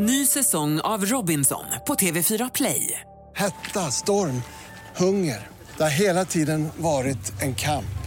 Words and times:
Ny 0.00 0.26
säsong 0.26 0.80
av 0.80 1.04
Robinson 1.04 1.64
på 1.86 1.94
TV4 1.94 2.50
Play. 2.54 3.00
Hetta, 3.36 3.80
storm, 3.80 4.42
hunger. 4.96 5.46
Det 5.76 5.82
har 5.82 5.90
hela 5.90 6.24
tiden 6.24 6.68
varit 6.76 7.42
en 7.42 7.54
kamp. 7.54 7.98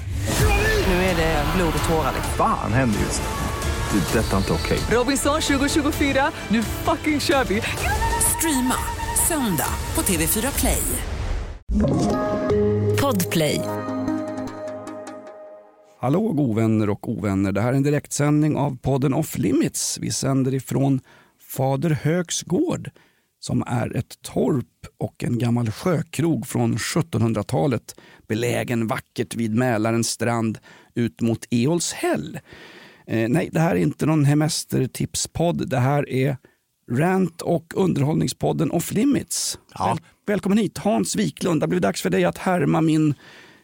Nu 0.88 0.94
är 0.94 1.16
det 1.16 1.46
blod 1.56 1.74
och 1.84 1.90
tårar. 1.90 2.14
Fan 2.38 2.74
händer 2.74 3.00
just 3.00 3.22
nu. 3.22 4.00
Det. 4.00 4.20
är 4.20 4.24
Detta 4.24 4.34
är 4.34 4.38
inte 4.38 4.54
okej. 4.54 4.80
Robinson 4.92 5.42
2024, 5.42 6.32
nu 6.48 6.64
fucking 6.64 7.20
kör 7.20 7.44
vi! 7.44 7.62
Streama 8.38 8.76
söndag 9.28 9.74
på 9.94 10.02
TV4 10.02 10.60
Play. 10.60 10.84
Podplay. 13.02 13.62
Hallå 16.00 16.20
ovänner 16.20 16.90
och 16.90 17.10
ovänner. 17.10 17.52
Det 17.52 17.62
här 17.62 17.70
är 17.70 17.78
en 17.78 17.84
direktsändning 17.84 18.56
av 18.56 18.78
podden 18.78 19.14
Off 19.14 19.38
Limits. 19.38 19.98
Vi 20.02 20.12
sänder 20.12 20.54
ifrån 20.54 21.02
Fader 21.52 21.90
Högs 21.90 22.44
gård 22.44 22.90
som 23.40 23.64
är 23.68 23.98
ett 23.98 24.22
torp 24.22 24.66
och 24.98 25.24
en 25.24 25.38
gammal 25.38 25.72
sjökrog 25.72 26.48
från 26.48 26.78
1700-talet 26.78 27.96
belägen 28.28 28.88
vackert 28.88 29.36
vid 29.36 29.56
Mälarens 29.56 30.10
strand 30.10 30.60
ut 30.96 31.22
mot 31.22 31.46
Eolshäll. 31.50 32.40
Eh, 33.08 33.30
nej, 33.30 33.50
det 33.52 33.60
här 33.60 33.76
är 33.76 33.80
inte 33.80 34.06
någon 34.06 34.26
hemestertipspodd. 34.26 35.70
Det 35.70 35.80
här 35.80 36.10
är 36.10 36.38
Rant 36.92 37.42
och 37.42 37.74
underhållningspodden 37.76 38.72
Off 38.72 38.92
Limits. 38.92 39.60
Väl, 39.80 39.98
välkommen 40.28 40.58
hit 40.58 40.78
Hans 40.78 41.16
Wiklund. 41.16 41.62
Det 41.62 41.64
har 41.64 41.68
blivit 41.68 41.84
dags 41.84 42.02
för 42.02 42.10
dig 42.10 42.26
att 42.26 42.38
härma 42.38 42.82
min 42.82 43.14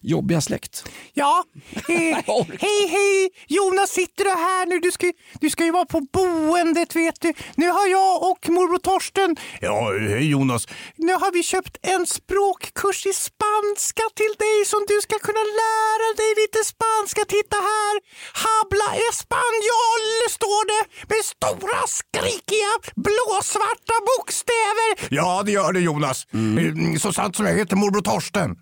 jobbiga 0.02 0.42
släkt. 0.42 0.84
Ja, 1.14 1.44
hej 1.88 2.88
hej! 2.90 3.30
Jonas, 3.48 3.90
sitter 3.90 4.23
du 4.23 4.30
här 4.30 4.66
nu? 4.66 4.80
Du 4.80 4.92
ska, 4.92 5.12
du 5.42 5.50
ska 5.50 5.66
ju 5.66 5.72
vara 5.72 5.86
på 5.86 6.00
boendet 6.14 6.96
vet 6.96 7.22
du. 7.22 7.34
Nu 7.56 7.68
har 7.70 7.88
jag 7.88 8.23
och 8.32 8.50
morbror 8.50 8.78
Torsten, 8.78 9.36
Ja, 9.62 9.92
hej 10.10 10.30
Jonas. 10.30 10.68
nu 10.98 11.14
har 11.14 11.32
vi 11.32 11.44
köpt 11.44 11.78
en 11.82 12.08
språkkurs 12.08 13.06
i 13.06 13.14
spanska 13.14 14.03
till 14.16 14.34
dig 14.45 14.58
som 14.66 14.81
du 14.88 14.98
ska 15.02 15.16
kunna 15.20 15.44
lära 15.64 16.08
dig 16.22 16.30
lite 16.42 16.59
spanska. 16.73 17.22
Titta 17.36 17.56
här! 17.72 17.94
Habla 18.45 18.88
español 19.12 20.02
står 20.38 20.64
det 20.73 20.84
med 21.16 21.23
stora 21.36 21.81
skrikiga 22.00 22.72
blåsvarta 23.06 23.95
bokstäver. 24.09 24.90
Ja, 25.16 25.44
det 25.45 25.52
gör 25.52 25.72
det 25.73 25.80
Jonas. 25.80 26.28
Eh, 26.34 27.00
Så 27.00 27.14
sant 27.14 27.36
som 27.36 27.45
jag 27.45 27.53
heter 27.58 27.75
morbror 27.75 28.02
Torsten. 28.02 28.56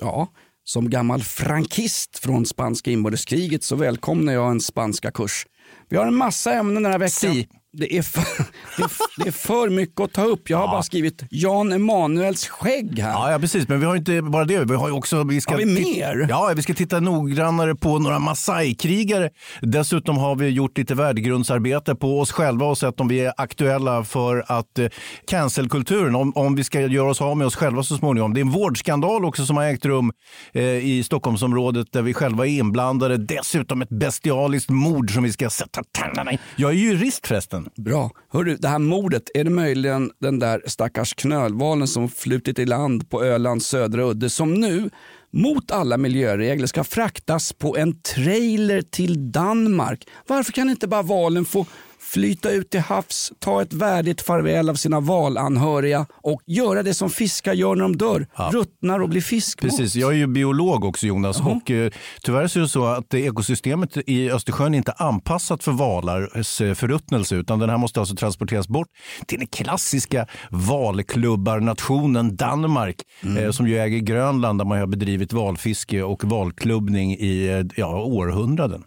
Ja, 0.00 0.28
som 0.64 0.90
gammal 0.90 1.22
frankist 1.22 2.18
från 2.18 2.46
spanska 2.46 2.90
inbördeskriget 2.90 3.64
så 3.64 3.76
välkomnar 3.76 4.32
jag 4.32 4.50
en 4.50 4.60
spanska 4.60 5.10
kurs. 5.10 5.46
Vi 5.88 5.96
har 5.96 6.06
en 6.06 6.14
massa 6.14 6.52
ämnen 6.52 6.82
den 6.82 6.92
här 6.92 6.98
veckan. 6.98 7.34
Si. 7.34 7.48
Det 7.74 7.96
är, 7.98 8.02
för, 8.02 8.20
det, 8.76 8.82
är, 8.82 9.22
det 9.22 9.28
är 9.28 9.32
för 9.32 9.68
mycket 9.68 10.00
att 10.00 10.12
ta 10.12 10.24
upp. 10.24 10.50
Jag 10.50 10.58
har 10.58 10.66
bara 10.66 10.82
skrivit 10.82 11.22
Jan 11.30 11.72
Emanuels 11.72 12.48
skägg 12.48 12.98
här. 12.98 13.10
Ja, 13.10 13.32
ja, 13.32 13.38
precis. 13.38 13.68
Men 13.68 13.80
vi 13.80 13.86
har 13.86 13.96
inte 13.96 14.22
bara 14.22 14.44
det. 14.44 14.64
Vi 14.64 14.74
har 14.74 14.90
också... 14.90 15.24
Vi 15.24 15.40
ska 15.40 15.52
Har 15.52 15.58
vi 15.58 15.66
mer? 15.66 16.26
Ja, 16.28 16.52
vi 16.56 16.62
ska 16.62 16.74
titta 16.74 17.00
noggrannare 17.00 17.74
på 17.74 17.98
några 17.98 18.18
Masai-krigare. 18.18 19.30
Dessutom 19.60 20.16
har 20.16 20.36
vi 20.36 20.48
gjort 20.48 20.78
lite 20.78 20.94
värdegrundsarbete 20.94 21.94
på 21.94 22.20
oss 22.20 22.32
själva 22.32 22.66
och 22.66 22.78
sett 22.78 23.00
om 23.00 23.08
vi 23.08 23.20
är 23.20 23.32
aktuella 23.36 24.04
för 24.04 24.44
att 24.46 24.78
eh, 24.78 24.86
cancelkulturen, 25.26 26.14
om, 26.14 26.32
om 26.34 26.54
vi 26.54 26.64
ska 26.64 26.80
göra 26.80 27.10
oss 27.10 27.20
av 27.20 27.36
med 27.36 27.46
oss 27.46 27.56
själva 27.56 27.82
så 27.82 27.96
småningom. 27.96 28.34
Det 28.34 28.40
är 28.40 28.44
en 28.44 28.50
vårdskandal 28.50 29.24
också 29.24 29.46
som 29.46 29.56
har 29.56 29.64
ägt 29.64 29.84
rum 29.84 30.12
eh, 30.52 30.62
i 30.64 31.02
Stockholmsområdet 31.04 31.92
där 31.92 32.02
vi 32.02 32.14
själva 32.14 32.46
är 32.46 32.50
inblandade. 32.50 33.16
Dessutom 33.16 33.82
ett 33.82 33.88
bestialiskt 33.88 34.70
mord 34.70 35.14
som 35.14 35.22
vi 35.22 35.32
ska 35.32 35.50
sätta 35.50 35.82
tänderna 35.98 36.32
i. 36.32 36.38
Jag 36.56 36.70
är 36.70 36.74
jurist 36.74 37.26
förresten. 37.26 37.61
Bra. 37.76 38.10
Hörru, 38.32 38.56
det 38.56 38.68
här 38.68 38.78
mordet, 38.78 39.22
är 39.34 39.44
det 39.44 39.50
möjligen 39.50 40.10
den 40.18 40.38
där 40.38 40.62
stackars 40.66 41.14
knölvalen 41.14 41.88
som 41.88 42.08
flutit 42.08 42.58
i 42.58 42.66
land 42.66 43.10
på 43.10 43.24
Ölands 43.24 43.66
södra 43.66 44.02
udde 44.02 44.30
som 44.30 44.54
nu 44.54 44.90
mot 45.30 45.70
alla 45.70 45.96
miljöregler 45.96 46.66
ska 46.66 46.84
fraktas 46.84 47.52
på 47.52 47.76
en 47.76 48.00
trailer 48.00 48.82
till 48.82 49.32
Danmark? 49.32 50.08
Varför 50.26 50.52
kan 50.52 50.70
inte 50.70 50.88
bara 50.88 51.02
valen 51.02 51.44
få 51.44 51.66
flyta 52.12 52.50
ut 52.50 52.70
till 52.70 52.80
havs, 52.80 53.32
ta 53.38 53.62
ett 53.62 53.72
värdigt 53.72 54.22
farväl 54.22 54.70
av 54.70 54.74
sina 54.74 55.00
valanhöriga 55.00 56.06
och 56.10 56.42
göra 56.46 56.82
det 56.82 56.94
som 56.94 57.10
fiskar 57.10 57.52
gör 57.52 57.74
när 57.74 57.82
de 57.82 57.96
dör, 57.96 58.26
ruttnar 58.52 59.00
och 59.00 59.08
blir 59.08 59.20
fiskmat? 59.20 59.70
Precis, 59.70 59.96
jag 59.96 60.12
är 60.12 60.16
ju 60.16 60.26
biolog 60.26 60.84
också 60.84 61.06
Jonas 61.06 61.40
och 61.40 61.70
eh, 61.70 61.92
tyvärr 62.22 62.46
så 62.46 62.58
är 62.58 62.62
det 62.62 62.68
så 62.68 62.84
att 62.84 63.14
ekosystemet 63.14 63.96
i 64.06 64.30
Östersjön 64.30 64.74
inte 64.74 64.94
är 64.98 65.06
anpassat 65.06 65.64
för 65.64 65.72
valars 65.72 66.60
eh, 66.60 66.74
förruttnelse 66.74 67.36
utan 67.36 67.58
den 67.58 67.70
här 67.70 67.76
måste 67.76 68.00
alltså 68.00 68.14
transporteras 68.14 68.68
bort 68.68 68.88
till 69.26 69.38
den 69.38 69.48
klassiska 69.48 70.26
valklubbarnationen 70.50 72.36
Danmark 72.36 72.96
eh, 73.38 73.50
som 73.50 73.68
ju 73.68 73.78
äger 73.78 73.98
Grönland 73.98 74.60
där 74.60 74.64
man 74.64 74.78
har 74.78 74.86
bedrivit 74.86 75.32
valfiske 75.32 76.02
och 76.02 76.24
valklubbning 76.24 77.12
i 77.12 77.48
eh, 77.48 77.66
ja, 77.76 78.02
århundraden. 78.02 78.84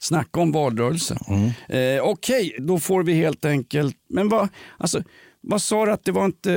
Snacka 0.00 0.40
om 0.40 0.52
valrörelse. 0.52 1.18
Mm. 1.28 1.50
Eh, 1.96 2.02
Okej, 2.02 2.56
då 2.68 2.78
får 2.78 3.02
vi 3.02 3.14
helt 3.14 3.44
enkelt... 3.44 3.96
Men 4.08 4.28
vad, 4.28 4.48
alltså, 4.78 5.02
vad 5.40 5.62
sa 5.62 5.86
du 5.86 5.92
att 5.92 6.04
det 6.04 6.12
var 6.12 6.24
inte, 6.24 6.52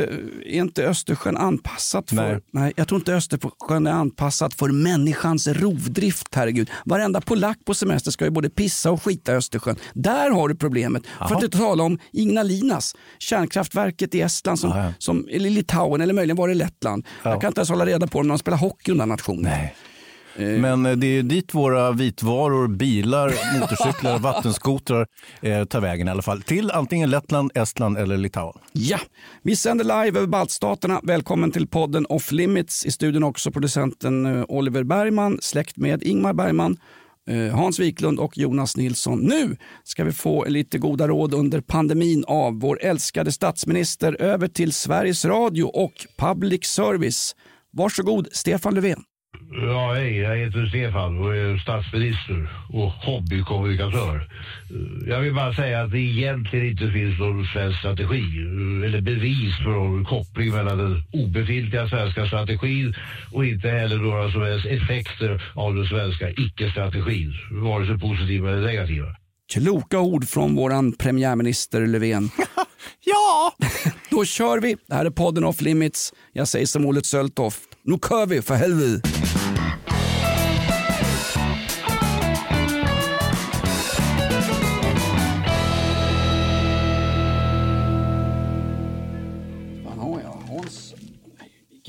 är 0.45 0.59
inte 0.59 0.87
Östersjön 0.87 1.37
anpassat 1.37 2.09
för? 2.09 2.15
Nej. 2.15 2.39
Nej, 2.51 2.73
jag 2.75 2.87
tror 2.87 2.99
inte 2.99 3.15
Östersjön 3.15 3.87
är 3.87 3.91
anpassat 3.91 4.53
för 4.53 4.69
människans 4.69 5.47
rovdrift. 5.47 6.35
Herregud. 6.35 6.69
Varenda 6.85 7.21
polack 7.21 7.57
på 7.65 7.73
semester 7.73 8.11
ska 8.11 8.25
ju 8.25 8.31
både 8.31 8.49
pissa 8.49 8.91
och 8.91 9.03
skita 9.03 9.33
i 9.33 9.35
Östersjön. 9.35 9.75
Där 9.93 10.29
har 10.29 10.49
du 10.49 10.55
problemet. 10.55 11.03
För 11.27 11.35
att 11.35 11.43
inte 11.43 11.57
tala 11.57 11.83
om 11.83 11.99
Ignalinas, 12.13 12.95
kärnkraftverket 13.19 14.15
i 14.15 14.21
Estland, 14.21 14.59
som, 14.59 14.69
Ja, 14.69 14.85
ja. 14.85 14.93
som, 14.99 15.27
eller 15.31 15.49
Litauen 15.49 16.01
eller 16.01 16.13
möjligen 16.13 16.37
var 16.37 16.47
det 16.47 16.53
Lettland. 16.53 17.05
Jag 17.23 17.41
kan 17.41 17.47
inte 17.47 17.59
ens 17.59 17.69
hålla 17.69 17.85
reda 17.85 18.07
på 18.07 18.19
om 18.19 18.27
de 18.27 18.37
spelar 18.37 18.57
hockey 18.57 18.91
under 18.91 19.05
nationen. 19.05 19.43
Nej. 19.43 19.75
Men 20.37 20.85
eh, 20.85 20.95
det 20.95 21.07
är 21.07 21.23
dit 21.23 21.53
våra 21.53 21.91
vitvaror, 21.91 22.67
bilar, 22.67 23.27
motorcyklar, 23.59 24.19
vattenskotrar 24.19 25.07
eh, 25.41 25.63
tar 25.63 25.81
vägen 25.81 26.07
i 26.07 26.11
alla 26.11 26.21
fall. 26.21 26.41
Till 26.41 26.71
antingen 26.71 27.09
Lettland, 27.09 27.51
Estland 27.55 27.97
eller 27.97 28.17
Litauen. 28.17 28.57
Ja, 28.71 28.99
vi 29.43 29.55
sänder 29.55 29.83
live 29.83 30.19
över 30.19 30.27
baltstaterna. 30.27 31.01
Välkommen 31.03 31.51
till 31.51 31.67
podden 31.67 32.05
Off 32.09 32.31
Limits. 32.31 32.85
I 32.85 32.91
studion 32.91 33.23
också 33.23 33.51
producenten 33.51 34.25
eh, 34.25 34.45
Oliver 34.47 34.83
Bergman, 34.83 35.37
släkt 35.41 35.77
med 35.77 36.03
Ingmar 36.03 36.33
Bergman, 36.33 36.77
eh, 37.29 37.55
Hans 37.55 37.79
Wiklund 37.79 38.19
och 38.19 38.37
Jonas 38.37 38.77
Nilsson. 38.77 39.19
Nu 39.19 39.57
ska 39.83 40.03
vi 40.03 40.11
få 40.11 40.45
lite 40.45 40.77
goda 40.77 41.07
råd 41.07 41.33
under 41.33 41.61
pandemin 41.61 42.23
av 42.27 42.59
vår 42.59 42.79
älskade 42.81 43.31
statsminister 43.31 44.21
över 44.21 44.47
till 44.47 44.73
Sveriges 44.73 45.25
Radio 45.25 45.63
och 45.63 45.93
Public 46.17 46.65
Service. 46.65 47.35
Varsågod, 47.73 48.27
Stefan 48.31 48.75
Löfven. 48.75 49.03
Ja, 49.53 49.93
hej. 49.93 50.17
Jag 50.17 50.37
heter 50.37 50.65
Stefan 50.65 51.17
och 51.19 51.35
är 51.35 51.57
statsminister 51.57 52.49
och 52.69 52.91
hobbykommunikatör. 52.91 54.29
Jag 55.07 55.19
vill 55.19 55.33
bara 55.33 55.53
säga 55.53 55.81
att 55.81 55.91
det 55.91 55.99
egentligen 55.99 56.69
inte 56.69 56.91
finns 56.91 57.19
någon 57.19 57.45
svensk 57.45 57.79
strategi 57.79 58.23
eller 58.85 59.01
bevis 59.01 59.57
för 59.57 59.69
någon 59.69 60.05
koppling 60.05 60.51
mellan 60.51 60.77
den 60.77 61.03
obefintliga 61.13 61.89
svenska 61.89 62.27
strategin 62.27 62.95
och 63.31 63.45
inte 63.45 63.69
heller 63.69 63.97
några 63.97 64.31
som 64.31 64.41
helst 64.41 64.65
effekter 64.65 65.43
av 65.55 65.75
den 65.75 65.85
svenska 65.85 66.29
icke-strategin, 66.29 67.33
vare 67.51 67.85
sig 67.85 67.99
positiva 67.99 68.51
eller 68.51 68.67
negativa. 68.67 69.15
Kloka 69.53 69.99
ord 69.99 70.27
från 70.27 70.55
våran 70.55 70.91
premiärminister 70.93 71.87
Löfven. 71.87 72.29
Ja, 73.03 73.55
Då 74.09 74.25
kör 74.25 74.59
vi. 74.59 74.77
Det 74.87 74.95
här 74.95 75.05
är 75.05 75.09
podden 75.09 75.43
Off 75.43 75.61
Limits. 75.61 76.13
Jag 76.33 76.47
säger 76.47 76.65
som 76.65 76.85
Olle 76.85 77.03
Söltoft. 77.03 77.59
Nu 77.83 77.97
kör 78.09 78.25
vi 78.25 78.41
för 78.41 78.55
helvete. 78.55 79.09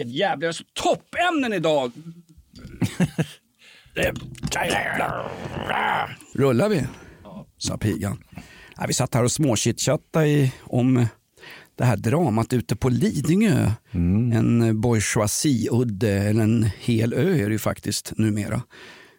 Vilket 0.05 0.19
jävla... 0.21 0.53
Toppämnen 0.75 1.53
idag! 1.53 1.93
Rullar 6.35 6.69
vi? 6.69 6.87
Sa 7.59 7.79
pigan. 7.79 8.25
Ja, 8.77 8.85
vi 8.89 8.95
satt 8.95 9.15
här 9.15 9.25
och 9.25 9.33
småchitchattade 9.33 10.27
i- 10.29 10.53
om 10.63 11.07
det 11.79 11.85
här 11.85 11.97
dramat 11.97 12.53
ute 12.53 12.77
på 12.77 12.89
Lidingö. 12.89 13.71
En 14.35 14.81
bourgeoisie-udde, 14.81 16.11
eller 16.29 16.43
en 16.43 16.69
hel 16.81 17.13
ö 17.13 17.35
är 17.35 17.47
det 17.47 17.53
ju 17.53 17.59
faktiskt 17.59 18.13
numera. 18.19 18.63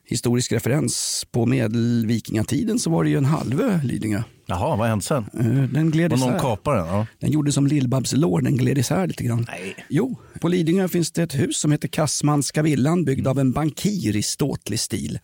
Historisk 0.06 0.52
referens, 0.52 1.26
på 1.32 1.46
medelvikingatiden 1.46 2.80
så 2.80 2.90
var 2.90 3.04
det 3.04 3.10
ju 3.10 3.18
en 3.18 3.26
halvö 3.26 3.80
Lidingö. 3.84 4.24
Jaha, 4.46 4.70
vad 4.70 4.78
har 4.80 4.88
hänt 4.88 5.04
sen? 5.04 5.26
Eh, 5.40 5.46
Den 5.74 5.92
gled 5.92 6.12
Var 6.12 6.18
någon 6.18 6.30
isär. 6.30 6.40
kapade 6.40 6.78
den? 6.78 6.88
Ja. 6.88 7.08
Den 7.20 7.32
gjorde 7.32 7.52
som 7.52 7.68
Lill-Babs 7.68 8.16
lår, 8.16 8.42
den 8.42 8.58
gled 8.58 8.78
isär 8.78 9.08
lite 9.08 9.24
grann. 9.24 9.46
Nej. 9.50 9.76
Jo, 9.90 10.18
på 10.42 10.48
Lidingö 10.48 10.88
finns 10.88 11.12
det 11.12 11.24
ett 11.24 11.36
hus 11.36 11.58
som 11.58 11.72
heter 11.72 11.88
Kassmanska 11.88 12.62
villan 12.62 13.06
byggd 13.06 13.28
av 13.28 13.40
en 13.40 13.52
bankir 13.52 14.16
i 14.16 14.24
ståtlig 14.24 14.80
stil. 14.80 15.20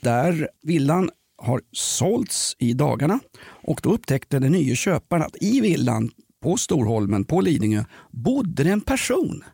Där 0.00 0.48
villan 0.62 1.10
har 1.42 1.60
sålts 1.72 2.56
i 2.58 2.72
dagarna 2.72 3.20
och 3.44 3.80
då 3.82 3.92
upptäckte 3.94 4.38
den 4.38 4.52
nya 4.52 4.74
köparen 4.74 5.22
att 5.22 5.36
i 5.42 5.60
villan 5.60 6.10
på 6.42 6.56
Storholmen 6.56 7.24
på 7.24 7.40
Lidingö 7.40 7.84
bodde 8.10 8.64
det 8.64 8.70
en 8.70 8.80
person. 8.80 9.44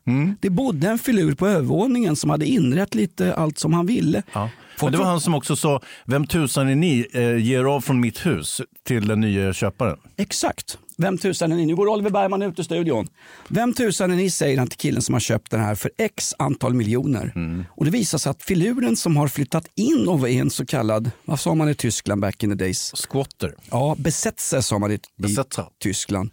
Det 0.40 0.50
bodde 0.50 0.88
en 0.88 0.98
filur 0.98 1.34
på 1.34 1.46
övervåningen 1.46 2.16
som 2.16 2.30
hade 2.30 2.46
inrett 2.46 2.94
lite 2.94 3.34
allt 3.34 3.58
som 3.58 3.72
han 3.72 3.86
ville. 3.86 4.22
Ja. 4.32 4.50
Men 4.82 4.92
det 4.92 4.98
var 4.98 5.04
han 5.04 5.20
som 5.20 5.34
också 5.34 5.56
sa, 5.56 5.80
vem 6.04 6.26
tusan 6.26 6.68
är 6.68 6.74
ni, 6.74 7.06
eh, 7.12 7.36
ger 7.36 7.64
av 7.64 7.80
från 7.80 8.00
mitt 8.00 8.26
hus 8.26 8.60
till 8.86 9.08
den 9.08 9.20
nya 9.20 9.52
köparen. 9.52 9.98
Exakt. 10.16 10.78
Vem 11.00 11.18
tusan 11.18 11.52
är 11.52 11.56
ni? 11.56 11.66
Nu 11.66 11.76
går 11.76 11.88
Oliver 11.88 12.10
Bergman 12.10 12.42
ut 12.42 12.58
ur 12.58 12.62
studion. 12.62 13.08
Vem 13.48 13.72
tusan 13.72 14.10
är 14.10 14.16
ni, 14.16 14.30
säger 14.30 14.58
han 14.58 14.68
till 14.68 14.78
killen 14.78 15.02
som 15.02 15.12
har 15.12 15.20
köpt 15.20 15.50
den 15.50 15.60
här 15.60 15.74
för 15.74 15.90
x 15.98 16.34
antal 16.38 16.74
miljoner. 16.74 17.32
Och 17.70 17.84
det 17.84 17.90
visar 17.90 18.18
sig 18.18 18.30
att 18.30 18.42
filuren 18.42 18.96
som 18.96 19.16
har 19.16 19.28
flyttat 19.28 19.68
in 19.74 20.08
och 20.08 20.20
var 20.20 20.28
en 20.28 20.50
så 20.50 20.66
kallad, 20.66 21.10
vad 21.24 21.40
sa 21.40 21.54
man 21.54 21.68
i 21.68 21.74
Tyskland 21.74 22.20
back 22.20 22.42
in 22.42 22.50
the 22.50 22.64
days? 22.64 22.92
Squatter. 23.08 23.54
Ja, 23.70 23.96
Besetzer 23.98 24.60
sa 24.60 24.78
man 24.78 24.92
i, 24.92 24.98
Besetzer. 25.16 25.64
Tyskland. 25.82 26.30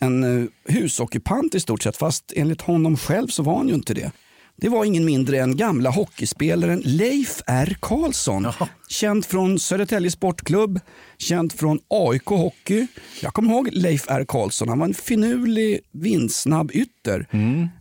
En 0.00 0.24
uh, 0.24 0.48
husockupant 0.68 1.54
i 1.54 1.60
stort 1.60 1.82
sett, 1.82 1.96
fast 1.96 2.32
enligt 2.36 2.60
honom 2.60 2.96
själv 2.96 3.26
så 3.28 3.42
var 3.42 3.56
han 3.56 3.68
ju 3.68 3.74
inte 3.74 3.94
det. 3.94 4.12
Det 4.56 4.68
var 4.68 4.84
ingen 4.84 5.04
mindre 5.04 5.38
än 5.38 5.56
gamla 5.56 5.90
hockeyspelaren 5.90 6.82
Leif 6.84 7.42
R 7.46 7.76
Karlsson. 7.80 8.42
Jaha. 8.42 8.68
Känd 8.88 9.24
från 9.26 9.58
Södertälje 9.58 10.10
Sportklubb, 10.10 10.80
känd 11.18 11.52
från 11.52 11.78
AIK 11.88 12.26
Hockey. 12.26 12.86
Jag 13.22 13.34
kommer 13.34 13.50
ihåg 13.50 13.68
Leif 13.72 14.04
R 14.08 14.24
Karlsson. 14.28 14.68
Han 14.68 14.78
var 14.78 14.86
en 14.86 14.94
finurlig, 14.94 15.80
vindsnabb 15.92 16.70
ytter. 16.74 17.26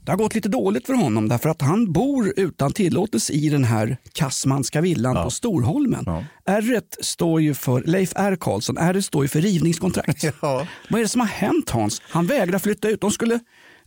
Det 0.05 0.11
har 0.11 0.17
gått 0.17 0.35
lite 0.35 0.49
dåligt 0.49 0.85
för 0.85 0.93
honom 0.93 1.27
därför 1.27 1.49
att 1.49 1.61
han 1.61 1.93
bor 1.93 2.33
utan 2.37 2.71
tillåtelse 2.73 3.33
i 3.33 3.49
den 3.49 3.63
här 3.63 3.97
Kassmanska 4.13 4.81
villan 4.81 5.23
på 5.23 5.29
Storholmen. 5.29 6.05
R 6.45 6.81
står 7.01 7.41
ju 7.41 7.53
för 7.53 7.81
Leif 7.81 8.13
R 8.15 8.37
Karlsson. 8.39 8.77
R 8.77 9.01
står 9.01 9.23
ju 9.23 9.27
för 9.27 9.41
rivningskontrakt. 9.41 10.23
Ja. 10.41 10.67
Vad 10.89 10.99
är 10.99 11.03
det 11.03 11.09
som 11.09 11.21
har 11.21 11.27
hänt 11.27 11.69
Hans? 11.69 12.01
Han 12.05 12.25
vägrar 12.27 12.59
flytta 12.59 12.89
ut. 12.89 13.01
De 13.01 13.11
skulle 13.11 13.39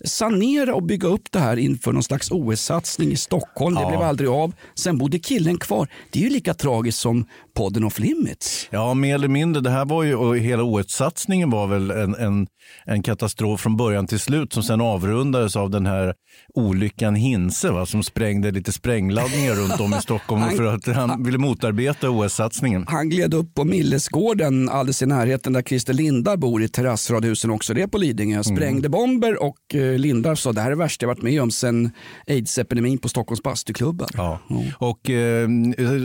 sanera 0.05 0.75
och 0.75 0.83
bygga 0.83 1.09
upp 1.09 1.33
det 1.33 1.39
här 1.39 1.57
inför 1.57 1.93
någon 1.93 2.03
slags 2.03 2.31
OS-satsning 2.31 3.13
i 3.13 3.17
Stockholm. 3.17 3.75
Det 3.75 3.87
blev 3.89 4.01
aldrig 4.01 4.29
av. 4.31 4.53
Sen 4.75 4.99
bodde 4.99 5.19
killen 5.19 5.59
kvar. 5.59 5.89
Det 6.13 6.19
är 6.19 6.23
ju 6.23 6.31
lika 6.31 6.55
tragiskt 6.55 6.99
som 6.99 7.25
podden 7.55 7.85
Off 7.85 7.99
Limits. 7.99 8.69
Ja, 8.71 8.95
mer 8.95 9.15
eller 9.15 9.29
mindre. 9.29 9.63
Det 9.63 9.71
här 9.71 9.85
var 9.85 10.03
ju, 10.03 10.15
och 10.15 10.39
hela 10.39 10.63
OS-satsningen 10.63 11.51
var 11.51 11.67
väl 11.67 11.91
en, 11.91 12.15
en, 12.15 12.47
en 12.85 13.03
katastrof 13.03 13.61
från 13.61 13.77
början 13.77 14.07
till 14.07 14.21
slut 14.21 14.53
som 14.53 14.63
sen 14.63 14.81
avrundades 14.81 15.57
av 15.57 15.71
den 15.71 15.87
här 15.87 16.15
olyckan 16.55 17.15
Hinse 17.15 17.71
va, 17.71 17.87
som 17.87 18.03
sprängde 18.03 18.51
lite 18.51 18.73
sprängladdningar 18.73 19.55
runt 19.55 19.81
om 19.81 19.95
i 19.95 20.03
Stockholm 20.03 20.43
Han- 20.43 20.57
för 20.57 20.65
att 20.65 20.87
han 20.87 21.25
ville 21.25 21.39
motarbeta 21.39 22.11
OS-satsningen. 22.11 22.85
Han 22.89 23.09
gled 23.09 23.35
upp 23.35 23.55
på 23.55 23.65
Millesgården 23.65 24.69
alldeles 24.69 25.03
i 25.03 25.07
närheten 25.07 25.53
där 25.53 25.63
Christer 25.63 25.93
Lindar 25.93 26.37
bor 26.37 26.63
i 26.63 26.69
terrassradhusen 26.69 27.51
också 27.51 27.75
det 27.75 27.89
på 27.89 27.99
Lidingö. 27.99 28.43
Sprängde 28.45 28.89
bomber 28.89 29.43
och 29.43 29.57
eh, 29.93 29.99
Lindar 29.99 30.35
sa 30.35 30.53
det 30.53 30.61
här 30.61 30.67
är 30.67 30.71
det 30.71 30.77
värsta 30.77 31.05
jag 31.05 31.09
varit 31.09 31.23
med 31.23 31.43
om 31.43 31.51
sen 31.51 31.91
aids-epidemin 32.27 32.99
på 32.99 33.09
Stockholms 33.09 33.43
bastuklubbar. 33.43 34.09
Ja. 34.15 34.39
Och 34.79 35.11
eh, 35.11 35.49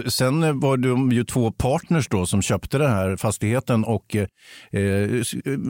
sen 0.07 0.59
var 0.59 0.77
det 0.77 1.15
ju 1.15 1.23
två 1.23 1.51
partners 1.51 2.07
då 2.07 2.25
som 2.25 2.41
köpte 2.41 2.77
den 2.77 2.91
här 2.91 3.17
fastigheten 3.17 3.83
och, 3.83 4.15
eh, 4.15 4.25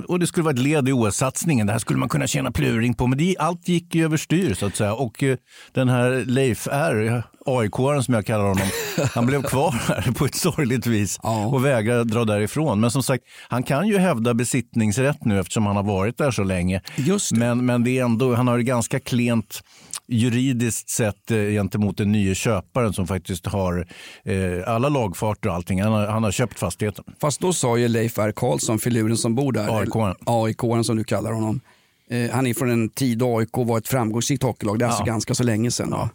och 0.08 0.20
det 0.20 0.28
skulle 0.28 0.44
vara 0.44 0.54
ett 0.54 0.60
led 0.60 0.90
i 0.90 0.92
OS-satsningen. 0.92 1.68
Det 1.68 1.74
här 1.74 1.80
skulle 1.80 2.00
man 2.00 2.10
kunna 2.10 2.28
tjäna 2.28 2.52
pluring 2.52 2.94
på, 2.94 3.08
men 3.08 3.18
det, 3.18 3.36
allt 3.40 3.68
gick 3.68 3.96
ju 3.96 4.06
överstyr 4.06 4.54
så 4.54 4.66
att 4.66 4.76
säga. 4.76 4.94
Och 4.94 5.24
eh, 5.24 5.38
den 5.74 5.90
här 5.90 6.24
Leif 6.26 6.68
R, 6.72 7.24
aik 7.46 8.04
som 8.06 8.14
jag 8.14 8.26
kallar 8.26 8.44
honom, 8.44 8.68
han 9.14 9.26
blev 9.26 9.44
kvar 9.44 9.72
här 9.72 10.12
på 10.12 10.26
ett 10.26 10.36
sorgligt 10.36 10.88
vis 10.88 11.20
Ja. 11.24 11.46
och 11.46 11.66
vägrade 11.66 12.04
dra 12.04 12.26
därifrån. 12.26 12.80
Men 12.80 12.92
som 12.92 13.04
sagt, 13.04 13.24
han 13.50 13.64
kan 13.64 13.88
ju 13.88 13.98
hävda 13.98 14.34
besittningsrätt 14.34 15.26
nu 15.26 15.40
eftersom 15.40 15.66
han 15.66 15.76
har 15.76 15.84
varit 15.84 16.18
där 16.18 16.32
så 16.32 16.44
länge. 16.44 16.82
Just 16.96 17.30
det. 17.34 17.40
Men, 17.40 17.66
men 17.66 17.84
det 17.84 18.00
är 18.00 18.04
ändå, 18.06 18.36
han 18.36 18.48
har 18.48 18.58
det 18.58 18.64
ganska 18.64 19.00
klent 19.00 19.64
juridiskt 20.08 20.90
sett 20.90 21.32
eh, 21.32 21.38
gentemot 21.38 21.98
den 21.98 22.12
nya 22.12 22.36
köparen 22.36 22.94
som 22.94 23.08
faktiskt 23.08 23.46
har 23.46 23.88
eh, 24.26 24.74
alla 24.74 24.90
lagfarter 24.90 25.50
och 25.50 25.56
allting. 25.56 25.82
Han 25.82 25.92
har, 25.92 26.08
han 26.08 26.24
har 26.24 26.32
köpt 26.32 26.60
fastigheten. 26.60 27.04
Fast 27.22 27.40
då 27.42 27.54
sa 27.54 27.78
ju 27.78 27.88
Leif 27.88 28.18
R 28.20 28.34
Karlsson, 28.36 28.80
filuren 28.80 29.18
som 29.18 29.36
bor 29.36 29.52
där, 29.52 29.82
AIK-aren. 30.26 30.84
Som 30.84 30.98
du 30.98 31.04
kallar 31.04 31.32
honom. 31.32 31.62
Eh, 32.10 32.32
han 32.32 32.48
är 32.48 32.54
från 32.54 32.70
en 32.70 32.90
tid 32.90 33.18
då 33.18 33.38
AIK 33.38 33.50
var 33.54 33.78
ett 33.78 33.88
framgångsrikt 33.88 34.44
hockeylag, 34.44 34.80
det 34.80 34.86
är 34.86 34.90
alltså 34.90 35.04
ganska 35.04 35.34
så 35.36 35.44
länge 35.44 35.72
sedan. 35.72 35.90
va? 35.90 36.10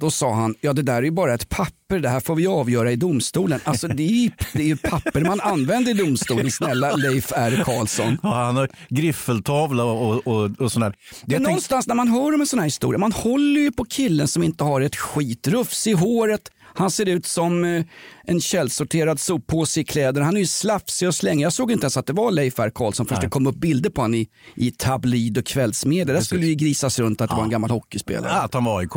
Då 0.00 0.10
sa 0.10 0.34
han, 0.34 0.54
ja 0.60 0.72
det 0.72 0.82
där 0.82 0.96
är 0.96 1.02
ju 1.02 1.10
bara 1.10 1.34
ett 1.34 1.48
papper, 1.48 1.98
det 1.98 2.08
här 2.08 2.20
får 2.20 2.34
vi 2.34 2.46
avgöra 2.46 2.92
i 2.92 2.96
domstolen. 2.96 3.60
Alltså 3.64 3.88
det 3.88 4.02
är 4.02 4.06
ju, 4.22 4.30
det 4.52 4.62
är 4.62 4.66
ju 4.66 4.76
papper 4.76 5.20
man 5.20 5.40
använder 5.40 5.90
i 5.90 5.94
domstolen, 5.94 6.50
snälla 6.50 6.96
Leif 6.96 7.32
R 7.36 7.62
Karlsson. 7.64 8.18
Ja, 8.22 8.44
han 8.44 8.56
har 8.56 8.68
griffeltavla 8.88 9.84
och, 9.84 10.26
och, 10.26 10.50
och 10.60 10.72
sånt 10.72 10.82
där. 10.84 10.90
Det 10.90 10.90
är 10.90 10.94
Jag 11.24 11.38
tänk- 11.38 11.42
någonstans 11.48 11.86
när 11.86 11.94
man 11.94 12.08
hör 12.08 12.34
om 12.34 12.40
en 12.40 12.46
sån 12.46 12.58
här 12.58 12.66
historia, 12.66 12.98
man 12.98 13.12
håller 13.12 13.60
ju 13.60 13.72
på 13.72 13.84
killen 13.84 14.28
som 14.28 14.42
inte 14.42 14.64
har 14.64 14.80
ett 14.80 14.96
skit, 14.96 15.48
rufs 15.48 15.86
i 15.86 15.92
håret, 15.92 16.50
han 16.74 16.90
ser 16.90 17.08
ut 17.08 17.26
som 17.26 17.64
eh, 17.64 17.84
en 18.24 18.40
källsorterad 18.40 19.20
soppåse 19.20 19.80
i 19.80 19.84
kläder. 19.84 20.20
Han 20.20 20.36
är 20.36 20.40
ju 20.40 20.46
slafsig 20.46 21.08
och 21.08 21.14
slängig. 21.14 21.44
Jag 21.44 21.52
såg 21.52 21.72
inte 21.72 21.84
ens 21.84 21.96
att 21.96 22.06
det 22.06 22.12
var 22.12 22.30
Leif 22.30 22.58
R 22.58 22.70
Karlsson 22.74 23.06
först 23.06 23.20
det 23.20 23.28
kom 23.28 23.46
upp 23.46 23.56
bilder 23.56 23.90
på 23.90 24.00
honom 24.00 24.14
i, 24.14 24.28
i 24.56 24.70
tabloid 24.70 25.38
och 25.38 25.46
kvällsmedia. 25.46 26.14
Där 26.14 26.20
skulle 26.20 26.46
ju 26.46 26.54
grisas 26.54 26.98
runt 26.98 27.20
att 27.20 27.30
det 27.30 27.36
var 27.36 27.42
en 27.44 27.50
gammal 27.50 27.70
hockeyspelare. 27.70 28.32
Ja, 28.34 28.42
att 28.42 28.54
han 28.54 28.64
var 28.64 28.80
aik 28.80 28.90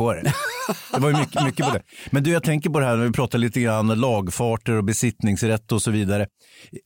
Det 0.92 1.00
var 1.00 1.10
ju 1.10 1.16
mycket, 1.16 1.44
mycket 1.44 1.66
på 1.66 1.72
det. 1.72 1.82
Men 2.10 2.22
du, 2.22 2.30
jag 2.30 2.42
tänker 2.42 2.70
på 2.70 2.80
det 2.80 2.86
här 2.86 2.96
när 2.96 3.04
vi 3.06 3.12
pratar 3.12 3.38
lite 3.38 3.60
grann 3.60 3.86
lagfarter 4.00 4.72
och 4.72 4.84
besittningsrätt 4.84 5.72
och 5.72 5.82
så 5.82 5.90
vidare. 5.90 6.26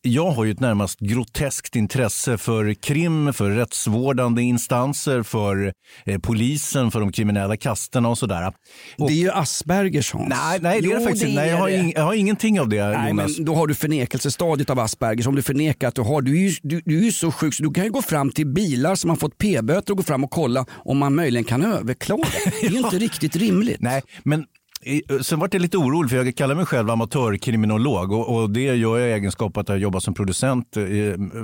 Jag 0.02 0.30
har 0.30 0.44
ju 0.44 0.50
ett 0.50 0.60
närmast 0.60 1.00
groteskt 1.00 1.76
intresse 1.76 2.38
för 2.38 2.74
krim, 2.74 3.32
för 3.32 3.50
rättsvårdande 3.50 4.42
instanser, 4.42 5.22
för 5.22 5.72
eh, 6.06 6.18
polisen, 6.18 6.90
för 6.90 7.00
de 7.00 7.12
kriminella 7.12 7.56
kasterna 7.56 8.08
och 8.08 8.18
sådär. 8.18 8.52
Och, 8.98 9.08
Det 9.08 9.14
är 9.14 9.16
ju 9.16 9.30
Aspergers 9.30 10.12
Hans. 10.12 10.28
nej, 10.28 10.58
nej, 10.60 10.80
det 10.80 10.86
är 10.88 10.90
det 10.90 10.98
Jo, 10.98 11.04
faktiskt 11.04 11.24
inte. 11.24 11.40
Nej, 11.40 11.50
jag, 11.50 11.56
har 11.58 11.68
är 11.68 11.72
det. 11.72 11.78
ing, 11.78 11.92
jag 11.96 12.02
har 12.02 12.14
ingenting 12.30 12.60
av 12.60 12.68
det, 12.68 12.88
Nej, 12.88 13.10
Jonas. 13.10 13.36
men 13.38 13.44
då 13.44 13.54
har 13.54 13.66
du 13.66 13.74
förnekelsestadiet 13.74 14.70
av 14.70 14.78
Aspergers. 14.78 15.26
Om 15.26 15.34
du 15.36 15.42
förnekar 15.42 15.88
att 15.88 15.94
du 15.94 16.02
har, 16.02 16.22
du 16.22 16.36
är 16.36 16.40
ju, 16.48 16.54
du, 16.62 16.82
du 16.84 16.98
är 16.98 17.02
ju 17.04 17.12
så 17.12 17.32
sjuk 17.32 17.54
så 17.54 17.62
du 17.62 17.70
kan 17.70 17.84
ju 17.84 17.90
gå 17.90 18.02
fram 18.02 18.30
till 18.30 18.46
bilar 18.46 18.94
som 18.94 19.10
har 19.10 19.16
fått 19.16 19.38
p-böter 19.38 19.92
och 19.92 19.96
gå 19.96 20.02
fram 20.02 20.24
och 20.24 20.30
kolla 20.30 20.66
om 20.70 20.98
man 20.98 21.14
möjligen 21.14 21.44
kan 21.44 21.64
överklaga. 21.64 22.24
Det 22.60 22.66
är 22.66 22.70
ju 22.72 22.78
inte 22.78 22.98
riktigt 22.98 23.36
rimligt. 23.36 23.80
Nej, 23.80 24.02
men 24.22 24.44
eh, 24.84 25.20
sen 25.20 25.38
vart 25.38 25.54
jag 25.54 25.60
lite 25.62 25.76
orolig 25.76 26.10
för 26.10 26.16
jag 26.24 26.36
kallar 26.36 26.54
mig 26.54 26.66
själv 26.66 26.90
amatörkriminolog 26.90 28.12
och, 28.12 28.36
och 28.36 28.50
det 28.50 28.60
gör 28.60 28.98
jag 28.98 29.08
i 29.08 29.12
egenskap 29.12 29.56
att 29.56 29.68
jag 29.68 29.78
jobbar 29.78 30.00
som 30.00 30.14
producent 30.14 30.76
eh, 30.76 30.84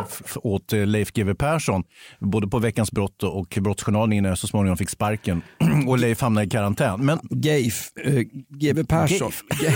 f- 0.09 0.37
åt 0.37 0.73
eh, 0.73 0.87
Leif 0.87 1.13
GW 1.13 1.35
Persson. 1.35 1.83
Både 2.21 2.49
på 2.49 2.59
Veckans 2.59 2.93
brott 2.93 3.23
och 3.23 3.59
Brottsjournalen 3.61 4.13
innan 4.13 4.29
jag 4.29 4.39
så 4.39 4.47
småningom 4.47 4.77
fick 4.77 4.91
sparken 4.91 5.43
och 5.87 5.99
Leif 5.99 6.21
hamnade 6.21 6.47
i 6.47 6.51
karantän. 6.51 7.05
Men 7.05 7.19
Geif, 7.31 7.91
eh, 8.05 8.13
GW 8.49 8.85
Persson. 8.85 9.33
Ge- 9.61 9.73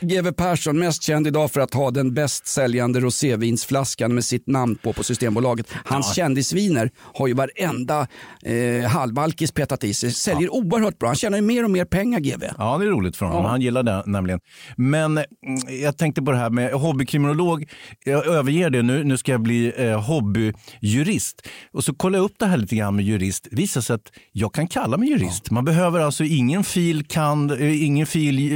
GW 0.00 0.32
Persson, 0.32 0.78
mest 0.78 1.02
känd 1.02 1.26
idag 1.26 1.50
för 1.50 1.60
att 1.60 1.74
ha 1.74 1.90
den 1.90 2.14
bäst 2.14 2.46
säljande 2.46 3.00
rosévinsflaskan 3.00 4.14
med 4.14 4.24
sitt 4.24 4.46
namn 4.46 4.76
på 4.76 4.92
på 4.92 5.04
Systembolaget. 5.04 5.66
Hans 5.84 6.14
kändisviner 6.14 6.90
har 7.14 7.26
ju 7.26 7.34
varenda 7.34 8.06
eh, 8.42 8.90
halvalkis 8.90 9.52
petat 9.52 9.84
i 9.84 9.94
sig. 9.94 10.12
Säljer 10.12 10.52
oerhört 10.52 10.98
bra. 10.98 11.08
Han 11.08 11.16
tjänar 11.16 11.38
ju 11.38 11.42
mer 11.42 11.64
och 11.64 11.70
mer 11.70 11.84
pengar 11.84 12.20
GW. 12.20 12.44
Ja, 12.58 12.78
det 12.78 12.84
är 12.84 12.88
roligt 12.90 13.16
för 13.16 13.26
honom. 13.26 13.44
Han 13.44 13.60
gillar 13.60 13.82
det 13.82 14.02
nämligen. 14.06 14.40
Men 14.76 15.18
mm, 15.18 15.26
jag 15.82 15.98
tänkte 15.98 16.22
på 16.22 16.30
det 16.30 16.38
här 16.38 16.50
med 16.50 16.72
hobbykriminolog. 16.72 17.70
Jag 18.04 18.26
överger 18.26 18.70
det 18.70 18.82
nu. 18.82 19.04
Nu 19.04 19.16
ska 19.16 19.32
jag 19.32 19.42
bli 19.42 19.72
eh, 19.76 20.00
hobbyjurist. 20.00 21.48
Och 21.72 21.84
så 21.84 21.94
kollar 21.94 22.18
jag 22.18 22.24
upp 22.24 22.38
det 22.38 22.46
här 22.46 22.56
lite 22.56 22.76
grann 22.76 22.96
med 22.96 23.04
jurist. 23.04 23.48
Det 23.50 23.56
visar 23.56 23.80
sig 23.80 23.94
att 23.94 24.12
jag 24.32 24.54
kan 24.54 24.68
kalla 24.68 24.96
mig 24.96 25.08
jurist. 25.08 25.50
Man 25.50 25.64
behöver 25.64 26.00
alltså 26.00 26.24
ingen 26.24 26.64
fil, 26.64 27.06
kan, 27.06 27.50
eh, 27.50 27.77
ingen 27.84 28.06
fil, 28.06 28.52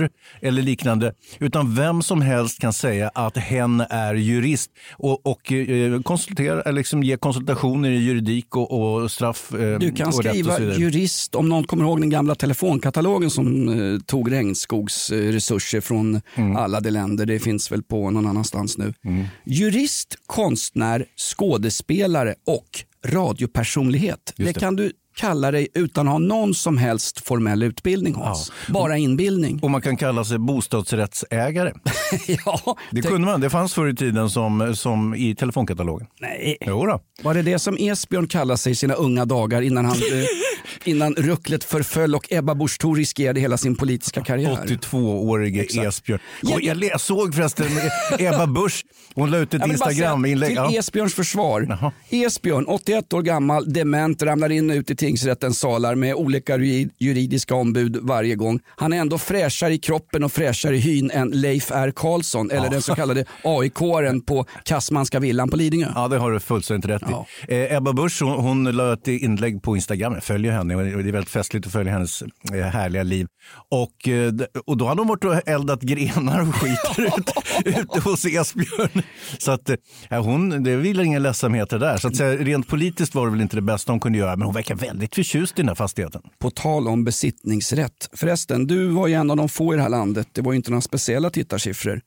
eh, 0.00 0.08
eller 0.48 0.62
liknande. 0.62 1.14
Utan 1.38 1.74
vem 1.74 2.02
som 2.02 2.22
helst 2.22 2.58
kan 2.60 2.72
säga 2.72 3.10
att 3.14 3.36
hen 3.36 3.80
är 3.80 4.14
jurist 4.14 4.70
och, 4.92 5.26
och 5.26 5.52
eh, 5.52 6.00
konsultera, 6.02 6.62
eller 6.62 6.72
liksom 6.72 7.02
ge 7.02 7.16
konsultationer 7.16 7.90
i 7.90 7.98
juridik 7.98 8.56
och, 8.56 8.72
och 8.72 9.10
straff 9.10 9.52
eh, 9.54 9.78
Du 9.78 9.92
kan 9.92 10.12
skriva 10.12 10.60
jurist 10.60 11.34
om 11.34 11.48
någon 11.48 11.64
kommer 11.64 11.84
ihåg 11.84 12.00
den 12.00 12.10
gamla 12.10 12.34
telefonkatalogen 12.34 13.30
som 13.30 13.68
eh, 13.68 13.98
tog 14.00 14.32
regnskogs 14.32 15.10
eh, 15.10 15.32
resurser 15.32 15.80
från 15.80 16.20
Mm. 16.36 16.56
alla 16.56 16.80
de 16.80 16.90
länder. 16.90 17.26
Det 17.26 17.38
finns 17.38 17.72
väl 17.72 17.82
på 17.82 18.10
någon 18.10 18.26
annanstans 18.26 18.78
nu. 18.78 18.94
Jurist, 19.44 20.16
konstnär, 20.26 21.04
skådespelare 21.16 22.34
och 22.46 22.84
radiopersonlighet. 23.06 24.32
Det, 24.36 24.44
det. 24.44 24.52
kan 24.52 24.76
du 24.76 24.92
kalla 25.16 25.50
dig 25.50 25.68
utan 25.74 26.08
att 26.08 26.12
ha 26.12 26.18
någon 26.18 26.54
som 26.54 26.78
helst 26.78 27.26
formell 27.26 27.62
utbildning 27.62 28.14
Hans. 28.14 28.52
Bara 28.68 28.96
inbildning. 28.96 29.58
Och 29.62 29.70
man 29.70 29.82
kan 29.82 29.96
kalla 29.96 30.24
sig 30.24 30.38
bostadsrättsägare. 30.38 31.72
ja, 32.44 32.76
Det 32.90 33.02
kunde 33.02 33.26
man. 33.26 33.40
Det 33.40 33.50
fanns 33.50 33.74
förr 33.74 33.88
i 33.88 33.96
tiden 33.96 34.30
som, 34.30 34.76
som 34.76 35.14
i 35.14 35.34
telefonkatalogen. 35.34 36.06
Nej. 36.20 36.56
Jo 36.60 36.86
då. 36.86 37.00
Var 37.22 37.34
det 37.34 37.42
det 37.42 37.58
som 37.58 37.76
Esbjörn 37.80 38.26
kallade 38.28 38.58
sig 38.58 38.72
i 38.72 38.74
sina 38.74 38.94
unga 38.94 39.24
dagar 39.24 39.62
innan, 39.62 39.84
han, 39.84 39.96
eh, 39.96 40.24
innan 40.84 41.14
rucklet 41.14 41.64
förföll 41.64 42.14
och 42.14 42.32
Ebba 42.32 42.54
Busch 42.54 42.78
Thor 42.78 42.96
riskerade 42.96 43.40
hela 43.40 43.56
sin 43.56 43.76
politiska 43.76 44.24
karriär? 44.24 44.58
82-årige 44.66 45.86
Esbjörn. 45.86 46.18
Och 46.54 46.62
jag, 46.62 47.00
såg 47.00 47.34
förresten 47.34 47.66
Ebba 48.18 48.46
Busch, 48.46 48.84
hon 49.14 49.30
la 49.30 49.38
ut 49.38 49.54
ett 49.54 49.66
Instagram-inlägg. 49.66 50.58
Till. 50.68 50.78
Esbjörns 50.78 51.14
försvar. 51.14 51.66
Jaha. 51.68 51.92
Esbjörn, 52.10 52.66
81 52.66 53.12
år 53.12 53.22
gammal, 53.22 53.72
dement, 53.72 54.22
ramlar 54.22 54.52
in 54.52 54.70
och 54.70 54.74
ut 54.76 54.90
i 54.90 54.96
tingsrättens 54.96 55.58
salar 55.58 55.94
med 55.94 56.14
olika 56.14 56.56
ju- 56.56 56.88
juridiska 56.98 57.54
ombud 57.54 57.96
varje 58.02 58.34
gång. 58.34 58.60
Han 58.76 58.92
är 58.92 58.96
ändå 58.96 59.18
fräschare 59.18 59.74
i 59.74 59.78
kroppen 59.78 60.24
och 60.24 60.32
fräschare 60.32 60.76
i 60.76 60.78
hyn 60.78 61.10
än 61.10 61.30
Leif 61.30 61.70
R 61.70 61.92
Karlsson 61.96 62.50
eller 62.50 62.70
den 62.70 62.82
så 62.82 62.94
kallade 62.94 63.24
AIK-aren 63.44 64.20
på 64.20 64.46
Kassmanska 64.64 65.20
villan 65.20 65.48
på 65.50 65.56
Lidingö. 65.56 65.86
Ja, 65.94 66.08
det 66.08 66.18
har 66.18 66.30
du 66.30 66.40
fullständigt 66.40 66.90
rätt 66.90 67.09
Ja. 67.10 67.26
i. 67.48 67.54
Eh, 67.54 67.76
Ebba 67.76 67.92
Busch 67.92 68.22
hon, 68.22 68.44
hon 68.44 68.64
la 68.64 68.92
ett 68.92 69.08
inlägg 69.08 69.62
på 69.62 69.76
Instagram. 69.76 70.12
Jag 70.14 70.24
följer 70.24 70.52
henne 70.52 70.74
och 70.76 70.82
det 70.82 71.08
är 71.10 71.12
väldigt 71.12 71.30
festligt 71.30 71.66
att 71.66 71.72
följa 71.72 71.92
hennes 71.92 72.22
eh, 72.22 72.60
härliga 72.60 73.02
liv. 73.02 73.26
Och, 73.70 74.08
eh, 74.08 74.32
och 74.66 74.76
då 74.76 74.86
hade 74.86 75.00
hon 75.00 75.08
varit 75.08 75.24
och 75.24 75.48
eldat 75.48 75.80
grenar 75.80 76.40
och 76.40 76.54
skit 76.54 76.98
ute, 77.64 78.00
hos 78.00 78.24
Esbjörn. 78.24 79.02
Så 79.38 79.52
att, 79.52 79.70
eh, 80.10 80.24
hon, 80.24 80.62
det 80.62 80.76
vilar 80.76 81.04
ingen 81.04 81.22
ledsamheter 81.22 81.78
där. 81.78 81.96
Så 81.96 82.08
att 82.08 82.16
säga, 82.16 82.36
rent 82.36 82.68
politiskt 82.68 83.14
var 83.14 83.26
det 83.26 83.32
väl 83.32 83.40
inte 83.40 83.56
det 83.56 83.62
bästa 83.62 83.92
hon 83.92 84.00
kunde 84.00 84.18
göra, 84.18 84.36
men 84.36 84.46
hon 84.46 84.54
verkar 84.54 84.74
väldigt 84.74 85.14
förtjust 85.14 85.58
i 85.58 85.62
den 85.62 85.68
här 85.68 85.74
fastigheten. 85.74 86.22
På 86.38 86.50
tal 86.50 86.88
om 86.88 87.04
besittningsrätt. 87.04 88.10
Förresten, 88.12 88.66
du 88.66 88.86
var 88.86 89.06
ju 89.06 89.14
en 89.14 89.30
av 89.30 89.36
de 89.36 89.48
få 89.48 89.74
i 89.74 89.76
det 89.76 89.82
här 89.82 89.88
landet, 89.88 90.28
det 90.32 90.42
var 90.42 90.52
ju 90.52 90.56
inte 90.56 90.70
några 90.70 90.80
speciella 90.80 91.30
tittarsiffror. 91.30 92.00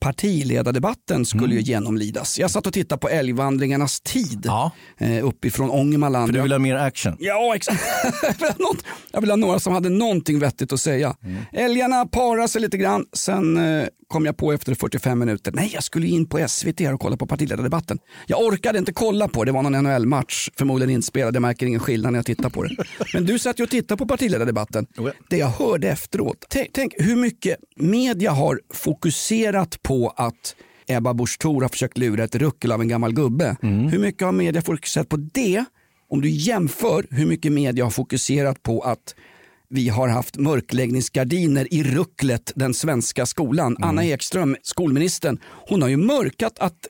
Partiledardebatten 0.00 1.26
skulle 1.26 1.54
ju 1.54 1.60
genomlidas. 1.60 2.38
Jag 2.38 2.50
satt 2.50 2.66
och 2.66 2.72
tittade 2.72 3.00
på 3.00 3.08
älgvandringarnas 3.08 4.00
tid 4.00 4.40
Ja. 4.44 4.70
eh, 4.98 5.26
uppifrån 5.26 5.70
Ångermanland. 5.70 6.28
För 6.28 6.32
du 6.32 6.42
vill 6.42 6.52
ha 6.52 6.58
mer 6.58 6.76
action. 6.76 7.16
Ja, 7.18 7.52
exakt. 7.56 7.82
jag, 9.12 9.20
vill 9.20 9.30
ha 9.30 9.36
några 9.36 9.60
som 9.60 9.72
hade 9.72 9.88
någonting 9.88 10.38
vettigt 10.38 10.72
att 10.72 10.80
säga. 10.80 11.16
Älgarna 11.52 12.06
parar 12.06 12.46
sig 12.46 12.60
lite 12.60 12.76
grann, 12.76 13.06
sen 13.12 13.56
eh, 13.80 13.86
kom 14.08 14.26
jag 14.26 14.36
på 14.36 14.52
efter 14.52 14.74
45 14.74 15.18
minuter, 15.18 15.52
nej 15.52 15.70
jag 15.74 15.82
skulle 15.84 16.06
in 16.06 16.26
på 16.28 16.48
SVT 16.48 16.80
och 16.80 17.00
kolla 17.00 17.16
på 17.16 17.26
partiledardebatten. 17.26 17.98
Jag 18.26 18.40
orkade 18.44 18.78
inte 18.78 18.92
kolla 18.92 19.28
på 19.28 19.44
det, 19.44 19.52
var 19.52 19.62
någon 19.62 19.84
NHL-match, 19.84 20.48
förmodligen 20.58 20.90
inspelad, 20.94 21.34
jag 21.34 21.42
märker 21.42 21.66
ingen 21.66 21.80
skillnad 21.80 22.12
när 22.12 22.18
jag 22.18 22.26
tittar 22.26 22.50
på 22.50 22.62
det. 22.62 22.76
Men 23.14 23.24
du 23.24 23.38
satt 23.38 23.58
ju 23.60 23.64
och 23.64 23.70
tittade 23.70 23.98
på 23.98 24.06
partiledardebatten. 24.06 24.86
Det 25.30 25.36
jag 25.36 25.48
hörde 25.48 25.88
efteråt, 25.88 26.46
tänk, 26.48 26.68
tänk 26.72 26.92
hur 26.98 27.16
mycket 27.16 27.56
media 27.76 28.30
har 28.30 28.60
fokuserat 28.74 29.82
på 29.82 29.89
att 30.16 30.56
Ebba 30.86 31.14
Busch 31.14 31.38
Thor 31.38 31.62
har 31.62 31.68
försökt 31.68 31.98
lura 31.98 32.24
ett 32.24 32.34
ruckel 32.34 32.72
av 32.72 32.80
en 32.80 32.88
gammal 32.88 33.12
gubbe. 33.12 33.56
Hur 33.62 33.98
mycket 33.98 34.22
har 34.22 34.32
media 34.32 34.62
fokuserat 34.62 35.08
på 35.08 35.16
det? 35.16 35.64
Om 36.08 36.20
du 36.20 36.30
jämför 36.30 37.06
hur 37.10 37.26
mycket 37.26 37.52
media 37.52 37.84
har 37.84 37.90
fokuserat 37.90 38.62
på 38.62 38.80
att 38.80 39.14
vi 39.68 39.88
har 39.88 40.08
haft 40.08 40.36
mörkläggningsgardiner 40.36 41.74
i 41.74 41.82
rucklet 41.82 42.52
den 42.54 42.74
svenska 42.74 43.26
skolan. 43.26 43.76
Anna 43.80 44.04
Ekström, 44.04 44.56
skolministern, 44.62 45.38
hon 45.68 45.82
har 45.82 45.88
ju 45.88 45.96
mörkat 45.96 46.58
att 46.58 46.88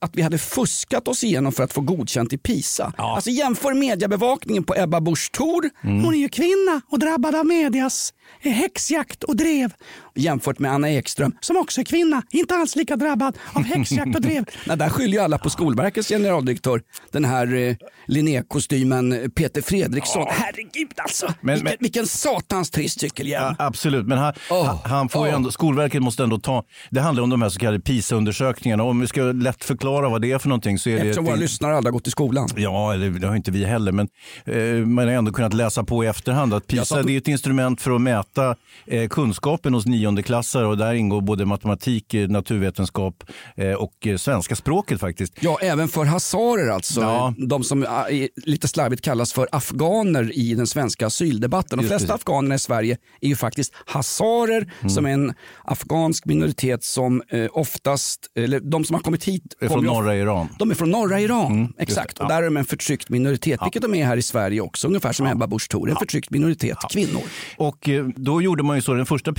att 0.00 0.16
vi 0.16 0.22
hade 0.22 0.38
fuskat 0.38 1.08
oss 1.08 1.24
igenom 1.24 1.52
för 1.52 1.64
att 1.64 1.72
få 1.72 1.80
godkänt 1.80 2.32
i 2.32 2.38
PISA. 2.38 2.92
Alltså 2.96 3.30
jämför 3.30 3.74
mediebevakningen 3.74 4.64
på 4.64 4.74
Ebba 4.76 5.00
Busch 5.00 5.32
Thor, 5.32 5.70
hon 5.82 6.14
är 6.14 6.18
ju 6.18 6.28
kvinna 6.28 6.80
och 6.88 6.98
drabbad 6.98 7.34
av 7.34 7.46
medias 7.46 8.14
häxjakt 8.40 9.24
och 9.24 9.36
drev. 9.36 9.72
Jämfört 10.14 10.58
med 10.58 10.72
Anna 10.72 10.90
Ekström 10.90 11.32
som 11.40 11.56
också 11.56 11.80
är 11.80 11.84
kvinna, 11.84 12.22
inte 12.30 12.54
alls 12.54 12.76
lika 12.76 12.96
drabbad 12.96 13.38
av 13.52 13.62
häxjakt 13.64 14.14
och 14.16 14.22
drev. 14.22 14.44
Nej, 14.66 14.76
där 14.76 14.88
skyller 14.88 15.12
ju 15.12 15.18
alla 15.24 15.38
på 15.38 15.50
Skolverkets 15.50 16.08
generaldirektör, 16.08 16.82
den 17.12 17.24
här 17.24 17.54
eh, 17.54 17.74
Linné-kostymen 18.06 19.30
Peter 19.34 19.62
Fredriksson. 19.62 20.26
Herregud 20.30 20.90
alltså, 20.96 21.26
Men- 21.40 21.54
vilken, 21.54 21.64
men- 21.64 21.76
vilken 21.80 22.06
satans 22.06 22.70
trist 22.70 23.00
cykelhjälm. 23.00 23.54
Ja, 23.58 23.66
absolut, 23.66 24.06
men 24.06 24.18
han, 24.18 24.32
Åh, 24.50 24.80
han- 24.84 25.08
får 25.08 25.20
åh. 25.20 25.34
ändå, 25.34 25.50
Skolverket 25.50 26.02
måste 26.02 26.22
ändå 26.22 26.38
ta, 26.38 26.64
det 26.90 27.00
handlar 27.00 27.22
om 27.22 27.30
de 27.30 27.42
här 27.42 27.48
så 27.48 27.58
kallade 27.58 27.80
PISA-undersökningarna. 27.80 28.82
Om 28.82 29.00
vi 29.00 29.06
ska 29.06 29.22
lätt 29.22 29.64
förklara 29.64 30.08
vad 30.08 30.22
det 30.22 30.32
är 30.32 30.38
för 30.38 30.48
någonting 30.48 30.78
så 30.78 30.90
är 30.90 30.94
det... 30.94 31.00
Eftersom 31.00 31.24
våra 31.24 31.34
ett- 31.34 31.40
lyssnare 31.40 31.76
aldrig 31.76 31.92
har 31.92 31.98
gått 31.98 32.06
i 32.06 32.10
skolan. 32.10 32.48
Ja, 32.56 32.94
eller 32.94 33.10
det 33.10 33.26
har 33.26 33.36
inte 33.36 33.50
vi 33.50 33.64
heller, 33.64 33.92
men 33.92 34.08
eh, 34.44 34.86
man 34.86 35.04
har 35.08 35.12
ändå 35.14 35.32
kunnat 35.32 35.54
läsa 35.54 35.84
på 35.84 36.04
i 36.04 36.06
efterhand 36.06 36.54
att 36.54 36.66
PISA 36.66 36.84
satt- 36.84 37.06
det 37.06 37.12
är 37.12 37.18
ett 37.18 37.28
instrument 37.28 37.82
för 37.82 37.90
att 37.90 38.00
mäta 38.00 38.56
eh, 38.86 39.08
kunskapen 39.08 39.74
hos 39.74 39.86
niondeklassare 40.00 40.66
och 40.66 40.76
där 40.76 40.94
ingår 40.94 41.20
både 41.20 41.46
matematik, 41.46 42.14
eh, 42.14 42.28
naturvetenskap 42.28 43.24
eh, 43.56 43.72
och 43.72 44.06
eh, 44.06 44.16
svenska 44.16 44.56
språket 44.56 45.00
faktiskt. 45.00 45.32
Ja, 45.40 45.58
även 45.62 45.88
för 45.88 46.04
hazarer 46.04 46.70
alltså. 46.70 47.00
Ja. 47.00 47.34
De 47.38 47.64
som 47.64 47.86
ah, 47.88 48.04
lite 48.36 48.68
slarvigt 48.68 49.02
kallas 49.02 49.32
för 49.32 49.48
afghaner 49.52 50.38
i 50.38 50.54
den 50.54 50.66
svenska 50.66 51.06
asyldebatten. 51.06 51.78
De 51.78 51.86
flesta 51.88 52.08
det. 52.08 52.14
afghanerna 52.14 52.54
i 52.54 52.58
Sverige 52.58 52.96
är 53.20 53.28
ju 53.28 53.36
faktiskt 53.36 53.72
hazarer 53.86 54.70
Mm. 54.80 54.90
som 54.90 55.06
är 55.06 55.10
en 55.10 55.34
afghansk 55.64 56.24
minoritet 56.26 56.84
som 56.84 57.22
oftast, 57.50 58.20
eller 58.34 58.60
de 58.60 58.84
som 58.84 58.94
har 58.94 59.00
kommit 59.02 59.24
hit. 59.24 59.42
Är 59.60 59.68
från 59.68 59.84
norra 59.84 60.16
Iran. 60.16 60.48
De 60.58 60.70
är 60.70 60.74
från 60.74 60.90
norra 60.90 61.20
Iran, 61.20 61.72
exakt. 61.78 62.16
det, 62.16 62.22
ja. 62.22 62.24
Och 62.24 62.30
där 62.30 62.38
är 62.38 62.44
de 62.44 62.56
en 62.56 62.64
förtryckt 62.64 63.08
minoritet, 63.08 63.60
vilket 63.64 63.82
de 63.82 63.94
är 63.94 64.06
här 64.06 64.16
i 64.16 64.22
Sverige 64.22 64.60
också. 64.60 64.88
Ungefär 64.88 65.12
som 65.12 65.26
Ebba 65.26 65.46
Busch 65.46 65.68
Thor, 65.68 65.90
en 65.90 65.96
förtryckt 65.96 66.30
minoritet, 66.30 66.76
kvinnor. 66.92 67.22
Och 67.56 67.88
då 68.16 68.42
gjorde 68.42 68.62
man 68.62 68.76
ju 68.76 68.82
så, 68.82 68.94
den 68.94 69.06
första 69.06 69.32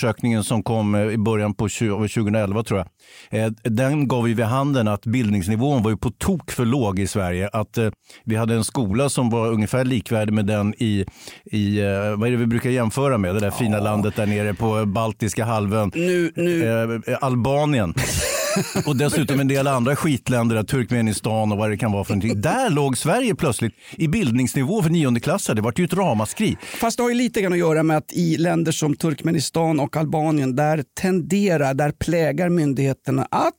PISA-undersökningen 0.00 0.44
som 0.44 0.62
kom 0.62 0.94
eh, 0.94 1.02
i 1.02 1.18
början 1.18 1.54
på 1.54 1.68
20, 1.68 2.08
2011 2.08 2.62
tror 2.62 2.84
jag, 3.30 3.44
eh, 3.44 3.52
den 3.62 4.08
gav 4.08 4.28
ju 4.28 4.34
vid 4.34 4.46
handen 4.46 4.88
att 4.88 5.06
bildningsnivån 5.06 5.82
var 5.82 5.90
ju 5.90 5.96
på 5.96 6.10
tok 6.10 6.50
för 6.50 6.64
låg 6.64 6.98
i 6.98 7.06
Sverige. 7.06 7.48
Att 7.52 7.78
eh, 7.78 7.90
vi 8.24 8.36
hade 8.36 8.54
en 8.54 8.64
skola 8.64 9.08
som 9.08 9.30
var 9.30 9.48
ungefär 9.48 9.84
likvärdig 9.84 10.32
med 10.32 10.46
den 10.46 10.74
i, 10.78 11.04
i 11.44 11.80
vad 12.16 12.26
är 12.26 12.30
det 12.30 12.36
vi 12.36 12.46
brukar 12.46 12.70
jämföra 12.70 13.18
med, 13.18 13.34
det 13.34 13.40
där 13.40 13.50
fina 13.50 13.80
landet 13.80 14.16
där 14.16 14.26
nere 14.26 14.54
på 14.54 14.86
Baltiska 14.86 15.44
halvön. 15.44 15.90
Nu, 15.94 16.32
nu, 16.36 17.02
Albanien. 17.20 17.94
och 18.86 18.96
dessutom 18.96 19.40
en 19.40 19.48
del 19.48 19.66
andra 19.66 19.96
skitländer, 19.96 20.62
Turkmenistan 20.62 21.52
och 21.52 21.58
vad 21.58 21.70
det 21.70 21.76
kan 21.76 21.92
vara 21.92 22.04
för 22.04 22.14
någonting. 22.14 22.40
Där 22.40 22.70
låg 22.70 22.98
Sverige 22.98 23.34
plötsligt 23.34 23.74
i 23.96 24.08
bildningsnivå 24.08 24.82
för 24.82 24.90
niondeklassare. 24.90 25.56
Det 25.56 25.62
var 25.62 25.72
ju 25.76 25.84
ett 25.84 25.92
ramaskri. 25.94 26.56
Fast 26.80 26.96
det 26.96 27.02
har 27.02 27.10
ju 27.10 27.16
lite 27.16 27.40
grann 27.40 27.52
att 27.52 27.58
göra 27.58 27.82
med 27.82 27.96
att 27.96 28.12
i 28.12 28.36
länder 28.36 28.72
som 28.72 28.96
Turkmenistan 28.96 29.80
och 29.80 29.96
Albanien 29.96 30.56
där 30.56 30.84
tenderar, 31.00 31.74
där 31.74 31.92
plägar 31.92 32.48
myndigheterna 32.48 33.26
att 33.30 33.54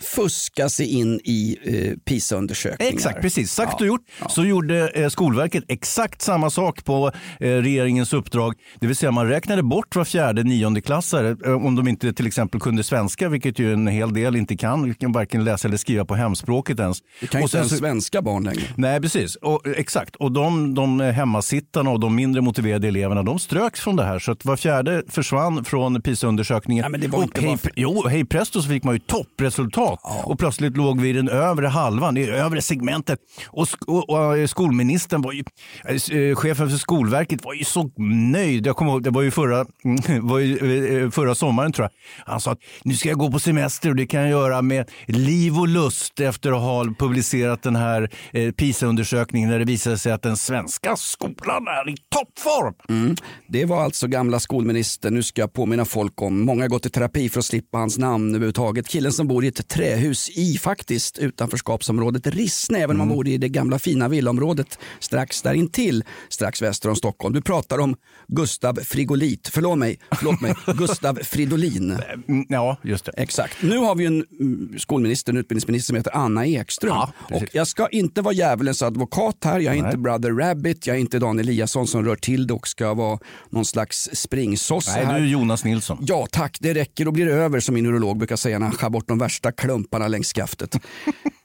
fuska 0.00 0.68
sig 0.68 0.86
in 0.86 1.20
i 1.24 1.58
eh, 1.64 1.98
PISA-undersökningar. 2.04 2.92
Exakt, 2.92 3.20
precis. 3.20 3.52
Sagt 3.52 3.72
Ja. 3.72 3.76
och 3.80 3.86
gjort. 3.86 4.00
Så 4.28 4.44
gjorde 4.44 4.88
eh, 4.88 5.08
Skolverket 5.08 5.64
exakt 5.68 6.22
samma 6.22 6.50
sak 6.50 6.84
på 6.84 7.12
eh, 7.40 7.46
regeringens 7.48 8.12
uppdrag. 8.12 8.54
Det 8.80 8.86
vill 8.86 8.96
säga 8.96 9.10
man 9.12 9.28
räknade 9.28 9.62
bort 9.62 9.96
var 9.96 10.04
fjärde 10.04 10.42
niondeklassare 10.42 11.36
eh, 11.46 11.52
om 11.66 11.74
de 11.76 11.88
inte 11.88 12.12
till 12.12 12.26
exempel 12.26 12.60
kunde 12.60 12.82
svenska, 12.84 13.28
vilket 13.28 13.58
ju 13.58 13.72
en 13.72 13.86
hel 13.86 14.14
del 14.14 14.36
inte 14.36 14.56
kan. 14.56 14.82
De 14.82 14.94
kan 14.94 15.12
varken 15.12 15.44
läsa 15.44 15.68
eller 15.68 15.76
skriva 15.76 16.04
på 16.04 16.14
hemspråket 16.14 16.80
ens. 16.80 16.98
Det 17.20 17.26
kan 17.26 17.40
ju 17.40 17.44
inte 17.44 17.56
ens 17.56 17.78
svenska 17.78 18.22
barn 18.22 18.44
längre. 18.44 18.62
Nej, 18.76 19.00
precis. 19.00 19.36
Och, 19.36 19.66
eh, 19.66 19.72
exakt. 19.76 20.16
Och 20.16 20.32
de, 20.32 20.74
de 20.74 21.00
hemmasittarna 21.00 21.90
och 21.90 22.00
de 22.00 22.14
mindre 22.14 22.42
motiverade 22.42 22.88
eleverna, 22.88 23.22
de 23.22 23.38
ströks 23.38 23.80
från 23.80 23.96
det 23.96 24.04
här. 24.04 24.18
Så 24.18 24.32
att 24.32 24.44
var 24.44 24.56
fjärde 24.56 25.02
försvann 25.08 25.64
från 25.64 26.02
PISA-undersökningen. 26.02 26.82
Ja, 26.82 26.88
men 26.88 27.00
det 27.00 27.08
var 27.08 27.18
och 27.18 27.24
inte 27.24 27.40
hej, 27.40 27.56
bara- 27.62 27.72
Jo, 27.76 28.06
hej 28.08 28.24
presto 28.24 28.62
så 28.62 28.68
fick 28.68 28.84
man 28.84 28.94
ju 28.94 28.98
toppresultat. 28.98 29.81
Och 30.24 30.38
plötsligt 30.38 30.76
låg 30.76 31.00
vi 31.00 31.08
i 31.08 31.12
den 31.12 31.28
övre 31.28 31.66
halvan, 31.66 32.16
i 32.16 32.30
övre 32.30 32.62
segmentet. 32.62 33.18
Och, 33.46 33.68
och, 33.86 34.10
och 34.10 34.38
eh, 34.38 34.46
skolministern 34.46 35.22
var 35.22 35.32
ju, 35.32 35.44
eh, 35.84 36.36
chefen 36.36 36.70
för 36.70 36.76
Skolverket 36.76 37.44
var 37.44 37.54
ju 37.54 37.64
så 37.64 37.90
nöjd. 38.32 38.66
Jag 38.66 38.76
kommer 38.76 38.92
ihåg, 38.92 39.02
det 39.02 39.10
var 39.10 39.22
ju 39.22 39.30
förra, 39.30 39.66
mm, 39.84 40.28
var 40.28 40.38
ju, 40.38 41.04
eh, 41.04 41.10
förra 41.10 41.34
sommaren 41.34 41.72
tror 41.72 41.84
jag. 41.84 42.32
Han 42.32 42.40
sa 42.40 42.50
att 42.52 42.58
nu 42.82 42.94
ska 42.94 43.08
jag 43.08 43.18
gå 43.18 43.30
på 43.30 43.38
semester 43.38 43.90
och 43.90 43.96
det 43.96 44.06
kan 44.06 44.20
jag 44.20 44.30
göra 44.30 44.62
med 44.62 44.90
liv 45.06 45.58
och 45.58 45.68
lust 45.68 46.20
efter 46.20 46.52
att 46.52 46.60
ha 46.60 46.84
publicerat 46.98 47.62
den 47.62 47.76
här 47.76 48.10
eh, 48.32 48.52
PISA-undersökningen 48.52 49.50
där 49.50 49.58
det 49.58 49.64
visade 49.64 49.98
sig 49.98 50.12
att 50.12 50.22
den 50.22 50.36
svenska 50.36 50.96
skolan 50.96 51.68
är 51.68 51.90
i 51.90 51.96
toppform. 52.08 52.74
Mm. 52.88 53.16
Det 53.48 53.64
var 53.64 53.84
alltså 53.84 54.06
gamla 54.06 54.40
skolministern, 54.40 55.14
nu 55.14 55.22
ska 55.22 55.40
jag 55.40 55.52
påminna 55.52 55.84
folk 55.84 56.22
om, 56.22 56.40
många 56.40 56.64
har 56.64 56.68
gått 56.68 56.86
i 56.86 56.90
terapi 56.90 57.28
för 57.28 57.38
att 57.38 57.44
slippa 57.44 57.78
hans 57.78 57.98
namn 57.98 58.28
överhuvudtaget. 58.28 58.88
Killen 58.88 59.12
som 59.12 59.28
bor 59.28 59.44
i 59.44 59.48
ett 59.48 59.68
trähus 59.72 60.30
i 60.30 60.58
faktiskt 60.58 61.18
utanförskapsområdet 61.18 62.26
Rissne, 62.26 62.78
även 62.78 62.96
om 62.96 63.00
han 63.00 63.08
bor 63.08 63.28
i 63.28 63.38
det 63.38 63.48
gamla 63.48 63.78
fina 63.78 64.08
villaområdet 64.08 64.78
strax 65.00 65.42
där 65.42 65.54
intill, 65.54 66.04
strax 66.28 66.62
väster 66.62 66.88
om 66.88 66.96
Stockholm. 66.96 67.34
Du 67.34 67.40
pratar 67.42 67.78
om 67.78 67.96
Gustav 68.28 68.74
Frigolit, 68.74 69.50
förlåt 69.52 69.78
mig, 69.78 69.98
förlåt 70.18 70.40
mig, 70.40 70.54
Gustav 70.76 71.18
Fridolin. 71.22 71.90
Mm, 72.28 72.46
Ja, 72.48 72.76
just 72.82 73.04
det. 73.04 73.12
Exakt. 73.16 73.62
Nu 73.62 73.76
har 73.76 73.94
vi 73.94 74.06
en 74.06 74.24
mm, 74.40 74.78
skolminister, 74.78 75.32
en 75.32 75.38
utbildningsminister 75.38 75.86
som 75.86 75.96
heter 75.96 76.16
Anna 76.16 76.46
Ekström. 76.46 76.90
Ja, 76.94 77.12
och 77.30 77.44
jag 77.52 77.66
ska 77.66 77.88
inte 77.88 78.22
vara 78.22 78.34
djävulens 78.34 78.82
advokat 78.82 79.36
här. 79.44 79.60
Jag 79.60 79.74
är 79.74 79.78
inte 79.86 79.98
Brother 79.98 80.30
Rabbit, 80.30 80.86
jag 80.86 80.96
är 80.96 81.00
inte 81.00 81.18
Dan 81.18 81.38
Eliasson 81.38 81.86
som 81.86 82.04
rör 82.04 82.16
till 82.16 82.46
det 82.46 82.54
och 82.54 82.68
ska 82.68 82.94
vara 82.94 83.18
någon 83.50 83.64
slags 83.64 84.08
springsosse 84.12 84.96
Nej, 84.96 85.04
här. 85.06 85.18
du 85.18 85.24
är 85.24 85.28
Jonas 85.28 85.64
Nilsson. 85.64 85.98
Ja 86.00 86.26
tack, 86.30 86.56
det 86.60 86.74
räcker 86.74 87.06
och 87.06 87.12
blir 87.12 87.28
över 87.28 87.60
som 87.60 87.74
min 87.74 87.86
urolog 87.86 88.18
brukar 88.18 88.36
säga 88.36 88.58
när 88.58 88.66
han 88.66 88.76
skär 88.76 88.90
bort 88.90 89.08
de 89.08 89.18
värsta 89.18 89.52
klumparna 89.62 90.08
längs 90.08 90.32
skaftet. 90.32 90.76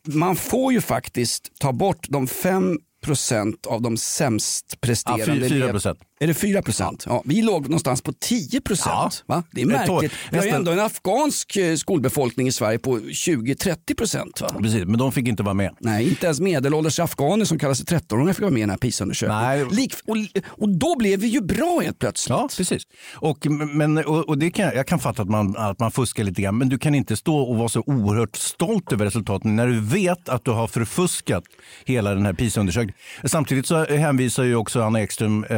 Man 0.08 0.36
får 0.36 0.74
ju 0.74 0.82
faktiskt 0.82 1.52
ta 1.60 1.74
bort 1.74 2.06
de 2.10 2.28
fem 2.28 2.78
procent 3.06 3.66
av 3.66 3.82
de 3.82 3.98
sämst 3.98 4.82
presterande. 4.82 5.26
Ja, 5.26 5.34
fy- 5.34 5.50
fyra 5.50 5.66
elev- 5.68 5.72
procent. 5.72 6.00
Är 6.20 6.28
det 6.28 6.34
4 6.34 6.62
procent? 6.62 7.04
Ja. 7.08 7.22
vi 7.26 7.42
låg 7.42 7.62
någonstans 7.64 8.02
på 8.02 8.14
10 8.14 8.62
procent. 8.62 9.24
Ja. 9.28 9.36
Va? 9.36 9.44
Det 9.52 9.62
är 9.62 9.66
märkligt. 9.66 10.12
Vi 10.32 10.38
har 10.38 10.46
ju 10.46 10.52
ändå 10.52 10.72
en 10.72 10.80
afghansk 10.80 11.56
eh, 11.58 11.76
skolbefolkning 11.76 12.48
i 12.48 12.52
Sverige 12.52 12.80
på 12.80 12.98
20-30 13.00 13.96
procent. 13.98 14.42
Precis, 14.62 14.86
men 14.86 14.98
de 15.00 15.12
fick 15.12 15.28
inte 15.28 15.44
vara 15.44 15.54
med. 15.54 15.72
Nej, 15.80 16.10
inte 16.10 16.26
ens 16.26 16.40
medelålders 16.40 17.00
afghaner 17.00 17.46
som 17.46 17.60
kallar 17.60 17.74
sig 17.74 17.86
13-åringar 17.86 18.34
fick 18.34 18.42
vara 18.42 18.52
med 18.52 18.60
i 18.60 18.62
den 18.62 18.70
här 18.70 18.78
PISA-undersökningen. 18.78 19.44
Lik, 19.72 19.94
och, 20.08 20.18
och 20.64 20.70
då 20.70 20.96
blev 20.98 21.20
vi 21.20 21.28
ju 21.28 21.42
bra 21.42 21.80
helt 21.84 22.00
plötsligt. 22.00 22.30
Ja, 22.30 22.50
precis. 22.58 22.84
Och, 23.16 23.46
men, 23.74 23.98
och, 23.98 24.30
och 24.30 24.38
det 24.38 24.52
kan, 24.52 24.66
jag- 24.76 24.88
kan 24.88 25.00
fatta 25.00 25.22
att 25.22 25.30
man, 25.30 25.58
att 25.58 25.80
man 25.80 25.92
fuskar 25.92 26.24
lite 26.24 26.42
grann, 26.42 26.58
men 26.58 26.70
du 26.70 26.78
kan 26.80 26.96
inte 26.96 27.16
stå 27.16 27.38
och 27.38 27.56
vara 27.58 27.70
så 27.70 27.84
oerhört 27.86 28.36
stolt 28.36 28.94
över 28.94 29.06
resultaten 29.06 29.56
när 29.56 29.68
du 29.68 29.80
vet 29.80 30.30
att 30.30 30.46
du 30.46 30.52
har 30.52 30.68
förfuskat 30.68 31.44
hela 31.86 32.14
den 32.14 32.26
här 32.26 32.34
PISA-undersökningen. 32.34 32.96
Samtidigt 33.26 33.66
så 33.68 33.86
hänvisar 33.86 34.44
ju 34.44 34.56
också 34.56 34.82
Anna 34.82 35.02
Ekström, 35.02 35.44
eh, 35.44 35.58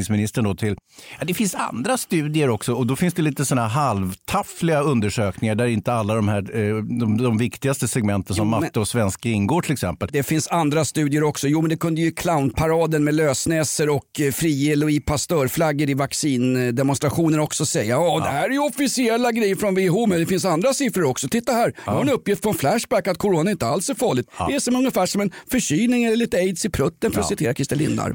utbildningsministern, 0.00 0.44
då 0.44 0.54
till 0.54 0.76
ja, 1.18 1.24
det 1.24 1.34
finns 1.34 1.54
andra 1.54 1.98
studier 1.98 2.50
också 2.50 2.72
och 2.74 2.86
då 2.86 2.96
finns 2.96 3.14
det 3.14 3.22
lite 3.22 3.44
såna 3.44 3.66
halvtaffliga 3.68 4.80
undersökningar 4.80 5.54
där 5.54 5.66
inte 5.66 5.92
alla 5.92 6.14
de 6.14 6.28
här 6.28 6.56
eh, 6.56 6.76
de, 6.76 7.22
de 7.22 7.38
viktigaste 7.38 7.88
segmenten 7.88 8.36
som 8.36 8.46
Jo, 8.46 8.50
men- 8.50 8.60
matte 8.60 8.80
och 8.80 8.88
svenska 8.88 9.28
ingår 9.28 9.62
till 9.62 9.72
exempel. 9.72 10.08
Det 10.12 10.22
finns 10.22 10.48
andra 10.48 10.84
studier 10.84 11.22
också. 11.22 11.48
Jo, 11.48 11.60
men 11.60 11.70
det 11.70 11.76
kunde 11.76 12.00
ju 12.00 12.10
clownparaden 12.12 13.04
med 13.04 13.14
lösnäsor 13.14 13.88
och 13.88 14.20
eh, 14.20 14.32
frie 14.32 14.76
Louis 14.76 15.04
Pasteur-flaggor 15.04 15.90
i 15.90 15.94
vaccindemonstrationer 15.94 17.38
också 17.38 17.66
säga. 17.66 17.94
Ja, 17.94 18.20
det 18.24 18.30
här 18.30 18.44
är 18.48 18.52
ju 18.52 18.58
officiella 18.58 19.32
grejer 19.32 19.56
från 19.56 19.74
WHO, 19.74 20.06
men 20.06 20.20
det 20.20 20.26
finns 20.26 20.44
andra 20.44 20.74
siffror 20.74 21.04
också. 21.04 21.28
Titta 21.28 21.52
här, 21.52 21.72
jag 21.84 21.92
har 21.92 22.00
en 22.02 22.08
uppgift 22.08 22.42
från 22.42 22.54
Flashback 22.54 23.08
att 23.08 23.18
corona 23.18 23.50
inte 23.50 23.66
alls 23.66 23.90
är 23.90 23.94
farligt. 23.94 24.26
Det 24.48 24.54
är 24.54 24.60
som 24.60 24.76
ungefär 24.76 25.06
som 25.06 25.20
en 25.20 25.30
förkylning 25.50 26.04
eller 26.04 26.16
lite 26.16 26.36
aids 26.36 26.64
i 26.64 26.70
prutten 26.70 27.12
för 27.12 27.20
att 27.20 27.28
citera 27.28 27.54
Christer 27.54 27.76
Lindar. 27.76 28.14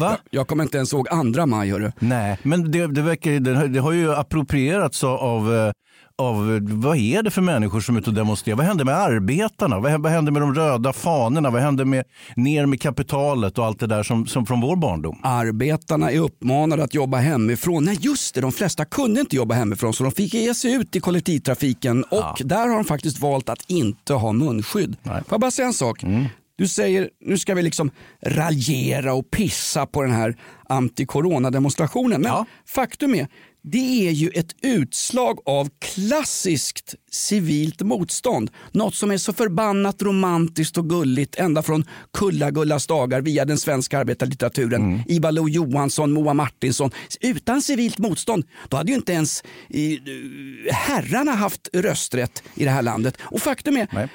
Va? 0.00 0.16
Jag 0.30 0.46
kommer 0.48 0.64
inte 0.64 0.76
ens 0.76 0.92
ihåg 0.92 1.08
andra 1.10 1.46
maj 1.46 1.70
hörru. 1.70 1.92
Nej, 1.98 2.38
men 2.42 2.70
det, 2.70 2.86
det, 2.86 3.02
verkar, 3.02 3.30
det, 3.40 3.54
har- 3.56 3.66
det 3.68 3.80
har 3.80 3.92
ju 3.92 4.14
approprierats 4.14 5.04
av, 5.04 5.54
eh, 5.54 5.72
av, 6.18 6.58
vad 6.62 6.96
är 6.96 7.22
det 7.22 7.30
för 7.30 7.42
människor 7.42 7.80
som 7.80 7.96
är 7.96 8.00
ute 8.00 8.10
och 8.10 8.16
demonstrerar? 8.16 8.56
Vad 8.56 8.66
hände 8.66 8.84
med 8.84 8.94
arbetarna? 8.96 9.80
Vad, 9.80 10.00
vad 10.02 10.12
hände 10.12 10.30
med 10.30 10.42
de 10.42 10.54
röda 10.54 10.92
fanorna? 10.92 11.50
Vad 11.50 11.62
hände 11.62 11.84
med 11.84 12.04
ner 12.36 12.66
med 12.66 12.80
kapitalet 12.80 13.58
och 13.58 13.64
allt 13.64 13.80
det 13.80 13.86
där 13.86 14.02
som, 14.02 14.26
som 14.26 14.46
från 14.46 14.60
vår 14.60 14.76
barndom? 14.76 15.18
Arbetarna 15.22 16.10
är 16.10 16.18
uppmanade 16.20 16.84
att 16.84 16.94
jobba 16.94 17.16
hemifrån. 17.18 17.84
Nej 17.84 17.98
just 18.00 18.34
det, 18.34 18.40
de 18.40 18.52
flesta 18.52 18.84
kunde 18.84 19.20
inte 19.20 19.36
jobba 19.36 19.54
hemifrån 19.54 19.94
så 19.94 20.04
de 20.04 20.12
fick 20.12 20.34
ge 20.34 20.54
sig 20.54 20.72
ut 20.72 20.96
i 20.96 21.00
kollektivtrafiken 21.00 22.04
och 22.04 22.40
där 22.44 22.68
har 22.68 22.74
de 22.74 22.84
faktiskt 22.84 23.20
valt 23.20 23.48
att 23.48 23.64
inte 23.70 24.14
ha 24.14 24.32
munskydd. 24.32 24.96
Får 25.04 25.22
jag 25.30 25.40
bara 25.40 25.50
säga 25.50 25.66
en 25.68 25.74
sak? 25.74 26.02
Du 26.56 26.68
säger 26.68 27.10
nu 27.20 27.38
ska 27.38 27.54
vi 27.54 27.62
liksom 27.62 27.90
raljera 28.22 29.14
och 29.14 29.30
pissa 29.30 29.86
på 29.86 30.02
den 30.02 30.12
här 30.12 30.36
anti-corona-demonstrationen. 30.68 32.20
Men 32.20 32.44
faktum 32.66 33.14
är, 33.14 33.28
det 33.62 34.08
är 34.08 34.10
ju 34.10 34.28
ett 34.28 34.56
utslag 34.62 35.38
av 35.44 35.68
klassiskt 35.80 36.94
civilt 37.10 37.82
motstånd. 37.82 38.50
Något 38.72 38.94
som 38.94 39.10
är 39.10 39.18
så 39.18 39.32
förbannat 39.32 40.02
romantiskt 40.02 40.78
och 40.78 40.88
gulligt 40.88 41.34
ända 41.34 41.62
från 41.62 41.84
Kulla-Gullas 42.12 42.86
dagar 42.86 43.20
via 43.20 43.44
den 43.44 43.58
svenska 43.58 43.98
arbetarlitteraturen. 43.98 45.02
Ivar 45.06 45.32
Lo-Johansson, 45.32 46.12
Moa 46.12 46.34
Martinsson. 46.34 46.90
Utan 47.20 47.62
civilt 47.62 47.98
motstånd, 47.98 48.44
då 48.68 48.76
hade 48.76 48.90
ju 48.90 48.96
inte 48.96 49.12
ens 49.12 49.42
eh, 49.68 49.80
herrarna 50.74 51.32
haft 51.32 51.68
rösträtt 51.72 52.42
i 52.54 52.64
det 52.64 52.70
här 52.70 52.82
landet. 52.82 53.16
Och 53.20 53.40
faktum 53.40 53.76
är, 53.76 54.08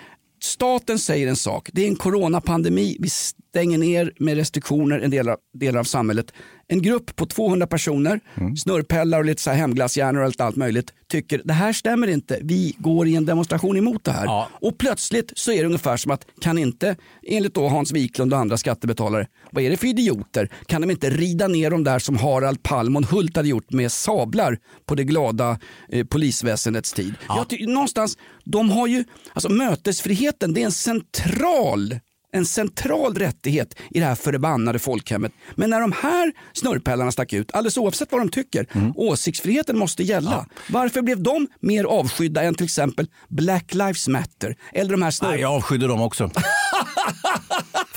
Staten 0.44 1.00
säger 1.00 1.28
en 1.28 1.36
sak, 1.36 1.70
det 1.74 1.84
är 1.84 1.88
en 1.88 1.96
coronapandemi, 1.96 2.98
vi 3.00 3.10
stänger 3.10 3.78
ner 3.78 4.14
med 4.20 4.38
restriktioner 4.38 5.00
en 5.00 5.12
del 5.12 5.30
av, 5.30 5.38
del 5.54 5.78
av 5.78 5.84
samhället 5.84 6.34
en 6.72 6.82
grupp 6.82 7.16
på 7.16 7.26
200 7.26 7.68
personer, 7.68 8.20
snurrpellar 8.58 9.20
och 9.20 9.26
lite 9.26 9.42
så 9.42 9.50
här 9.50 9.58
hemglasshjärnor 9.58 10.20
och 10.20 10.26
allt, 10.26 10.42
allt 10.42 10.56
möjligt, 10.56 10.94
tycker 11.12 11.42
det 11.46 11.54
här 11.54 11.74
stämmer 11.74 12.08
inte, 12.08 12.40
vi 12.44 12.76
går 12.78 13.08
i 13.08 13.16
en 13.16 13.26
demonstration 13.26 13.78
emot 13.78 14.04
det 14.04 14.12
här. 14.12 14.26
Och 14.62 14.78
plötsligt 14.78 15.32
så 15.36 15.52
är 15.52 15.60
det 15.60 15.66
ungefär 15.66 15.98
som 15.98 16.12
att, 16.12 16.26
kan 16.42 16.58
inte, 16.58 16.96
enligt 17.28 17.54
då 17.54 17.68
Hans 17.68 17.92
Wiklund 17.92 18.34
och 18.34 18.40
andra 18.40 18.58
skattebetalare, 18.58 19.28
vad 19.52 19.64
är 19.64 19.70
det 19.70 19.78
för 19.78 19.88
idioter? 19.88 20.50
Kan 20.66 20.82
de 20.82 20.92
inte 20.92 21.10
rida 21.10 21.48
ner 21.48 21.70
dem 21.72 21.84
där 21.84 22.00
som 22.00 22.18
Harald 22.18 22.64
Palm 22.64 22.96
och 22.96 23.06
Hult 23.06 23.36
hade 23.36 23.50
gjort 23.50 23.72
med 23.72 23.92
sablar 23.92 24.58
på 24.86 24.96
det 24.96 25.04
glada 25.04 25.60
eh, 25.92 26.06
polisväsendets 26.06 26.94
tid? 26.94 27.14
Jag 27.28 27.50
ty- 27.50 27.66
någonstans, 27.68 28.18
de 28.44 28.70
har 28.70 28.88
ju, 28.88 29.04
alltså 29.34 29.50
mötesfriheten, 29.50 30.54
det 30.54 30.62
är 30.62 30.66
en 30.66 30.72
central 30.72 32.00
en 32.32 32.46
central 32.46 33.16
rättighet 33.16 33.76
i 33.90 34.00
det 34.00 34.06
här 34.06 34.16
förbannade 34.16 34.80
folkhemmet. 34.80 35.32
Men 35.56 35.70
när 35.70 35.82
de 35.82 35.92
här 35.92 36.32
snurrpellarna 36.54 37.12
stack 37.12 37.34
ut, 37.34 37.52
alldeles 37.52 37.78
oavsett 37.78 38.12
vad 38.12 38.22
de 38.22 38.30
tycker, 38.30 38.68
åsiktsfriheten 38.96 39.78
måste 39.78 40.04
gälla. 40.04 40.46
Varför 40.70 41.02
blev 41.02 41.24
de 41.24 41.48
mer 41.60 41.84
avskydda 41.84 42.44
än 42.44 42.56
till 42.56 42.66
exempel 42.66 43.08
Black 43.28 43.74
Lives 43.74 44.08
Matter? 44.08 44.56
Eller 44.74 44.92
de 44.92 45.02
här 45.02 45.12
snurr... 45.12 45.30
Nej, 45.30 45.42
jag 45.42 45.52
avskydde 45.54 45.88
dem 45.88 46.02
också. 46.02 46.32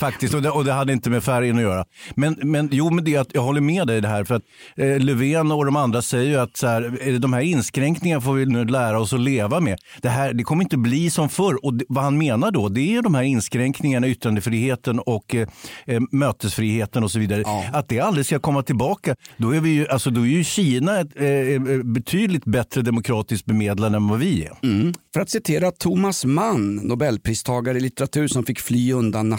Faktiskt, 0.03 0.33
och 0.33 0.41
det, 0.41 0.49
och 0.49 0.65
det 0.65 0.73
hade 0.73 0.93
inte 0.93 1.09
med 1.09 1.23
färgen 1.23 1.55
att 1.55 1.61
göra. 1.61 1.85
Men, 2.15 2.37
men 2.41 2.69
jo, 2.71 2.89
men 2.89 3.03
det, 3.03 3.17
att 3.17 3.33
jag 3.33 3.41
håller 3.41 3.61
med 3.61 3.87
dig 3.87 3.97
i 3.97 4.01
det 4.01 4.07
här. 4.07 4.23
För 4.23 4.35
att 4.35 4.43
eh, 4.75 4.99
Löfven 4.99 5.51
och 5.51 5.65
de 5.65 5.75
andra 5.75 6.01
säger 6.01 6.29
ju 6.29 6.37
att 6.37 6.57
så 6.57 6.67
här, 6.67 7.07
eh, 7.07 7.13
de 7.13 7.33
här 7.33 7.41
inskränkningarna 7.41 8.21
får 8.21 8.33
vi 8.33 8.45
nu 8.45 8.65
lära 8.65 8.99
oss 8.99 9.13
att 9.13 9.19
leva 9.19 9.59
med. 9.59 9.79
Det, 10.01 10.09
här, 10.09 10.33
det 10.33 10.43
kommer 10.43 10.63
inte 10.63 10.77
bli 10.77 11.09
som 11.09 11.29
förr. 11.29 11.65
Och 11.65 11.73
det, 11.73 11.85
vad 11.89 12.03
han 12.03 12.17
menar 12.17 12.51
då, 12.51 12.69
det 12.69 12.95
är 12.95 13.01
de 13.01 13.15
här 13.15 13.23
inskränkningarna, 13.23 14.07
yttrandefriheten 14.07 14.99
och 14.99 15.35
eh, 15.35 15.47
eh, 15.85 16.01
mötesfriheten 16.11 17.03
och 17.03 17.11
så 17.11 17.19
vidare. 17.19 17.43
Att 17.73 17.89
det 17.89 17.99
aldrig 17.99 18.25
ska 18.25 18.39
komma 18.39 18.63
tillbaka. 18.63 19.15
Då 19.37 19.55
är, 19.55 19.59
vi 19.59 19.69
ju, 19.69 19.87
alltså, 19.87 20.09
då 20.09 20.21
är 20.21 20.25
ju 20.25 20.43
Kina 20.43 20.99
ett 20.99 21.11
eh, 21.15 21.27
eh, 21.27 21.83
betydligt 21.83 22.45
bättre 22.45 22.81
demokratiskt 22.81 23.45
bemedlande 23.45 23.95
än 23.95 24.07
vad 24.07 24.19
vi 24.19 24.45
är. 24.45 24.57
Mm. 24.63 24.93
För 25.13 25.21
att 25.21 25.29
citera 25.29 25.71
Thomas 25.71 26.25
Mann, 26.25 26.75
nobelpristagare 26.75 27.77
i 27.77 27.81
litteratur 27.81 28.27
som 28.27 28.45
fick 28.45 28.59
fly 28.59 28.93
undan 28.93 29.29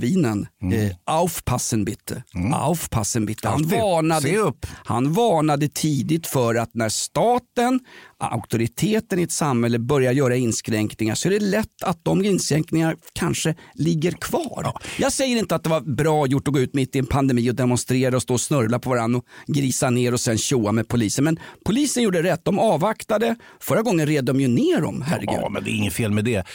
nazistsvinen. 0.00 0.46
Eh, 0.72 0.96
aufpassen 1.04 1.84
bitte. 1.84 2.22
Aufpassen 2.54 3.26
bitte. 3.26 3.48
Han 3.48 3.62
varnade, 3.62 4.52
han 4.84 5.12
varnade 5.12 5.68
tidigt 5.68 6.26
för 6.26 6.54
att 6.54 6.74
när 6.74 6.88
staten, 6.88 7.80
auktoriteten 8.20 9.18
i 9.18 9.22
ett 9.22 9.32
samhälle 9.32 9.78
börjar 9.78 10.12
göra 10.12 10.36
inskränkningar 10.36 11.14
så 11.14 11.28
är 11.28 11.32
det 11.32 11.40
lätt 11.40 11.82
att 11.82 12.04
de 12.04 12.24
inskränkningarna 12.24 12.94
kanske 13.12 13.54
ligger 13.74 14.12
kvar. 14.12 14.72
Jag 14.98 15.12
säger 15.12 15.36
inte 15.36 15.54
att 15.54 15.64
det 15.64 15.70
var 15.70 15.80
bra 15.80 16.26
gjort 16.26 16.48
att 16.48 16.54
gå 16.54 16.60
ut 16.60 16.74
mitt 16.74 16.96
i 16.96 16.98
en 16.98 17.06
pandemi 17.06 17.50
och 17.50 17.54
demonstrera 17.54 18.16
och 18.16 18.22
stå 18.22 18.34
och 18.34 18.40
snörvla 18.40 18.78
på 18.78 18.90
varandra 18.90 19.18
och 19.18 19.54
grisa 19.54 19.90
ner 19.90 20.12
och 20.12 20.20
sen 20.20 20.38
tjoa 20.38 20.72
med 20.72 20.88
polisen. 20.88 21.24
Men 21.24 21.38
polisen 21.64 22.02
gjorde 22.02 22.22
rätt. 22.22 22.44
De 22.44 22.58
avvaktade. 22.58 23.36
Förra 23.60 23.82
gången 23.82 24.06
red 24.06 24.24
de 24.24 24.40
ju 24.40 24.48
ner 24.48 24.80
dem. 24.80 25.02
Herregud. 25.02 25.38
Ja, 25.42 25.48
men 25.48 25.64
det 25.64 25.70
är 25.70 25.74
inget 25.74 25.94
fel 25.94 26.12
med 26.12 26.24
det. 26.24 26.44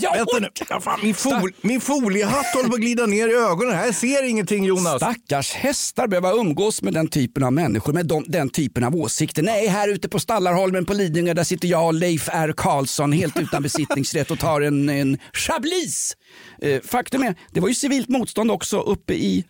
Jag 0.00 0.16
Vänta 0.16 0.38
nu. 0.38 0.48
Ja, 0.68 0.80
fan, 0.80 1.00
min, 1.02 1.14
fol, 1.14 1.52
min 1.60 1.80
foliehatt 1.80 2.46
håller 2.54 2.68
på 2.68 2.74
att 2.74 2.80
glida 2.80 3.06
ner 3.06 3.28
i 3.28 3.32
ögonen. 3.32 3.74
här. 3.74 3.92
Ser 3.92 4.28
ingenting 4.28 4.64
Jonas. 4.64 4.96
Stackars 4.96 5.52
hästar 5.52 6.08
behöva 6.08 6.32
umgås 6.32 6.82
med 6.82 6.94
den 6.94 7.08
typen 7.08 7.42
av 7.42 7.52
människor 7.52 7.92
med 7.92 8.06
de, 8.06 8.24
den 8.28 8.48
typen 8.48 8.84
av 8.84 8.96
åsikter. 8.96 9.42
Nej, 9.42 9.66
här 9.66 9.88
ute 9.88 10.08
på 10.08 10.18
Stallarholmen 10.22 10.84
på 10.84 10.92
Lidingö 10.92 11.34
där 11.34 11.44
sitter 11.44 11.68
jag 11.68 11.86
och 11.86 11.94
Leif 11.94 12.28
R 12.32 12.54
Karlsson 12.56 13.12
helt 13.12 13.38
utan 13.40 13.62
besittningsrätt 13.62 14.30
och 14.30 14.38
tar 14.38 14.60
en, 14.60 14.88
en 14.88 15.18
chablis. 15.32 16.16
Eh, 16.62 16.80
faktum 16.80 17.22
är, 17.22 17.34
det 17.50 17.60
var 17.60 17.68
ju 17.68 17.74
civilt 17.74 18.08
motstånd 18.08 18.50
också 18.50 18.80
uppe 18.80 19.14
i 19.14 19.44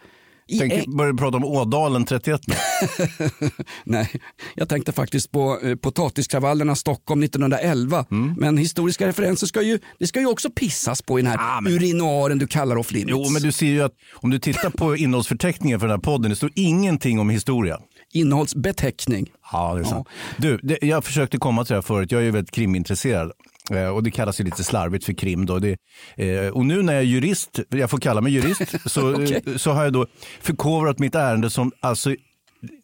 i 0.48 0.58
Tänk, 0.58 0.86
börjar 0.86 1.12
prata 1.12 1.36
om 1.36 1.44
Ådalen 1.44 2.04
31 2.04 2.40
nu. 2.46 2.54
Nej, 3.84 4.10
jag 4.54 4.68
tänkte 4.68 4.92
faktiskt 4.92 5.30
på 5.30 5.60
eh, 5.62 5.74
potatiskravallerna 5.74 6.74
Stockholm 6.74 7.22
1911. 7.22 8.06
Mm. 8.10 8.34
Men 8.38 8.56
historiska 8.56 9.06
referenser 9.06 9.46
ska 9.46 9.62
ju, 9.62 9.78
det 9.98 10.06
ska 10.06 10.20
ju 10.20 10.26
också 10.26 10.50
pissas 10.50 11.02
på 11.02 11.18
i 11.18 11.22
den 11.22 11.30
här 11.30 11.68
urinoaren 11.68 12.38
du 12.38 12.46
kallar 12.46 12.76
off 12.76 12.92
limits. 12.92 13.10
Jo, 13.10 13.30
men 13.30 13.42
du 13.42 13.52
ser 13.52 13.66
ju 13.66 13.82
att 13.82 13.92
om 14.14 14.30
du 14.30 14.38
tittar 14.38 14.70
på 14.70 14.96
innehållsförteckningen 14.96 15.80
för 15.80 15.86
den 15.86 15.96
här 15.96 16.02
podden, 16.02 16.30
det 16.30 16.36
står 16.36 16.50
ingenting 16.54 17.20
om 17.20 17.30
historia. 17.30 17.78
Innehållsbeteckning. 18.12 19.30
Ja, 19.52 19.74
det 19.74 19.80
är 19.80 19.84
sant. 19.84 20.08
Du, 20.36 20.56
det, 20.62 20.78
jag 20.82 21.04
försökte 21.04 21.38
komma 21.38 21.64
till 21.64 21.72
det 21.72 21.76
här 21.76 21.82
förut. 21.82 22.12
Jag 22.12 22.20
är 22.20 22.24
ju 22.24 22.30
väldigt 22.30 22.54
krimintresserad. 22.54 23.32
Eh, 23.70 23.88
och 23.88 24.02
det 24.02 24.10
kallas 24.10 24.40
ju 24.40 24.44
lite 24.44 24.64
slarvigt 24.64 25.04
för 25.04 25.12
krim. 25.12 25.46
Då. 25.46 25.58
Det, 25.58 25.76
eh, 26.16 26.48
och 26.48 26.66
nu 26.66 26.82
när 26.82 26.92
jag 26.92 27.02
är 27.02 27.06
jurist, 27.06 27.60
jag 27.68 27.90
får 27.90 27.98
kalla 27.98 28.20
mig 28.20 28.32
jurist, 28.32 28.74
så, 28.90 29.22
eh, 29.22 29.56
så 29.56 29.70
har 29.70 29.84
jag 29.84 29.92
då 29.92 30.06
förkovrat 30.40 30.98
mitt 30.98 31.14
ärende 31.14 31.50
som, 31.50 31.72
alltså, 31.80 32.14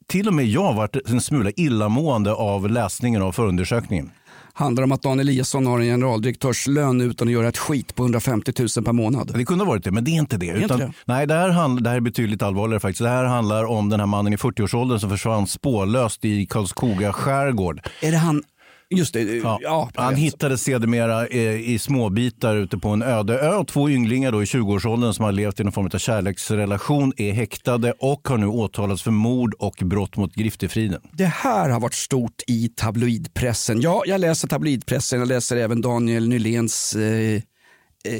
till 0.06 0.28
och 0.28 0.34
med 0.34 0.46
jag 0.46 0.74
varit 0.74 1.08
en 1.08 1.20
smula 1.20 1.50
illamående 1.56 2.32
av 2.32 2.70
läsningen 2.70 3.22
av 3.22 3.32
förundersökningen. 3.32 4.10
Handlar 4.58 4.82
om 4.82 4.92
att 4.92 5.02
Dan 5.02 5.20
Eliasson 5.20 5.66
har 5.66 5.78
en 5.80 5.86
generaldirektörslön 5.86 7.00
utan 7.00 7.28
att 7.28 7.32
göra 7.32 7.48
ett 7.48 7.58
skit 7.58 7.94
på 7.94 8.02
150 8.02 8.52
000 8.76 8.84
per 8.84 8.92
månad. 8.92 9.30
Det 9.34 9.44
kunde 9.44 9.64
ha 9.64 9.70
varit 9.70 9.84
det, 9.84 9.90
men 9.90 10.04
det 10.04 10.10
är 10.10 10.12
inte 10.18 10.36
det. 10.36 10.46
inte 10.46 10.58
Utan, 10.64 10.78
det? 10.78 10.92
Nej, 11.04 11.26
det 11.26 11.34
här, 11.34 11.50
handl- 11.50 11.80
det 11.80 11.90
här 11.90 11.96
är 11.96 12.00
betydligt 12.00 12.42
allvarligare 12.42 12.80
faktiskt. 12.80 13.02
Det 13.02 13.08
här 13.08 13.24
handlar 13.24 13.64
om 13.64 13.88
den 13.88 14.00
här 14.00 14.06
mannen 14.06 14.32
i 14.32 14.36
40-årsåldern 14.36 14.98
som 15.00 15.10
försvann 15.10 15.46
spårlöst 15.46 16.24
i 16.24 16.46
Karlskoga 16.46 17.12
skärgård. 17.12 17.80
Är 18.02 18.10
det 18.10 18.16
han, 18.18 18.42
just 18.90 19.14
det, 19.14 19.22
ja. 19.22 19.58
Ja, 19.62 19.90
han 19.94 20.14
vet. 20.14 20.22
hittades 20.22 20.62
sedermera 20.62 21.26
eh, 21.26 21.70
i 21.70 21.78
småbitar 21.78 22.56
ute 22.56 22.78
på 22.78 22.88
en 22.88 23.02
öde 23.02 23.38
ö. 23.40 23.64
Två 23.64 23.90
ynglingar 23.90 24.32
då 24.32 24.42
i 24.42 24.44
20-årsåldern 24.44 25.12
som 25.14 25.24
har 25.24 25.32
levt 25.32 25.60
i 25.60 25.64
någon 25.64 25.72
form 25.72 25.90
av 25.94 25.98
kärleksrelation 25.98 27.12
är 27.16 27.32
häktade 27.32 27.92
och 27.98 28.28
har 28.28 28.38
nu 28.38 28.46
åtalats 28.46 29.02
för 29.02 29.10
mord 29.10 29.54
och 29.58 29.74
brott 29.84 30.16
mot 30.16 30.34
griftefriden. 30.34 31.00
Det 31.12 31.24
här 31.24 31.68
har 31.68 31.80
varit 31.80 31.94
stort 31.94 32.42
i 32.46 32.68
tabloidpressen. 32.76 33.80
Ja, 33.80 34.02
jag 34.06 34.20
läser 34.20 34.48
tabloidpressen, 34.48 35.18
jag 35.18 35.28
läser 35.28 35.56
även 35.56 35.80
Daniel 35.80 36.28
Nyléns 36.28 36.94
eh, 36.96 37.42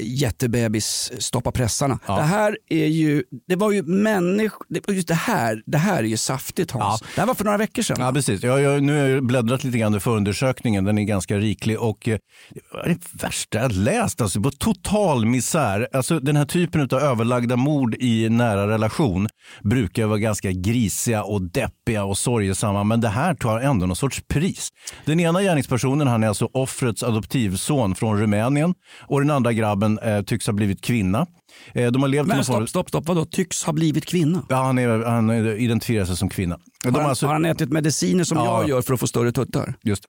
jättebebis 0.01 1.11
Stoppa 1.19 1.51
pressarna. 1.51 1.99
Det 2.07 2.13
här 2.13 2.57
är 2.69 2.85
ju, 2.85 3.23
det 3.47 3.55
var 3.55 3.71
ju 3.71 3.83
människor, 3.83 4.67
just 4.87 5.07
det 5.07 5.13
här, 5.13 5.63
det 5.65 5.77
här 5.77 5.97
är 5.97 6.07
ju 6.07 6.17
saftigt 6.17 6.71
Hans. 6.71 7.01
Det 7.15 7.21
här 7.21 7.27
var 7.27 7.33
för 7.33 7.45
några 7.45 7.57
veckor 7.57 7.81
sedan. 7.81 7.97
Ja, 7.99 8.13
precis. 8.13 8.43
Jag, 8.43 8.61
jag, 8.61 8.83
nu 8.83 8.99
har 8.99 9.07
jag 9.07 9.25
bläddrat 9.25 9.63
lite 9.63 9.77
grann 9.77 9.95
i 9.95 9.99
förundersökningen. 9.99 10.83
Den 10.83 10.97
är 10.97 11.03
ganska 11.03 11.37
riklig 11.37 11.79
och 11.79 12.07
eh, 12.07 12.17
det 12.49 12.61
var 12.71 12.87
det 12.87 13.23
värsta 13.23 13.57
jag 13.57 13.71
läst. 13.71 14.21
Alltså, 14.21 14.41
på 14.41 14.51
total 14.51 15.25
misär. 15.25 15.87
Alltså, 15.93 16.19
den 16.19 16.35
här 16.35 16.45
typen 16.45 16.81
av 16.81 16.93
överlagda 16.93 17.55
mord 17.55 17.95
i 17.99 18.29
nära 18.29 18.67
relation 18.67 19.27
brukar 19.63 20.05
vara 20.05 20.19
ganska 20.19 20.51
grisiga 20.51 21.23
och 21.23 21.41
deppiga 21.41 22.03
och 22.03 22.17
sorgesamma. 22.17 22.83
Men 22.83 23.01
det 23.01 23.09
här 23.09 23.33
tar 23.33 23.59
ändå 23.59 23.85
någon 23.85 23.95
sorts 23.95 24.21
pris. 24.27 24.69
Den 25.05 25.19
ena 25.19 25.41
gärningspersonen 25.41 26.07
han 26.07 26.23
är 26.23 26.27
alltså 26.27 26.49
offrets 26.53 27.03
adoptivson 27.03 27.95
från 27.95 28.19
Rumänien 28.19 28.73
och 29.07 29.19
den 29.21 29.31
andra 29.31 29.53
grabben 29.53 29.78
eh, 29.83 30.21
tycks 30.25 30.47
ha 30.47 30.53
blivit 30.53 30.81
kvinna. 30.81 31.25
Eh, 31.73 31.91
de 31.91 32.01
har 32.01 32.09
levt 32.09 32.27
Men 32.27 32.37
form- 32.37 32.43
stopp, 32.43 32.69
stopp, 32.69 32.89
stopp, 32.89 33.07
vadå? 33.07 33.25
Tycks 33.25 33.63
ha 33.63 33.73
blivit 33.73 34.05
kvinna. 34.05 34.43
Ja, 34.49 34.55
han, 34.63 34.77
är, 34.77 35.05
han 35.05 35.29
identifierar 35.57 36.05
sig 36.05 36.17
som 36.17 36.29
kvinna. 36.29 36.59
De 36.83 36.89
Har 36.93 37.01
han, 37.01 37.09
alltså- 37.09 37.25
har 37.25 37.33
han 37.33 37.45
ätit 37.45 37.69
mediciner 37.71 38.23
som 38.23 38.37
Ja. 38.37 38.45
jag 38.59 38.69
gör 38.69 38.81
för 38.81 38.93
att 38.93 38.99
få 38.99 39.07
större 39.07 39.31
tuttar? 39.31 39.73
Just 39.83 40.03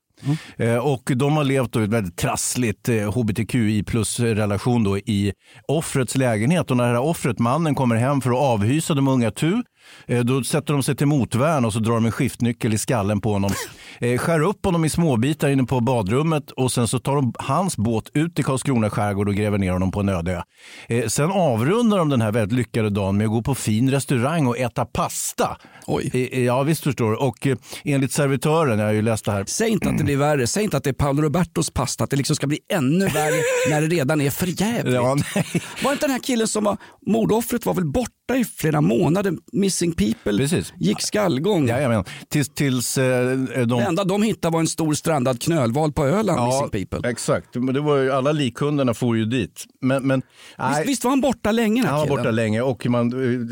eh, 0.57 0.77
Och 0.77 1.11
de 1.17 1.37
har 1.37 1.45
levt 1.45 1.77
ett 1.77 1.89
väldigt 1.89 2.17
trassligt 2.17 2.89
eh, 2.89 3.13
hbtqi 3.13 3.83
plus 3.83 4.21
relation 4.21 4.85
då 4.85 4.99
i 4.99 5.33
offrets 5.69 6.17
lägenhet. 6.17 6.71
Och 6.71 6.77
när 6.77 6.85
det 6.85 6.91
här 6.91 6.99
offret, 7.01 7.39
mannen, 7.39 7.75
kommer 7.75 7.97
hem 7.97 8.21
för 8.21 8.31
att 8.31 8.37
avhysa 8.37 8.95
de 8.95 9.09
unga 9.09 9.31
tu, 9.31 9.63
då 10.25 10.45
sätter 10.45 10.73
de 10.73 10.83
sig 10.83 10.97
till 10.97 11.07
motvärn 11.07 11.65
och 11.65 11.73
så 11.73 11.79
drar 11.79 11.95
de 11.95 12.05
en 12.07 12.13
skiftnyckel 12.13 12.75
i 12.75 12.79
skallen 12.79 13.21
på 13.21 13.33
honom. 13.33 13.51
Skär 14.19 14.41
upp 14.41 14.65
honom 14.65 14.85
i 14.85 14.89
småbitar 14.89 15.49
inne 15.49 15.65
på 15.65 15.81
badrummet 15.81 16.51
och 16.51 16.73
sen 16.73 16.89
så 16.89 16.99
tar 16.99 17.15
de 17.17 17.33
hans 17.39 17.77
båt 17.77 18.05
ut 18.15 18.39
i 18.39 18.43
Karlskrona 18.43 18.91
skärgård 18.91 19.29
och 19.29 19.35
gräver 19.35 19.59
ner 19.59 19.73
honom 19.73 19.91
på 19.93 20.01
en 20.01 20.09
öde 20.09 20.43
sen 21.09 21.31
avrundar 21.40 21.98
de 21.98 22.09
den 22.09 22.20
här 22.20 22.33
väldigt 22.33 22.59
lyckade 22.59 22.90
dagen 22.90 23.16
med 23.16 23.24
att 23.24 23.31
gå 23.31 23.42
på 23.42 23.55
fin 23.55 23.90
restaurang 23.90 24.46
och 24.46 24.59
äta 24.59 24.85
pasta. 24.85 25.57
Oj. 25.87 26.44
Ja, 26.44 26.62
visst 26.62 26.85
förstår 26.85 27.11
du. 27.11 27.16
Och 27.16 27.46
eh, 27.46 27.57
enligt 27.85 28.12
servitören, 28.12 28.79
jag 28.79 28.87
har 28.87 28.92
ju 28.92 29.03
läst 29.03 29.24
det 29.24 29.33
här. 29.33 29.44
Säg 29.46 29.68
inte 29.68 29.88
att 29.88 29.98
det 29.98 30.05
blir 30.05 30.16
värre. 30.16 30.46
Säg 30.46 30.64
inte 30.64 30.76
att 30.76 30.85
det 30.85 30.90
är 30.90 30.94
Paolo 30.94 31.22
Robertos 31.22 31.70
pasta. 31.70 32.05
Att 32.05 32.11
det 32.11 32.16
liksom 32.16 32.37
ska 32.37 32.46
bli 32.46 32.59
ännu 32.72 33.09
värre 33.09 33.42
när 33.70 33.81
det 33.81 33.87
redan 33.87 34.20
är 34.20 34.31
för 34.31 34.62
jävligt. 34.62 34.94
Ja. 34.94 35.16
Var 35.85 35.92
inte 35.92 36.05
den 36.07 36.11
här 36.11 36.18
killen 36.18 36.48
som 36.48 36.64
var 36.64 36.76
mordoffret 37.07 37.66
var 37.66 37.74
väl 37.74 37.85
borta 37.85 38.12
i 38.37 38.45
flera 38.45 38.81
månader? 38.81 39.33
Missing 39.53 39.93
people 39.93 40.38
Precis. 40.38 40.73
gick 40.79 41.01
skallgång. 41.03 41.69
Jajamän. 41.69 42.05
Tills, 42.29 42.49
tills 42.49 42.99
eh, 42.99 43.38
de... 43.38 43.66
Det 43.66 43.83
enda 43.85 44.05
de 44.05 44.23
hittade 44.23 44.53
var 44.53 44.61
en 44.61 44.66
stor 44.66 44.95
strandad 44.95 45.40
knölval 45.43 45.93
på 45.93 46.07
Öland, 46.07 46.47
Missing 46.47 46.87
people. 46.88 47.11
exakt. 47.11 47.55
Men 47.55 47.75
det 47.75 47.81
var 47.81 47.97
ju, 47.97 48.12
alla 48.12 48.33
likhundarna 48.33 48.95
for 48.95 49.16
ju 49.16 49.25
dit. 49.25 49.64
Men, 49.81 50.07
men, 50.07 50.23
Visst, 50.69 50.88
visst 50.88 51.05
var 51.05 51.11
han 51.11 51.21
borta 51.21 51.53
länge 51.53 51.83
han 51.87 51.95
var 51.99 52.05
killen? 52.05 52.16
borta 52.16 52.31
länge 52.31 52.61
och 52.62 52.87
man, 52.87 53.07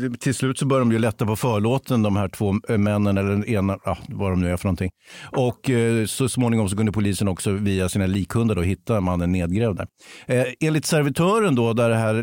eh, 0.05 0.11
till 0.19 0.35
slut 0.35 0.57
så 0.59 0.65
började 0.65 0.85
de 0.85 0.91
ju 0.91 0.99
lätta 0.99 1.25
på 1.25 1.35
förlåten 1.35 2.03
de 2.03 2.15
här 2.15 2.27
två 2.29 2.55
eh, 2.69 2.77
männen 2.77 3.17
eller 3.17 3.29
den 3.29 3.45
ena, 3.45 3.77
ja, 3.85 3.97
vad 4.07 4.31
de 4.31 4.41
nu 4.41 4.51
är 4.51 4.57
för 4.57 4.65
någonting. 4.65 4.89
Och 5.31 5.69
eh, 5.69 6.05
så 6.05 6.29
småningom 6.29 6.69
så 6.69 6.77
kunde 6.77 6.91
polisen 6.91 7.27
också 7.27 7.51
via 7.51 7.89
sina 7.89 8.05
likhundar 8.05 8.55
då 8.55 8.61
hitta 8.61 9.01
mannen 9.01 9.31
nedgrävd 9.31 9.77
där. 9.77 9.87
Eh, 10.27 10.45
enligt 10.59 10.85
servitören 10.85 11.55
då 11.55 11.73
där 11.73 11.89
det 11.89 11.95
här 11.95 12.15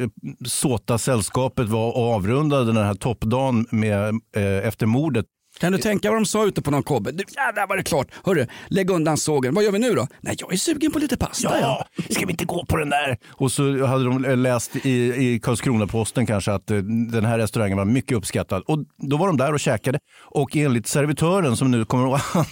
eh, 0.00 0.08
såta 0.46 0.98
sällskapet 0.98 1.68
var 1.68 1.93
och 1.94 2.14
avrundade 2.14 2.64
den 2.64 2.76
här 2.76 2.94
toppdagen 2.94 3.66
med, 3.70 4.08
eh, 4.36 4.66
efter 4.68 4.86
mordet. 4.86 5.26
Kan 5.60 5.72
du 5.72 5.78
tänka 5.78 6.10
vad 6.10 6.16
de 6.16 6.26
sa 6.26 6.44
ute 6.46 6.62
på 6.62 6.70
någon 6.70 6.82
kobbe? 6.82 7.12
Du, 7.12 7.24
ja, 7.34 7.52
där 7.52 7.66
var 7.66 7.76
det 7.76 7.82
klart. 7.82 8.08
Hörru, 8.24 8.46
lägg 8.68 8.90
undan 8.90 9.16
sågen. 9.16 9.54
Vad 9.54 9.64
gör 9.64 9.72
vi 9.72 9.78
nu 9.78 9.94
då? 9.94 10.06
Nej, 10.20 10.36
jag 10.38 10.52
är 10.52 10.56
sugen 10.56 10.92
på 10.92 10.98
lite 10.98 11.16
pasta. 11.16 11.60
Ja, 11.60 11.86
ska 12.10 12.26
vi 12.26 12.30
inte 12.32 12.44
gå 12.44 12.66
på 12.66 12.76
den 12.76 12.90
där? 12.90 13.18
Och 13.30 13.52
så 13.52 13.86
hade 13.86 14.04
de 14.04 14.22
läst 14.42 14.76
i, 14.76 14.90
i 14.90 15.40
Karlskrona-Posten 15.42 16.26
kanske 16.26 16.52
att 16.52 16.70
eh, 16.70 16.76
den 17.12 17.24
här 17.24 17.38
restaurangen 17.38 17.76
var 17.78 17.84
mycket 17.84 18.16
uppskattad. 18.16 18.62
Och 18.66 18.78
då 18.96 19.16
var 19.16 19.26
de 19.26 19.36
där 19.36 19.52
och 19.52 19.60
käkade. 19.60 19.98
Och 20.22 20.56
enligt 20.56 20.86
servitören 20.86 21.56
som 21.56 21.70
nu 21.70 21.84
kommer 21.84 22.14
att, 22.14 22.22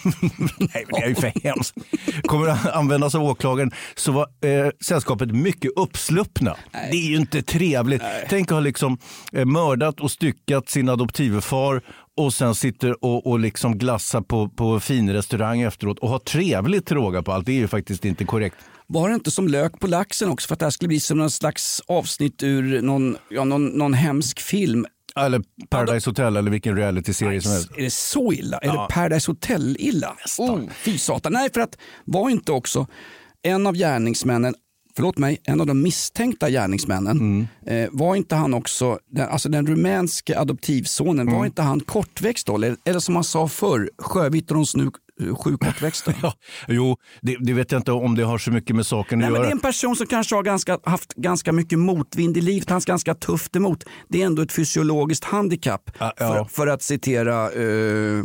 Nej, 0.59 0.85
men 0.87 1.01
det 1.01 1.05
är 1.05 1.09
ju 1.09 1.15
för 1.15 1.33
hemskt. 1.45 1.75
kommer 2.23 2.49
att 2.49 2.67
användas 2.73 3.15
av 3.15 3.23
åklagaren 3.23 3.71
så 3.95 4.13
var 4.13 4.27
eh, 4.45 4.71
sällskapet 4.87 5.31
mycket 5.35 5.71
uppsluppna. 5.77 6.57
Det 6.91 6.97
är 6.97 7.09
ju 7.09 7.17
inte 7.17 7.43
trevligt. 7.43 8.03
Tänk 8.29 8.49
att 8.49 8.55
ha 8.55 8.61
liksom 8.61 8.99
eh, 9.33 9.45
mördat 9.45 10.01
och 10.01 10.11
styckat 10.11 10.69
sin 10.71 10.89
adoptivfar 10.89 11.83
och 12.17 12.35
sen 12.35 12.55
sitter 12.55 13.05
och, 13.05 13.27
och 13.27 13.39
liksom 13.39 13.79
glassar 13.79 14.21
på, 14.21 14.49
på 14.49 14.81
fin 14.81 15.13
restaurang 15.13 15.61
efteråt 15.61 15.99
och 15.99 16.09
har 16.09 16.19
trevligt 16.19 16.87
till 16.87 16.97
råga 16.97 17.23
på 17.23 17.33
allt. 17.33 17.47
Det 17.47 17.53
är 17.53 17.57
ju 17.57 17.69
faktiskt 17.69 18.05
inte 18.05 18.25
korrekt. 18.25 18.57
Var 18.87 19.09
det 19.09 19.15
inte 19.15 19.31
som 19.31 19.49
lök 19.49 19.81
på 19.81 19.87
laxen 19.87 20.29
också 20.31 20.47
för 20.49 20.55
att 20.55 20.59
det 20.59 20.67
här 20.67 20.71
skulle 20.71 20.89
bli 20.89 21.01
som 21.01 21.19
någon 21.19 21.31
slags 21.31 21.83
avsnitt 21.87 22.43
ur 22.43 22.83
någon, 22.83 23.17
ja, 23.31 23.45
någon, 23.45 23.67
någon 23.67 23.95
hemsk 23.95 24.41
film? 24.41 24.87
Eller 25.17 25.43
Paradise 25.71 26.11
Hotel 26.11 26.37
eller 26.37 26.51
vilken 26.51 26.77
realityserie 26.77 27.41
som 27.41 27.53
helst. 27.53 27.71
Är 27.77 27.83
det 27.83 27.91
så 27.93 28.33
illa? 28.33 28.59
Är 28.59 28.67
Ja. 28.67 28.87
det 28.89 28.95
Paradise 28.95 29.31
Hotel 29.31 29.77
illa? 29.79 30.17
Oh, 30.39 30.61
fy 30.73 30.99
satan. 30.99 31.33
Nej, 31.33 31.49
för 31.55 31.61
att 31.61 31.79
var 32.05 32.31
inte 32.31 32.53
också 32.53 32.87
en 33.43 33.67
av 33.67 33.75
gärningsmännen 33.75 34.55
Förlåt 34.97 35.19
mig, 35.19 35.39
en 35.45 35.61
av 35.61 35.67
de 35.67 35.83
misstänkta 35.83 36.51
gärningsmännen, 36.51 37.17
Mm. 37.19 37.47
eh, 37.67 37.89
var 37.93 38.17
inte 38.17 38.35
han 38.35 38.55
också, 38.55 38.99
den, 39.11 39.29
alltså 39.29 39.49
den 39.49 39.67
rumänske 39.67 40.39
adoptivsonen, 40.39 41.21
Mm. 41.29 41.35
var 41.39 41.47
inte 41.47 41.63
han 41.63 41.81
kortväxt 41.81 42.47
då? 42.47 42.55
Eller, 42.55 42.77
eller 42.85 43.01
som 43.01 43.15
man 43.15 43.25
sa 43.25 43.49
förr, 43.49 43.91
eh, 43.99 44.05
sju 44.05 44.31
kortväxta? 45.31 46.13
Ja, 46.23 46.35
jo, 46.69 46.97
det, 47.21 47.37
det 47.41 47.53
vet 47.53 47.73
jag 47.73 47.79
inte 47.79 47.93
om 47.93 48.15
det 48.15 48.23
har 48.23 48.39
så 48.39 48.51
mycket 48.51 48.77
med 48.77 48.87
saken 48.87 49.19
Nej, 49.19 49.27
att 49.27 49.33
men 49.33 49.41
göra. 49.41 49.47
det 49.47 49.51
är 49.51 49.53
en 49.53 49.61
person 49.61 49.97
som 49.97 50.07
kanske 50.07 50.35
har 50.35 50.43
ganska, 50.43 50.79
haft 50.85 51.15
ganska 51.15 51.53
mycket 51.53 51.79
motvind 51.79 52.37
i 52.37 52.41
livet. 52.41 52.71
Han 52.71 52.77
är 52.77 52.87
ganska 52.87 53.15
tufft 53.15 53.57
emot. 53.57 53.85
Det 54.09 54.23
är 54.23 54.27
ändå 54.27 54.43
ett 54.43 54.53
fysiologiskt 54.53 55.25
handikapp. 55.25 55.91
Ja, 55.99 56.13
ja. 56.17 56.35
För, 56.35 56.45
för 56.45 56.67
att 56.67 56.83
citera 56.83 57.51
uh, 57.51 58.25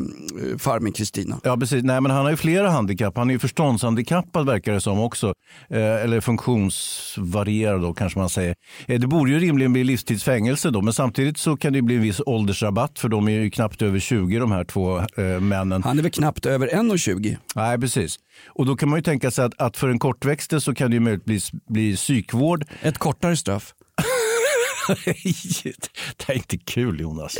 farmen 0.60 0.92
Kristina. 0.92 1.40
Ja, 1.44 1.58
precis. 1.58 1.84
Nej, 1.84 2.02
men 2.02 2.12
han 2.12 2.24
har 2.24 2.32
ju 2.32 2.38
flera 2.38 2.70
handikapp. 2.70 3.18
Han 3.18 3.30
är 3.30 3.34
ju 3.34 3.40
förståndshandikappad 3.40 4.46
verkar 4.46 4.74
det 4.74 4.82
som 4.82 5.00
också. 5.00 5.34
Eh, 5.70 6.04
eller 6.04 6.22
funktionsvarierad 6.22 7.82
då 7.82 7.94
kanske 7.94 8.20
man 8.20 8.30
säger. 8.30 8.56
Eh, 8.88 9.00
det 9.00 9.08
borde 9.08 9.32
ju 9.32 9.40
rimligen 9.40 9.74
bli 9.74 9.84
livstidsfängelse 9.84 10.70
då, 10.70 10.82
men 10.82 10.94
samtidigt 10.94 11.38
så 11.38 11.58
kan 11.58 11.74
det 11.74 11.78
ju 11.78 11.82
bli 11.84 11.96
en 11.96 12.02
viss 12.02 12.22
åldersrabatt 12.26 13.00
för 13.00 13.10
de 13.10 13.28
är 13.28 13.32
ju 13.32 13.50
knappt 13.50 13.82
över 13.82 14.00
20 14.00 14.40
de 14.40 14.52
här 14.52 14.64
två 14.64 14.98
eh, 14.98 15.40
männen. 15.40 15.84
Han 15.84 16.00
är 16.00 16.04
väl 16.04 16.12
knappt 16.12 16.46
över 16.46 16.76
1,20. 16.92 17.38
Nej, 17.56 17.80
precis. 17.80 18.20
Och 18.48 18.66
då 18.66 18.76
kan 18.76 18.90
man 18.90 19.00
ju 19.00 19.04
tänka 19.04 19.32
sig 19.32 19.46
att, 19.46 19.62
att 19.62 19.78
för 19.78 19.90
en 19.90 20.00
kortväxte 20.00 20.62
så 20.62 20.76
kan 20.76 20.92
det 20.92 20.94
ju 20.94 21.00
möjligtvis 21.00 21.52
bli, 21.52 21.62
bli 21.68 21.96
psykvård. 21.96 22.66
Ett 22.82 22.98
kortare 22.98 23.38
straff. 23.38 23.74
det 26.18 26.30
är 26.30 26.34
inte 26.34 26.58
kul 26.58 27.00
Jonas. 27.00 27.38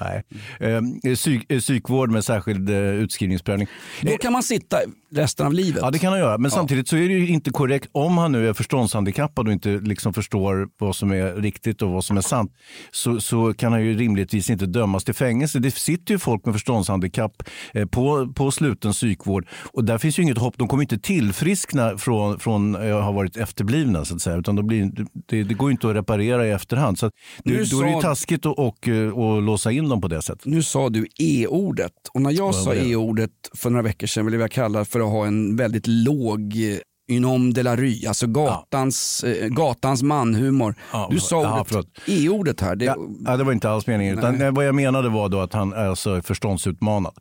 Nej. 0.00 0.22
Eh, 0.60 1.14
psyk, 1.14 1.48
psykvård 1.48 2.10
med 2.10 2.24
särskild 2.24 2.70
eh, 2.70 2.76
utskrivningsprövning. 2.76 3.68
Då 4.02 4.16
kan 4.16 4.32
man 4.32 4.42
sitta 4.42 4.78
resten 5.14 5.46
av 5.46 5.52
livet. 5.52 5.82
Ja, 5.82 5.90
det 5.90 5.98
kan 5.98 6.12
han 6.12 6.20
göra. 6.20 6.38
Men 6.38 6.50
samtidigt 6.50 6.88
så 6.88 6.96
är 6.96 7.08
det 7.08 7.14
ju 7.14 7.28
inte 7.28 7.50
korrekt 7.50 7.88
om 7.92 8.18
han 8.18 8.32
nu 8.32 8.48
är 8.48 8.52
förståndshandikappad 8.52 9.46
och 9.46 9.52
inte 9.52 9.68
liksom 9.68 10.14
förstår 10.14 10.68
vad 10.78 10.96
som 10.96 11.12
är 11.12 11.34
riktigt 11.34 11.82
och 11.82 11.90
vad 11.90 12.04
som 12.04 12.16
är 12.16 12.20
sant. 12.20 12.52
Så, 12.90 13.20
så 13.20 13.54
kan 13.54 13.72
han 13.72 13.84
ju 13.84 13.96
rimligtvis 13.96 14.50
inte 14.50 14.66
dömas 14.66 15.04
till 15.04 15.14
fängelse. 15.14 15.58
Det 15.58 15.70
sitter 15.70 16.14
ju 16.14 16.18
folk 16.18 16.44
med 16.44 16.54
förståndshandikapp 16.54 17.42
eh, 17.72 17.86
på, 17.86 18.32
på 18.34 18.50
sluten 18.50 18.92
psykvård 18.92 19.46
och 19.72 19.84
där 19.84 19.98
finns 19.98 20.18
ju 20.18 20.22
inget 20.22 20.38
hopp. 20.38 20.58
De 20.58 20.68
kommer 20.68 20.82
inte 20.82 20.98
tillfriskna 20.98 21.98
från, 21.98 22.38
från 22.38 22.74
eh, 22.74 22.96
att 22.96 23.04
ha 23.04 23.12
varit 23.12 23.36
efterblivna 23.36 24.04
så 24.04 24.14
att 24.14 24.22
säga. 24.22 24.36
Utan 24.36 24.56
då 24.56 24.62
blir, 24.62 24.90
det, 25.28 25.42
det 25.42 25.54
går 25.54 25.68
ju 25.68 25.72
inte 25.72 25.88
att 25.88 25.94
reparera 25.96 26.46
i 26.46 26.50
efterhand. 26.50 26.98
Så 26.98 27.06
att, 27.06 27.12
det, 27.44 27.70
då 27.70 27.80
är 27.80 27.84
det 27.84 27.90
ju 27.90 27.94
sa- 27.94 28.00
taskigt 28.00 28.46
att 28.46 28.58
och, 28.58 28.88
eh, 28.88 29.08
och 29.08 29.42
låsa 29.42 29.72
in 29.72 29.88
dem 29.88 30.00
på 30.00 30.08
det 30.08 30.22
sättet. 30.22 30.46
Nu 30.46 30.62
sa 30.62 30.88
du 30.88 31.06
e-ordet 31.18 31.92
och 32.14 32.22
när 32.22 32.30
jag 32.30 32.54
sa 32.54 32.74
e-ordet 32.74 33.30
för 33.54 33.70
några 33.70 33.82
veckor 33.82 34.06
sedan 34.06 34.24
ville 34.26 34.38
jag 34.38 34.50
kalla 34.50 34.84
för 34.84 35.00
att 35.04 35.10
ha 35.10 35.26
en 35.26 35.56
väldigt 35.56 35.86
låg 35.86 36.40
eh, 36.40 36.78
Unom 37.12 37.52
de 37.54 37.62
la 37.62 37.76
rue, 37.76 38.08
alltså 38.08 38.26
gatans, 38.26 39.24
eh, 39.24 39.48
gatans 39.48 40.02
manhumor. 40.02 40.74
Ja, 40.92 41.08
du 41.10 41.20
sa 41.20 41.42
ja, 41.42 41.60
ordet, 41.70 41.86
e-ordet 42.06 42.60
här. 42.60 42.76
Det, 42.76 42.84
Ja, 42.84 42.96
ja, 43.24 43.36
det 43.36 43.44
var 43.44 43.52
inte 43.52 43.70
alls 43.70 43.86
meningen. 43.86 44.18
Utan 44.18 44.38
Nej. 44.38 44.50
vad 44.50 44.66
jag 44.66 44.74
menade 44.74 45.08
var 45.08 45.28
då 45.28 45.40
att 45.40 45.52
han 45.52 45.72
är 45.72 45.86
alltså 45.86 46.22
förståndsutmanad. 46.22 47.12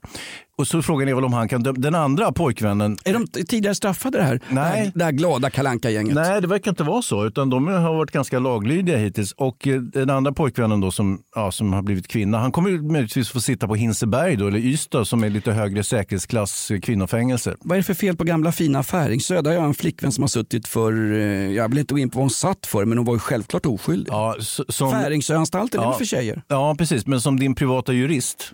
Och 0.58 0.68
så 0.68 0.82
frågan 0.82 1.08
är 1.08 1.14
väl 1.14 1.26
om 1.26 1.34
han 1.34 1.48
kan 1.48 1.64
döma. 1.64 1.78
Den 1.80 1.96
andra 1.96 2.32
pojkvännen. 2.32 2.98
Är 3.06 3.14
de 3.14 3.28
tidigare 3.28 3.76
straffade 3.76 4.18
det 4.18 4.24
här? 4.24 4.40
Nej. 4.50 4.64
Det 4.74 4.80
här, 4.84 4.92
det 4.96 5.04
här 5.04 5.12
glada 5.12 5.50
kalanka 5.50 5.90
gänget 5.90 6.16
Nej, 6.16 6.42
det 6.42 6.48
verkar 6.48 6.72
inte 6.72 6.84
vara 6.84 7.02
så. 7.02 7.26
Utan 7.26 7.50
de 7.50 7.68
har 7.68 7.94
varit 7.94 8.12
ganska 8.12 8.40
laglydiga 8.40 8.98
hittills. 8.98 9.32
Och 9.32 9.68
eh, 9.68 9.82
den 9.82 10.10
andra 10.10 10.32
pojkvännen 10.34 10.82
då 10.82 10.92
som, 10.92 11.20
ja, 11.36 11.52
som 11.52 11.74
har 11.74 11.82
blivit 11.82 12.08
kvinna. 12.08 12.38
Han 12.40 12.52
kommer 12.52 12.92
möjligtvis 12.92 13.30
få 13.30 13.42
sitta 13.42 13.68
på 13.68 13.76
Hinseberg 13.76 14.36
då, 14.36 14.48
eller 14.48 14.60
Ystad 14.60 15.06
som 15.06 15.24
är 15.24 15.30
lite 15.30 15.52
högre 15.52 15.84
säkerhetsklass 15.84 16.72
eh, 16.72 16.80
kvinnofängelse. 16.80 17.56
Vad 17.60 17.76
är 17.76 17.80
det 17.80 17.84
för 17.84 17.94
fel 17.94 18.18
på 18.18 18.24
gamla 18.24 18.52
fina 18.52 18.84
Färingsö? 18.84 19.42
Där 19.42 19.52
har 19.52 19.58
jag 19.58 19.66
en 19.66 19.74
flickvän 19.74 20.12
som 20.12 20.22
har 20.24 20.28
suttit 20.30 20.68
för, 20.68 21.14
eh, 21.14 21.20
jag 21.52 21.70
vill 21.70 21.78
inte 21.80 21.94
gå 21.94 22.00
in 22.00 22.10
på 22.10 22.18
vad 22.20 22.24
hon 22.24 22.30
satt 22.30 22.66
för, 22.66 22.86
men 22.86 22.98
hon 22.98 23.06
var 23.06 23.14
ju 23.14 23.20
självklart 23.20 23.66
oskyldig. 23.66 24.12
Ja, 24.14 24.36
som, 24.70 24.92
Färingsöanstalten 24.92 25.80
är 25.80 25.84
Ja. 25.84 25.90
väl 25.90 25.98
för 25.98 26.06
tjejer? 26.06 26.42
Ja, 26.48 26.76
precis. 26.78 27.08
Men 27.08 27.22
som 27.22 27.40
din 27.40 27.56
privata 27.56 27.94
jurist 27.94 28.52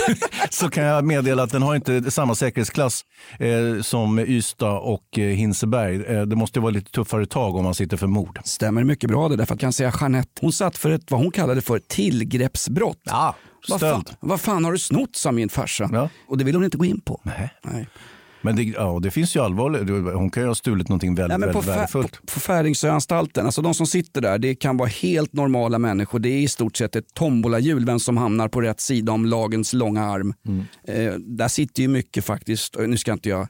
så 0.50 0.69
kan 0.70 0.84
jag 0.84 1.04
meddela 1.04 1.42
att 1.42 1.52
den 1.52 1.62
har 1.62 1.74
inte 1.74 2.10
samma 2.10 2.34
säkerhetsklass 2.34 3.04
eh, 3.38 3.82
som 3.82 4.18
Ystad 4.18 4.78
och 4.78 5.18
eh, 5.18 5.24
Hinseberg. 5.24 6.04
Eh, 6.04 6.22
det 6.22 6.36
måste 6.36 6.60
vara 6.60 6.70
lite 6.70 6.90
tuffare 6.90 7.26
tag 7.26 7.56
om 7.56 7.64
man 7.64 7.74
sitter 7.74 7.96
för 7.96 8.06
mord. 8.06 8.40
Stämmer 8.44 8.84
mycket 8.84 9.10
bra 9.10 9.28
det 9.28 9.36
därför 9.36 9.54
att 9.54 9.60
kan 9.60 9.66
jag 9.66 9.74
säga 9.74 9.92
Jeanette, 10.00 10.40
hon 10.40 10.52
satt 10.52 10.76
för 10.78 10.90
ett 10.90 11.10
vad 11.10 11.20
hon 11.20 11.30
kallade 11.30 11.60
för 11.60 11.78
tillgreppsbrott. 11.78 13.00
Ja, 13.04 13.34
vad, 13.68 13.80
fan, 13.80 14.04
vad 14.20 14.40
fan 14.40 14.64
har 14.64 14.72
du 14.72 14.78
snott 14.78 15.16
sa 15.16 15.32
min 15.32 15.48
farsa. 15.48 15.90
Ja. 15.92 16.08
Och 16.28 16.38
det 16.38 16.44
vill 16.44 16.54
hon 16.54 16.64
inte 16.64 16.76
gå 16.76 16.84
in 16.84 17.00
på. 17.00 17.20
Nej. 17.22 17.50
Nej. 17.62 17.88
Men 18.42 18.56
det, 18.56 18.62
ja, 18.62 18.98
det 19.02 19.10
finns 19.10 19.36
ju 19.36 19.40
allvarligt. 19.40 20.14
Hon 20.14 20.30
kan 20.30 20.42
ju 20.42 20.46
ha 20.46 20.54
stulit 20.54 20.88
någonting 20.88 21.14
väldigt, 21.14 21.38
Nej, 21.40 21.52
på, 21.52 21.60
väldigt 21.60 21.72
Fä- 21.72 21.76
värdefullt. 21.76 22.20
på, 22.20 22.26
på 22.34 22.40
Färingsöanstalten, 22.40 23.46
alltså 23.46 23.62
de 23.62 23.74
som 23.74 23.86
sitter 23.86 24.20
där, 24.20 24.38
det 24.38 24.54
kan 24.54 24.76
vara 24.76 24.88
helt 24.88 25.32
normala 25.32 25.78
människor. 25.78 26.18
Det 26.18 26.28
är 26.28 26.40
i 26.40 26.48
stort 26.48 26.76
sett 26.76 26.96
ett 26.96 27.14
tombolahjul 27.14 27.84
vem 27.86 27.98
som 27.98 28.16
hamnar 28.16 28.48
på 28.48 28.60
rätt 28.60 28.80
sida 28.80 29.12
om 29.12 29.26
lagens 29.26 29.72
långa 29.72 30.04
arm. 30.04 30.34
Mm. 30.46 30.64
Eh, 30.84 31.18
där 31.18 31.48
sitter 31.48 31.82
ju 31.82 31.88
mycket 31.88 32.24
faktiskt, 32.24 32.76
nu 32.78 32.96
ska 32.98 33.12
inte 33.12 33.28
jag 33.28 33.48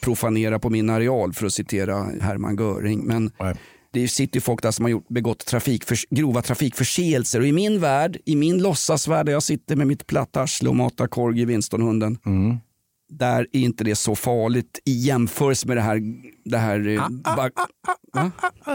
profanera 0.00 0.58
på 0.58 0.70
min 0.70 0.90
areal 0.90 1.32
för 1.32 1.46
att 1.46 1.52
citera 1.52 2.06
Hermann 2.20 2.56
Göring, 2.56 3.04
men 3.04 3.30
Nej. 3.40 3.54
det 3.92 4.08
sitter 4.08 4.36
ju 4.36 4.40
folk 4.40 4.62
där 4.62 4.70
som 4.70 4.84
har 4.84 4.90
gjort, 4.90 5.08
begått 5.08 5.44
trafikförs- 5.46 6.06
grova 6.10 6.42
trafikförseelser 6.42 7.40
och 7.40 7.46
i 7.46 7.52
min 7.52 7.80
värld, 7.80 8.16
i 8.24 8.36
min 8.36 8.62
låtsasvärld 8.62 9.26
där 9.26 9.32
jag 9.32 9.42
sitter 9.42 9.76
med 9.76 9.86
mitt 9.86 10.06
platta 10.06 10.40
arsle 10.42 10.68
och 10.68 10.76
matar 10.76 11.06
korg 11.06 11.40
i 11.40 11.44
Winstonhunden, 11.44 12.18
Mm. 12.26 12.56
Där 13.18 13.46
är 13.52 13.60
inte 13.60 13.84
det 13.84 13.94
så 13.96 14.14
farligt 14.16 14.78
i 14.84 14.92
jämförelse 14.92 15.66
med 15.68 15.76
det 15.76 15.80
här, 15.80 16.00
det 16.44 16.58
här 16.58 16.88
eh, 16.88 17.02
Ah, 17.24 17.36
ba- 17.36 17.50
Va? 18.14 18.30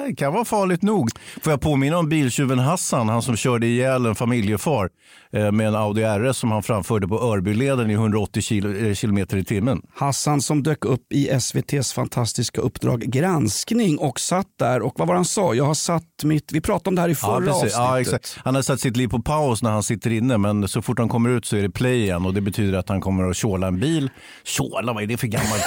Det 0.08 0.16
kan 0.16 0.34
vara 0.34 0.46
farligt 0.46 0.82
nog. 0.82 1.10
Får 1.44 1.52
jag 1.54 1.62
påminna 1.62 1.98
om 1.98 2.10
biltjuven 2.10 2.60
Hassan, 2.60 3.10
han 3.10 3.22
som 3.22 3.36
körde 3.36 3.68
ihjäl 3.68 4.06
en 4.06 4.16
familjefar 4.16 4.90
eh, 5.34 5.52
med 5.52 5.68
en 5.68 5.76
Audi 5.76 6.04
RS 6.04 6.38
som 6.38 6.52
han 6.52 6.64
framförde 6.64 7.08
på 7.08 7.20
Örbyleden 7.22 7.90
i 7.90 7.94
180 7.94 8.42
kilo, 8.42 8.76
eh, 8.88 8.94
kilometer 8.94 9.38
i 9.38 9.44
timmen. 9.44 9.82
Hassan 9.96 10.42
som 10.42 10.64
dök 10.64 10.86
upp 10.86 11.14
i 11.14 11.30
SVTs 11.30 11.94
fantastiska 11.94 12.62
Uppdrag 12.62 13.00
granskning 13.02 13.98
och 13.98 14.20
satt 14.20 14.48
där 14.60 14.82
och 14.82 14.94
vad 15.00 15.08
var 15.08 15.16
han 15.16 15.26
sa? 15.26 15.54
Jag 15.54 15.66
har 15.66 15.74
satt 15.74 16.24
mitt, 16.24 16.52
vi 16.52 16.62
pratade 16.62 16.90
om 16.90 16.96
det 16.96 17.02
här 17.02 17.10
i 17.10 17.16
förra 17.16 17.46
Ja, 17.46 17.54
avsnittet. 17.94 18.34
Ja. 18.36 18.42
Han 18.46 18.56
har 18.56 18.62
satt 18.62 18.80
sitt 18.80 18.98
liv 18.98 19.08
på 19.08 19.22
paus 19.22 19.64
när 19.64 19.72
han 19.72 19.84
sitter 19.84 20.12
inne 20.12 20.38
men 20.38 20.68
så 20.68 20.82
fort 20.82 21.00
han 21.00 21.10
kommer 21.10 21.30
ut 21.30 21.46
så 21.46 21.56
är 21.58 21.62
det 21.62 21.70
play 21.70 22.02
igen 22.02 22.26
och 22.26 22.34
det 22.34 22.42
betyder 22.42 22.78
att 22.78 22.90
han 22.90 23.02
kommer 23.02 23.30
att 23.30 23.36
tjåla 23.36 23.68
en 23.68 23.80
bil. 23.80 24.10
Tjåla, 24.44 24.94
vad 24.94 25.04
är 25.04 25.08
det 25.08 25.18
för 25.18 25.28
gammal, 25.28 25.60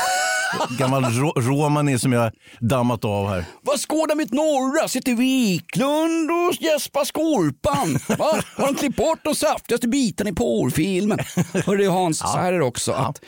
gammal 0.78 1.04
ro- 1.04 1.32
romani 1.36 1.98
som 1.98 2.12
jag 2.12 2.32
dammat 2.60 3.04
av 3.04 3.28
här? 3.28 3.44
Vad 3.62 3.80
skådar 3.80 4.14
mitt 4.14 4.32
norra? 4.32 4.88
Sitter 4.88 5.14
Wiklund 5.14 6.30
och 6.30 6.54
Jesper 6.62 7.04
Skorpan. 7.04 8.16
Va? 8.18 8.40
Har 8.56 8.66
de 8.66 8.74
klippt 8.74 8.96
bort 8.96 9.18
de 9.24 9.34
saftigaste 9.34 9.88
bitarna 9.88 10.30
i 10.30 10.32
porrfilmen? 10.32 11.18
Hörru 11.66 11.88
Hans, 11.88 12.18
så 12.18 12.26
här 12.38 12.52
är 12.52 12.58
det 12.58 12.64
också. 12.64 12.92
Att 12.92 13.20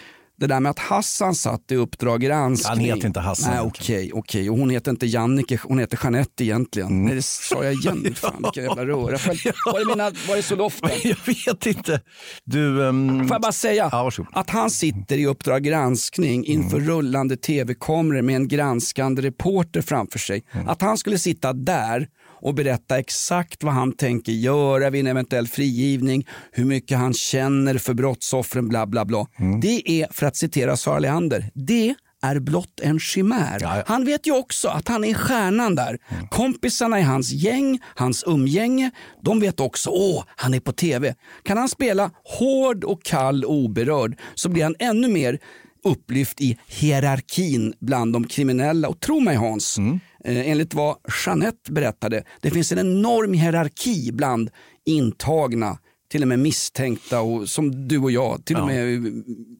det 0.46 0.54
där 0.54 0.60
med 0.60 0.70
att 0.70 0.78
Hassan 0.78 1.34
satt 1.34 1.72
i 1.72 1.76
Uppdrag 1.76 2.20
granskning. 2.20 2.68
Han 2.70 2.78
heter 2.96 3.06
inte 3.06 3.20
Hassan 3.20 3.50
Nej, 3.50 3.60
okej, 3.60 4.10
okej. 4.14 4.50
Och 4.50 4.58
hon 4.58 4.70
heter 4.70 4.90
inte 4.90 5.06
Jannike, 5.06 5.58
hon 5.62 5.78
heter 5.78 5.98
Jeanette 6.02 6.44
egentligen. 6.44 6.88
Mm. 6.88 7.04
Nej, 7.04 7.14
det 7.14 7.22
sa 7.22 7.64
jag 7.64 7.72
igen. 7.72 8.14
Fan, 8.16 8.32
vilken 8.42 8.64
jävla 8.64 8.86
röra. 8.86 9.18
Var 9.66 9.80
är, 9.80 9.86
mina, 9.86 10.10
var 10.28 10.36
är 10.36 10.42
soloften? 10.42 10.90
Jag 11.04 11.16
vet 11.26 11.66
inte. 11.66 12.00
Du, 12.44 12.88
ehm, 12.88 13.28
Får 13.28 13.34
jag 13.34 13.42
bara 13.42 13.52
säga 13.52 13.88
Ja, 13.92 14.10
att 14.32 14.50
han 14.50 14.70
sitter 14.70 15.18
i 15.18 15.26
Uppdrag 15.26 15.62
granskning 15.62 16.44
inför 16.44 16.76
Mm. 16.76 16.88
rullande 16.88 17.36
tv-kameror 17.36 18.22
med 18.22 18.36
en 18.36 18.48
granskande 18.48 19.22
reporter 19.22 19.82
framför 19.82 20.18
sig. 20.18 20.44
Mm. 20.52 20.68
Att 20.68 20.82
han 20.82 20.98
skulle 20.98 21.18
sitta 21.18 21.52
där 21.52 22.08
och 22.44 22.54
berätta 22.54 22.98
exakt 22.98 23.62
vad 23.62 23.74
han 23.74 23.92
tänker 23.92 24.32
göra 24.32 24.90
vid 24.90 25.00
en 25.00 25.06
eventuell 25.06 25.48
frigivning, 25.48 26.26
hur 26.52 26.64
mycket 26.64 26.98
han 26.98 27.14
känner 27.14 27.78
för 27.78 27.94
brottsoffren, 27.94 28.68
bla 28.68 28.86
bla 28.86 29.04
bla. 29.04 29.26
Det 29.62 29.90
är, 29.90 30.12
för 30.12 30.26
att 30.26 30.36
citera 30.36 30.76
Sara 30.76 30.98
Leander, 30.98 31.50
det 31.54 31.94
är 32.22 32.40
blott 32.40 32.80
en 32.82 33.00
chimär. 33.00 33.84
Han 33.86 34.04
vet 34.04 34.26
ju 34.26 34.32
också 34.32 34.68
att 34.68 34.88
han 34.88 35.04
är 35.04 35.14
stjärnan 35.14 35.74
där. 35.74 35.98
Kompisarna 36.30 36.98
i 37.00 37.02
hans 37.02 37.32
gäng, 37.32 37.80
hans 37.94 38.24
umgänge, 38.26 38.90
de 39.22 39.40
vet 39.40 39.60
också 39.60 39.90
åh, 39.90 40.24
han 40.36 40.54
är 40.54 40.60
på 40.60 40.72
tv. 40.72 41.14
Kan 41.42 41.56
han 41.56 41.68
spela 41.68 42.10
hård 42.38 42.84
och 42.84 43.02
kall 43.02 43.44
och 43.44 43.54
oberörd 43.54 44.18
så 44.34 44.48
blir 44.48 44.62
han 44.62 44.74
ännu 44.78 45.08
mer 45.08 45.38
upplyft 45.84 46.40
i 46.40 46.58
hierarkin 46.66 47.74
bland 47.80 48.12
de 48.12 48.26
kriminella. 48.26 48.88
Och 48.88 49.00
tro 49.00 49.20
mig 49.20 49.36
Hans, 49.36 49.78
eh, 49.78 49.84
enligt 50.24 50.74
vad 50.74 50.96
Jeanette 51.26 51.72
berättade, 51.72 52.24
det 52.40 52.50
finns 52.50 52.72
en 52.72 52.78
enorm 52.78 53.32
hierarki 53.34 54.12
bland 54.12 54.50
intagna 54.86 55.78
till 56.10 56.22
och 56.22 56.28
med 56.28 56.38
misstänkta 56.38 57.20
och 57.20 57.48
som 57.48 57.88
du 57.88 57.98
och 57.98 58.10
jag, 58.10 58.44
till 58.44 58.56
och 58.56 58.66
med 58.66 58.94
eh, 58.94 59.02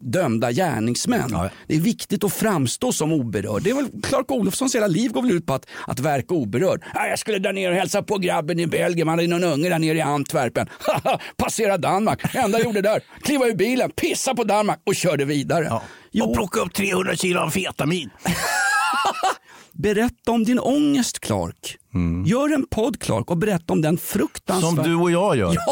dömda 0.01 0.53
gärningsmän. 0.53 1.31
Det 1.67 1.75
är 1.75 1.81
viktigt 1.81 2.25
att 2.25 2.33
framstå 2.33 2.93
som 2.93 3.13
oberörd. 3.13 3.63
Det 3.63 3.71
är 3.71 3.75
väl 3.75 3.89
Clark 4.03 4.31
Olofssons 4.31 4.75
hela 4.75 4.87
liv 4.87 5.13
går 5.13 5.23
väl 5.23 5.31
ut 5.31 5.47
på 5.47 5.55
att, 5.55 5.67
att 5.87 6.01
verka 6.01 6.35
oberörd. 6.35 6.83
"Ja, 6.95 7.07
Jag 7.07 7.19
skulle 7.19 7.39
där 7.39 7.53
ner 7.53 7.71
och 7.71 7.77
hälsa 7.77 8.03
på 8.03 8.19
grabben 8.19 8.59
i 8.61 8.67
Belgien, 8.67 9.07
man 9.07 9.19
hade 9.19 9.29
någon 9.29 9.45
unge 9.45 9.69
där 9.69 9.79
nere 9.79 9.99
i 9.99 10.01
Antwerpen. 10.01 10.67
Passera 11.37 11.79
Danmark, 11.79 12.35
enda 12.35 12.59
jag 12.59 12.65
gjorde 12.67 12.81
där, 12.83 13.03
kliva 13.23 13.47
ur 13.47 13.55
bilen, 13.57 13.91
pissa 13.91 14.35
på 14.35 14.45
Danmark 14.45 14.81
och 14.87 14.95
körde 14.95 15.25
vidare. 15.25 15.81
Jo. 16.11 16.25
Och 16.25 16.35
plocka 16.35 16.61
upp 16.61 16.75
300 16.75 17.17
kilo 17.17 17.41
amfetamin. 17.41 18.11
Berätta 19.75 20.31
om 20.31 20.45
din 20.45 20.59
ångest 20.59 21.21
Clark. 21.21 21.77
Gör 22.27 22.55
en 22.55 22.67
podd 22.67 23.01
Clark 23.01 23.31
och 23.31 23.37
berätta 23.37 23.73
om 23.73 23.83
den 23.83 23.99
fruktansvärda... 23.99 24.77
Som 24.77 24.85
du 24.85 24.97
och 24.97 25.11
jag 25.11 25.37
gör. 25.37 25.57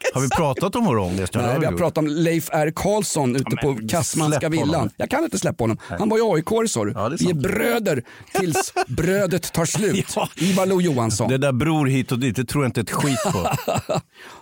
Ja, 0.00 0.14
Har 0.14 0.20
vi 0.20 0.28
pratat 0.28 0.76
om 0.76 0.84
vår 0.84 0.98
ångest? 0.98 1.34
Ja, 1.34 1.40
Nej, 1.40 1.56
vi 1.60 1.66
har 1.66 1.72
pratat 1.72 1.98
om 1.98 2.06
Leif 2.06 2.48
R 2.52 2.72
Karlsson 2.76 3.36
ute 3.36 3.56
på 3.56 3.78
Kassmanska 3.88 4.40
släpp 4.40 4.54
honom. 4.54 4.68
villan. 4.68 4.90
Jag 4.96 5.10
kan 5.10 5.24
inte 5.24 5.38
släppa 5.38 5.64
honom. 5.64 5.78
Han 5.80 6.08
var 6.08 6.18
ju 6.18 6.24
AIK 6.34 6.70
sa 6.70 6.84
du. 6.84 6.92
det 6.92 6.98
är 7.00 7.10
Vi 7.18 7.30
är 7.30 7.34
bröder 7.34 8.02
tills 8.40 8.72
brödet 8.88 9.52
tar 9.52 9.64
slut. 9.64 10.16
Ivar 10.36 10.66
Lo 10.66 10.80
Johansson. 10.80 11.28
Det 11.28 11.38
där 11.38 11.52
bror 11.52 11.86
hit 11.86 12.12
och 12.12 12.18
dit, 12.18 12.36
det 12.36 12.44
tror 12.44 12.64
jag 12.64 12.68
inte 12.68 12.80
ett 12.80 12.90
skit 12.90 13.18
på. 13.32 13.48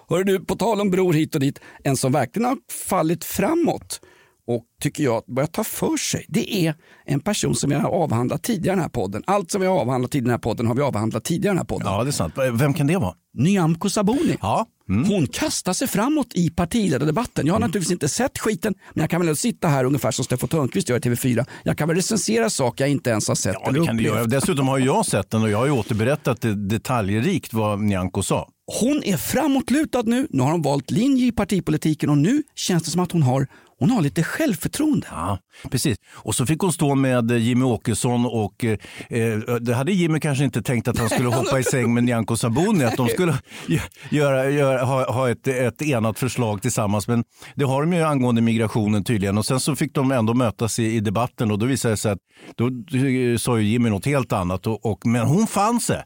Hör 0.15 0.25
du, 0.25 0.41
på 0.41 0.57
tal 0.57 0.81
om 0.81 0.91
bror 0.91 1.13
hit 1.13 1.35
och 1.35 1.41
dit, 1.41 1.61
en 1.85 1.97
som 1.97 2.13
verkligen 2.13 2.49
har 2.49 2.57
fallit 2.89 3.25
framåt 3.25 4.01
och 4.47 4.65
tycker 4.83 5.05
jag 5.05 5.23
börjar 5.27 5.47
ta 5.47 5.65
för 5.65 5.97
sig, 5.97 6.25
det 6.29 6.67
är 6.67 6.75
en 7.05 7.21
person 7.21 7.55
som 7.55 7.71
vi 7.71 7.77
har 7.77 7.91
avhandlat 7.91 8.43
tidigare 8.43 8.73
i 8.73 8.77
den 8.77 8.83
här 8.83 8.89
podden. 8.89 9.23
Allt 9.27 9.51
som 9.51 9.61
vi 9.61 9.67
har 9.67 9.79
avhandlat 9.79 10.15
i 10.15 10.21
den 10.21 10.31
här 10.31 10.39
podden 10.39 10.67
har 10.67 10.75
vi 10.75 10.83
avhandlat 10.83 11.25
tidigare 11.25 11.51
i 11.53 11.55
den 11.55 11.59
här 11.59 11.65
podden. 11.65 11.87
Ja, 11.93 12.05
det 12.05 12.11
är 12.11 12.13
sant. 12.13 12.35
Vem 12.53 12.75
kan 12.75 12.87
det 12.87 12.97
vara? 12.97 13.15
Nyamko 13.39 13.91
Sabuni. 13.91 14.37
Ja. 14.41 14.67
Mm. 14.89 15.05
Hon 15.11 15.27
kastar 15.27 15.73
sig 15.73 15.89
framåt 15.89 16.27
i 16.35 16.51
partiledardebatten. 16.51 17.47
Jag 17.47 17.55
har 17.55 17.61
naturligtvis 17.61 17.93
inte 17.93 18.09
sett 18.09 18.39
skiten, 18.39 18.75
men 18.95 19.01
jag 19.01 19.11
kan 19.11 19.27
väl 19.27 19.37
sitta 19.37 19.69
här 19.69 19.85
ungefär 19.85 20.11
som 20.11 20.25
Steffo 20.25 20.47
Törnqvist 20.47 20.89
gör 20.89 20.97
i 20.97 21.01
TV4. 21.01 21.47
Jag 21.65 21.79
kan 21.79 21.89
väl 21.89 21.97
recensera 21.97 22.51
saker 22.51 22.85
jag 22.85 22.91
inte 22.91 23.11
ens 23.11 23.29
har 23.29 23.35
sett 23.35 23.57
Ja, 23.61 23.69
eller 23.69 23.81
det 23.81 23.87
kan 23.87 23.97
du 23.97 24.03
upplevt. 24.03 24.17
göra. 24.17 24.27
Dessutom 24.27 24.69
har 24.69 24.79
jag 24.79 25.07
sett 25.07 25.31
den 25.31 25.43
och 25.43 25.51
jag 25.51 25.59
har 25.59 25.67
ju 25.67 25.73
återberättat 25.73 26.41
det 26.41 26.55
detaljrikt 26.69 27.53
vad 27.53 27.81
Nyamko 27.81 28.23
sa. 28.23 28.49
Hon 28.81 29.03
är 29.05 29.17
framåtlutad 29.17 30.03
nu. 30.03 30.27
Nu 30.31 30.43
har 30.43 30.53
hon 30.53 30.63
valt 30.63 30.91
linje 30.91 31.27
i 31.27 31.33
partipolitiken 31.33 32.11
och 32.11 32.19
nu 32.19 32.43
känns 32.55 32.83
det 32.83 32.91
som 32.91 33.01
att 33.01 33.13
hon 33.13 33.23
har, 33.23 33.47
hon 33.79 33.91
har 33.91 34.03
lite 34.03 34.23
självförtroende. 34.23 35.07
Ja, 35.11 35.39
precis. 35.71 35.97
Och 36.13 36.35
så 36.35 36.47
fick 36.47 36.61
hon 36.61 36.73
stå 36.73 36.95
med 36.95 37.31
eh, 37.31 37.37
Jimmy 37.37 37.65
Åkesson 37.65 38.27
och 38.27 38.65
eh, 38.65 38.79
eh, 39.09 39.39
det 39.61 39.75
hade 39.75 39.93
Jimmy 39.93 40.21
kanske 40.21 40.45
inte 40.45 40.63
tänkt 40.63 40.89
att 40.89 40.99
han 40.99 41.09
skulle 41.11 41.29
hoppa 41.37 41.59
i 41.59 41.65
säng 41.65 41.95
med 41.95 42.05
Nyamko 42.05 42.37
Sabuni, 42.37 42.85
att 42.85 42.97
de 42.97 43.09
skulle 43.09 43.33
gö- 43.67 43.81
göra, 44.11 44.51
göra, 44.51 44.85
ha, 44.85 45.13
ha 45.13 45.31
ett, 45.31 45.47
ett 45.49 45.83
enat 45.83 46.19
förslag 46.19 46.63
tillsammans. 46.63 47.09
Men 47.09 47.25
det 47.55 47.65
har 47.65 47.81
de 47.83 47.93
ju 47.93 48.03
angående 48.03 48.41
migrationen 48.43 49.05
tydligen. 49.05 49.39
Och 49.39 49.47
sen 49.47 49.61
så 49.61 49.77
fick 49.77 49.95
de 49.95 50.13
ändå 50.13 50.35
mötas 50.35 50.79
i, 50.79 50.85
i 50.85 51.01
debatten 51.01 51.51
och 51.51 51.59
då 51.59 51.67
visade 51.67 51.93
det 51.93 51.99
sig 51.99 52.13
att 52.13 52.19
då 52.55 52.67
eh, 52.99 53.37
sa 53.39 53.59
ju 53.59 53.65
Jimmy 53.69 53.91
något 53.91 54.07
helt 54.07 54.33
annat. 54.33 54.67
Och, 54.67 54.87
och, 54.87 55.07
men 55.07 55.27
hon 55.27 55.47
fann 55.47 55.81
sig. 55.81 56.03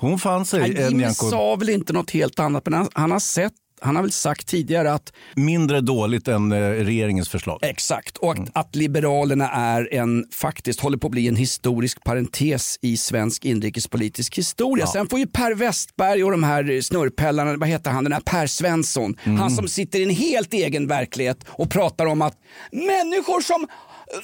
Hon 0.00 0.18
fann 0.18 0.44
sig. 0.44 0.60
Eh, 0.60 0.84
Jimmy 0.88 0.96
Nyamko. 0.98 1.30
sa 1.30 1.56
väl 1.56 1.68
inte 1.68 1.92
något 1.92 2.10
helt 2.10 2.38
annat, 2.40 2.64
men 2.66 2.74
han, 2.74 2.88
han 2.92 3.10
har 3.10 3.18
sett 3.20 3.52
han 3.80 3.96
har 3.96 4.02
väl 4.02 4.12
sagt 4.12 4.46
tidigare 4.46 4.92
att... 4.92 5.12
Mindre 5.34 5.80
dåligt 5.80 6.28
än 6.28 6.52
eh, 6.52 6.56
regeringens 6.70 7.28
förslag. 7.28 7.58
Exakt, 7.62 8.16
och 8.16 8.32
att, 8.32 8.38
att 8.52 8.76
Liberalerna 8.76 9.50
är 9.50 9.94
en, 9.94 10.24
faktiskt 10.32 10.80
håller 10.80 10.98
på 10.98 11.06
att 11.06 11.10
bli 11.10 11.28
en 11.28 11.36
historisk 11.36 12.04
parentes 12.04 12.78
i 12.82 12.96
svensk 12.96 13.44
inrikespolitisk 13.44 14.38
historia. 14.38 14.84
Ja. 14.84 14.92
Sen 14.92 15.08
får 15.08 15.18
ju 15.18 15.26
Per 15.26 15.54
Westberg 15.54 16.24
och 16.24 16.30
de 16.30 16.42
här 16.42 16.80
snurrpellarna, 16.80 17.56
vad 17.56 17.68
heter 17.68 17.90
han, 17.90 18.04
den 18.04 18.12
här 18.12 18.20
Per 18.20 18.46
Svensson, 18.46 19.16
Mm. 19.24 19.38
han 19.38 19.50
som 19.50 19.68
sitter 19.68 19.98
i 19.98 20.02
en 20.02 20.10
helt 20.10 20.54
egen 20.54 20.86
verklighet 20.86 21.38
och 21.48 21.70
pratar 21.70 22.06
om 22.06 22.22
att 22.22 22.34
människor 22.72 23.40
som 23.40 23.66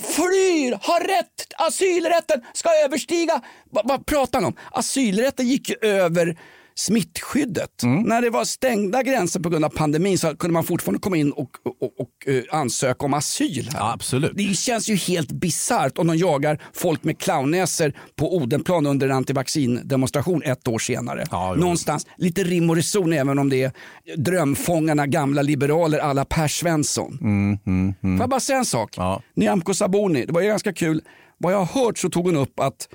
flyr 0.00 0.78
har 0.82 1.00
rätt, 1.00 1.46
asylrätten 1.58 2.40
ska 2.52 2.68
överstiga, 2.84 3.40
vad, 3.70 3.88
vad 3.88 4.06
pratar 4.06 4.38
han 4.40 4.44
om? 4.44 4.54
Asylrätten 4.72 5.48
gick 5.48 5.68
ju 5.68 5.76
över 5.82 6.36
smittskyddet. 6.74 7.82
Mm. 7.82 8.02
När 8.02 8.22
det 8.22 8.30
var 8.30 8.44
stängda 8.44 9.02
gränser 9.02 9.40
på 9.40 9.48
grund 9.48 9.64
av 9.64 9.68
pandemin 9.68 10.18
så 10.18 10.36
kunde 10.36 10.52
man 10.52 10.64
fortfarande 10.64 11.00
komma 11.00 11.16
in 11.16 11.32
och, 11.32 11.50
och, 11.64 11.82
och, 11.82 12.00
och 12.00 12.28
eh, 12.28 12.42
ansöka 12.50 13.06
om 13.06 13.14
asyl. 13.14 13.70
Här. 13.72 13.92
absolut. 13.92 14.32
Det 14.34 14.56
känns 14.56 14.88
ju 14.88 14.94
helt 14.94 15.32
bisarrt 15.32 15.98
om 15.98 16.06
de 16.06 16.16
jagar 16.16 16.62
folk 16.72 17.04
med 17.04 17.18
clownnäsor 17.18 17.92
på 18.16 18.36
Odenplan 18.36 18.86
under 18.86 19.08
en 19.08 19.16
antivaccindemonstration 19.16 20.42
ett 20.42 20.68
år 20.68 20.78
senare. 20.78 21.24
Någonstans 21.56 22.06
lite 22.16 22.44
rim 22.44 22.70
och 22.70 22.76
reson 22.76 23.12
även 23.12 23.38
om 23.38 23.48
det 23.48 23.62
är 23.62 23.72
drömfångarna 24.16 25.06
gamla 25.06 25.42
liberaler 25.42 25.98
alla 25.98 26.24
Per 26.24 26.48
Svensson. 26.48 27.18
Mm, 27.20 27.58
mm, 27.66 27.94
mm. 28.02 28.18
Får 28.18 28.22
jag 28.22 28.30
bara 28.30 28.40
säga 28.40 28.58
en 28.58 28.64
sak? 28.64 28.96
Nyamko 29.34 29.74
Sabuni, 29.74 30.26
det 30.26 30.32
var 30.32 30.40
ju 30.40 30.48
ganska 30.48 30.72
kul. 30.72 31.02
Vad 31.38 31.52
jag 31.52 31.58
har 31.64 31.84
hört 31.84 31.98
så 31.98 32.10
tog 32.10 32.26
hon 32.26 32.36
upp 32.36 32.60
att 32.60 32.88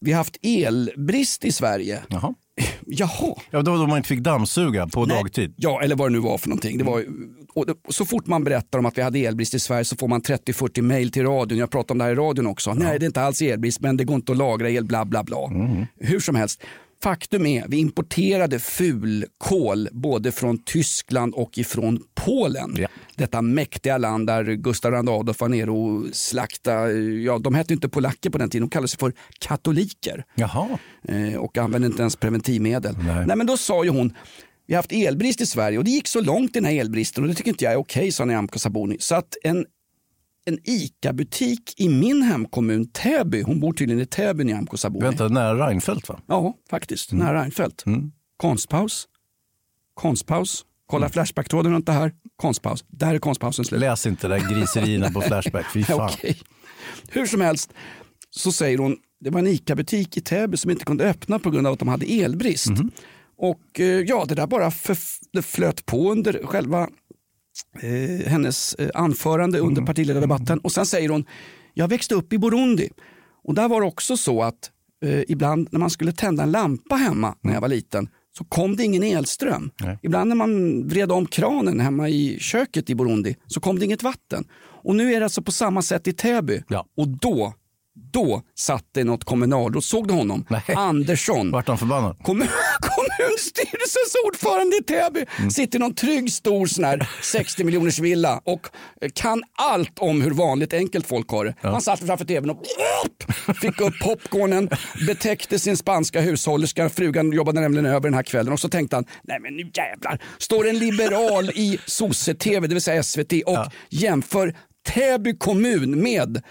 vi 0.00 0.12
har 0.12 0.18
haft 0.18 0.36
elbrist 0.42 1.44
i 1.44 1.52
Sverige. 1.52 2.02
Jaha. 2.08 2.34
Jaha. 2.86 3.34
Ja, 3.50 3.62
då 3.62 3.76
då 3.76 3.86
man 3.86 3.96
inte 3.96 4.08
fick 4.08 4.20
dammsuga 4.20 4.86
på 4.86 5.06
Nej. 5.06 5.22
dagtid. 5.22 5.54
Ja, 5.56 5.82
eller 5.82 5.96
vad 5.96 6.08
det 6.08 6.12
nu 6.12 6.18
var 6.18 6.38
för 6.38 6.48
någonting. 6.48 6.78
Det 6.78 6.84
var, 6.84 7.04
och 7.54 7.66
det, 7.66 7.74
så 7.88 8.04
fort 8.04 8.26
man 8.26 8.44
berättar 8.44 8.78
om 8.78 8.86
att 8.86 8.98
vi 8.98 9.02
hade 9.02 9.18
elbrist 9.18 9.54
i 9.54 9.60
Sverige 9.60 9.84
så 9.84 9.96
får 9.96 10.08
man 10.08 10.22
30-40 10.22 10.82
mejl 10.82 11.10
till 11.10 11.22
radion. 11.22 11.58
Jag 11.58 11.70
pratade 11.70 11.92
om 11.92 11.98
det 11.98 12.04
här 12.04 12.12
i 12.12 12.14
radion 12.14 12.46
också. 12.46 12.74
Nej, 12.74 12.98
det 12.98 13.04
är 13.04 13.06
inte 13.06 13.22
alls 13.22 13.42
elbrist, 13.42 13.80
men 13.80 13.96
det 13.96 14.04
går 14.04 14.16
inte 14.16 14.32
att 14.32 14.38
lagra 14.38 14.70
el, 14.70 14.84
bla 14.84 15.04
bla 15.04 15.24
bla. 15.24 15.38
Hur 16.00 16.20
som 16.20 16.34
helst. 16.34 16.62
Faktum 17.02 17.46
är, 17.46 17.64
vi 17.68 17.76
importerade 17.76 18.58
fulkol 18.58 19.88
både 19.92 20.32
från 20.32 20.58
Tyskland 20.58 21.34
och 21.34 21.58
ifrån 21.58 22.02
Polen. 22.14 22.76
Detta 23.14 23.42
mäktiga 23.42 23.98
land 23.98 24.26
där 24.26 24.44
Gustav 24.44 24.92
II 24.92 24.98
Adolf 24.98 25.40
var 25.40 25.48
nere 25.48 25.70
och 25.70 26.06
slaktade, 26.12 26.92
ja 27.00 27.38
de 27.38 27.54
hette 27.54 27.72
inte 27.72 27.88
polacker 27.88 28.30
på 28.30 28.38
den 28.38 28.50
tiden, 28.50 28.68
de 28.68 28.70
kallade 28.70 28.88
sig 28.88 28.98
för 28.98 29.12
katoliker. 29.38 30.24
Jaha. 30.34 30.78
Eh, 31.08 31.34
och 31.34 31.58
använde 31.58 31.86
inte 31.86 32.02
ens 32.02 32.16
preventivmedel. 32.16 32.96
Nej. 33.26 33.36
men 33.36 33.46
då 33.46 33.56
sa 33.56 33.84
ju 33.84 33.90
hon, 33.90 34.14
vi 34.66 34.74
har 34.74 34.78
haft 34.78 34.92
elbrist 34.92 35.40
i 35.40 35.46
Sverige 35.46 35.78
och 35.78 35.84
det 35.84 35.90
gick 35.90 36.08
så 36.08 36.20
långt 36.20 36.50
i 36.50 36.60
den 36.60 36.64
här 36.64 36.80
elbristen 36.80 37.24
och 37.24 37.28
det 37.28 37.34
tycker 37.34 37.50
inte 37.50 37.64
jag 37.64 37.72
är 37.72 37.78
okej, 37.78 38.12
sa 38.12 38.24
Nyamko 38.24 38.58
Sabuni. 38.58 38.96
Så 39.00 39.14
att 39.14 39.36
en, 39.42 39.66
en 40.46 40.58
ICA-butik 40.64 41.74
i 41.76 41.88
min 41.88 42.22
hemkommun 42.22 42.88
Täby, 42.92 43.42
hon 43.42 43.60
bor 43.60 43.72
tydligen 43.72 44.02
i 44.02 44.06
Täby, 44.06 44.44
Nyamko 44.44 44.76
Sabuni. 44.76 45.04
Vänta, 45.04 45.28
nära 45.28 45.66
Reinfeldt 45.66 46.08
va? 46.08 46.20
Ja, 46.26 46.54
faktiskt. 46.70 47.12
Nära 47.12 47.42
Reinfeldt. 47.42 47.84
Konstpaus. 48.36 49.08
Konstpaus. 49.94 50.64
Kolla 50.86 51.08
Flashback-tråden 51.08 51.72
runt 51.72 51.86
det 51.86 51.92
här. 51.92 52.12
Konstpaus. 52.36 52.84
Där 52.88 53.14
är 53.14 53.18
konstpausen 53.18 53.64
slut. 53.64 53.80
Läs 53.80 54.06
inte 54.06 54.28
där 54.28 54.54
griserierna 54.54 55.10
på 55.10 55.20
Flashback, 55.20 55.66
fy 55.72 55.82
fan. 55.84 56.10
Okej. 56.12 56.38
Hur 57.08 57.26
som 57.26 57.40
helst 57.40 57.72
så 58.30 58.52
säger 58.52 58.78
hon, 58.78 58.96
det 59.20 59.30
var 59.30 59.38
en 59.38 59.46
ICA-butik 59.46 60.16
i 60.16 60.20
Täby 60.20 60.56
som 60.56 60.70
inte 60.70 60.84
kunde 60.84 61.08
öppna 61.10 61.38
på 61.38 61.50
grund 61.50 61.66
av 61.66 61.72
att 61.72 61.78
de 61.78 61.88
hade 61.88 62.06
elbrist. 62.06 62.70
Och 63.38 63.80
eh, 63.80 63.86
ja, 63.86 64.24
det 64.28 64.34
där 64.34 64.46
bara 64.46 64.70
flöt 65.42 65.86
på 65.86 66.12
under 66.12 66.46
själva 66.46 66.88
eh, 67.80 68.26
hennes 68.30 68.74
eh, 68.74 68.88
anförande 68.94 69.58
under 69.58 69.82
partiledardebatten. 69.82 70.58
Och 70.58 70.72
sen 70.72 70.86
säger 70.86 71.08
hon, 71.08 71.24
jag 71.74 71.88
växte 71.88 72.14
upp 72.14 72.32
i 72.32 72.38
Burundi 72.38 72.88
och 73.44 73.54
där 73.54 73.68
var 73.68 73.80
det 73.80 73.86
också 73.86 74.16
så 74.16 74.42
att 74.42 74.70
eh, 75.04 75.20
ibland 75.28 75.68
när 75.70 75.80
man 75.80 75.90
skulle 75.90 76.12
tända 76.12 76.42
en 76.42 76.50
lampa 76.50 76.94
hemma 76.94 77.34
när 77.42 77.54
jag 77.54 77.60
var 77.60 77.68
liten 77.68 78.08
så 78.38 78.44
kom 78.44 78.76
det 78.76 78.84
ingen 78.84 79.02
elström. 79.02 79.70
Ibland 80.02 80.28
när 80.28 80.36
man 80.36 80.82
vred 80.88 81.12
om 81.12 81.26
kranen 81.26 81.80
hemma 81.80 82.08
i 82.08 82.38
köket 82.40 82.90
i 82.90 82.94
Burundi 82.94 83.36
så 83.46 83.60
kom 83.60 83.78
det 83.78 83.84
inget 83.84 84.02
vatten. 84.02 84.44
Och 84.84 84.96
nu 84.96 85.14
är 85.14 85.18
det 85.20 85.26
alltså 85.26 85.42
på 85.42 85.52
samma 85.52 85.82
sätt 85.82 86.06
i 86.08 86.12
Täby. 86.12 86.62
Och 86.96 87.08
då, 87.08 87.54
då 88.12 88.42
satt 88.54 88.84
det 88.92 89.04
något 89.04 89.24
kommunalråd, 89.24 89.84
såg 89.84 90.08
du 90.08 90.14
honom? 90.14 90.44
Andersson. 90.76 91.50
Vart 91.50 91.68
han 91.68 91.78
förbannad? 91.78 92.16
Kommun, 92.22 92.48
kommunstyrelsens 93.26 94.14
ordförande 94.26 94.76
i 94.76 94.82
Täby 94.82 95.24
sitter 95.50 95.78
i 95.78 95.80
någon 95.80 95.94
trygg 95.94 96.32
stor 96.32 96.66
sån 96.66 96.84
här 96.84 97.08
60 97.22 97.64
miljoners 97.64 97.98
villa 97.98 98.40
och 98.44 98.66
kan 99.14 99.42
allt 99.54 99.98
om 99.98 100.20
hur 100.20 100.30
vanligt 100.30 100.72
enkelt 100.72 101.06
folk 101.06 101.30
har 101.30 101.44
det. 101.44 101.54
Han 101.62 101.80
satt 101.80 102.00
framför 102.06 102.24
tvn 102.24 102.50
och 102.50 102.62
fick 103.60 103.80
upp 103.80 103.98
popcornen, 104.00 104.70
betäckte 105.06 105.58
sin 105.58 105.76
spanska 105.76 106.20
hushållerska, 106.20 106.88
frugan 106.88 107.32
jobbade 107.32 107.60
nämligen 107.60 107.86
över 107.86 108.00
den 108.00 108.14
här 108.14 108.22
kvällen 108.22 108.52
och 108.52 108.60
så 108.60 108.68
tänkte 108.68 108.96
han, 108.96 109.04
nej 109.22 109.40
men 109.40 109.56
nu 109.56 109.70
jävlar, 109.74 110.22
står 110.38 110.68
en 110.68 110.78
liberal 110.78 111.50
i 111.50 111.78
sosse-tv, 111.86 112.66
det 112.66 112.74
vill 112.74 112.82
säga 112.82 113.02
SVT 113.02 113.32
och 113.46 113.58
jämför 113.90 114.54
Täby 114.86 115.36
kommun 115.38 116.02
med 116.02 116.42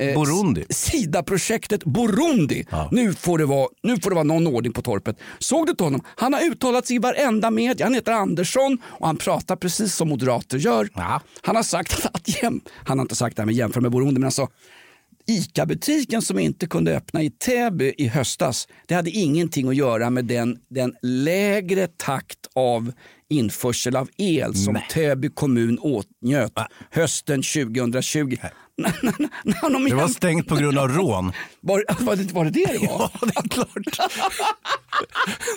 eh, 0.00 0.14
Burundi. 0.14 0.64
Sida-projektet 0.70 1.84
Burundi. 1.84 2.64
Nu, 2.90 3.14
får 3.14 3.38
det 3.38 3.46
vara, 3.46 3.68
nu 3.82 3.96
får 4.00 4.10
det 4.10 4.14
vara 4.14 4.24
någon 4.24 4.46
ordning 4.46 4.72
på 4.72 4.82
torpet. 4.82 5.16
Såg 5.38 5.66
du 5.66 5.70
inte 5.70 5.84
honom? 5.84 6.00
Han 6.06 6.34
har 6.34 6.40
uttalat 6.40 6.86
sig 6.86 6.96
i 6.96 6.98
varenda 6.98 7.50
media. 7.50 7.86
Han 7.86 7.94
heter 7.94 8.12
Andersson 8.12 8.78
och 8.84 9.06
han 9.06 9.16
pratar 9.16 9.56
precis 9.56 9.94
som 9.94 10.08
moderater 10.08 10.58
gör. 10.58 10.88
Han 11.42 11.56
har 11.56 11.62
sagt 11.62 12.06
att 12.12 12.42
jäm, 12.42 12.60
han 12.84 12.98
har 12.98 13.04
inte 13.04 13.16
sagt 13.16 13.36
det 13.36 13.42
här 13.42 13.46
med 13.46 13.54
jämför 13.54 13.80
med 13.80 13.90
Burundi, 13.90 14.20
men 14.20 14.24
alltså 14.24 14.48
ICA-butiken 15.26 16.22
som 16.22 16.38
inte 16.38 16.66
kunde 16.66 16.96
öppna 16.96 17.22
i 17.22 17.30
Täby 17.30 17.94
i 17.98 18.08
höstas, 18.08 18.68
det 18.86 18.94
hade 18.94 19.10
ingenting 19.10 19.68
att 19.68 19.76
göra 19.76 20.10
med 20.10 20.24
den, 20.24 20.58
den 20.68 20.94
lägre 21.02 21.86
takt 21.86 22.38
av 22.54 22.92
införsel 23.30 23.96
av 23.96 24.08
el 24.16 24.54
som 24.54 24.78
Täby 24.90 25.28
kommun 25.28 25.78
åtnjöt 25.78 26.52
hösten 26.90 27.42
2020. 27.42 28.36
När 28.80 29.70
de 29.70 29.84
Det 29.84 29.94
var 29.94 30.08
stängt 30.08 30.46
på 30.48 30.56
grund 30.56 30.78
av 30.78 30.88
rån. 30.96 31.32
Var, 31.60 31.84
var, 32.04 32.16
det, 32.16 32.32
var 32.32 32.44
det 32.44 32.50
det 32.50 32.66
det 32.80 32.86
var? 32.86 33.10
Ja, 33.20 33.26
det 33.26 33.36
är 33.36 33.48
klart. 33.48 34.10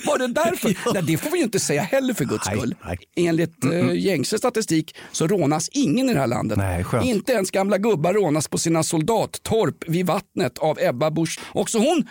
Var 0.05 0.17
det 0.17 0.27
därför? 0.27 0.93
Nej, 0.93 1.03
det 1.03 1.17
får 1.17 1.31
vi 1.31 1.37
ju 1.37 1.43
inte 1.43 1.59
säga 1.59 1.81
heller 1.81 2.13
för 2.13 2.25
guds 2.25 2.47
Nej, 2.47 2.57
skull. 2.57 2.75
nej. 2.85 2.97
Enligt 3.15 3.63
eh, 3.65 3.93
gängse 3.93 4.37
statistik 4.37 4.95
så 5.11 5.27
rånas 5.27 5.69
ingen 5.71 6.09
i 6.09 6.13
det 6.13 6.19
här 6.19 6.27
landet. 6.27 6.57
Nej, 6.57 6.85
inte 7.03 7.31
ens 7.31 7.51
gamla 7.51 7.77
gubbar 7.77 8.13
rånas 8.13 8.47
på 8.47 8.57
sina 8.57 8.83
soldattorp 8.83 9.75
vid 9.87 10.05
vattnet 10.05 10.57
av 10.57 10.77
Ebba 10.79 11.11
Busch. 11.11 11.39
Också 11.51 11.77
hon 11.77 12.07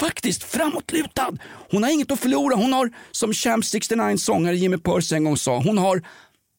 faktiskt 0.00 0.42
framåtlutad. 0.44 1.36
Hon 1.70 1.82
har 1.82 1.90
inget 1.90 2.12
att 2.12 2.20
förlora. 2.20 2.54
Hon 2.54 2.72
har, 2.72 2.90
som 3.10 3.32
Champ 3.32 3.64
69 3.64 4.16
sångare 4.16 4.56
Jimmy 4.56 4.78
Purse 4.78 5.16
en 5.16 5.24
gång 5.24 5.36
sa, 5.36 5.58
hon 5.58 5.78
har 5.78 6.02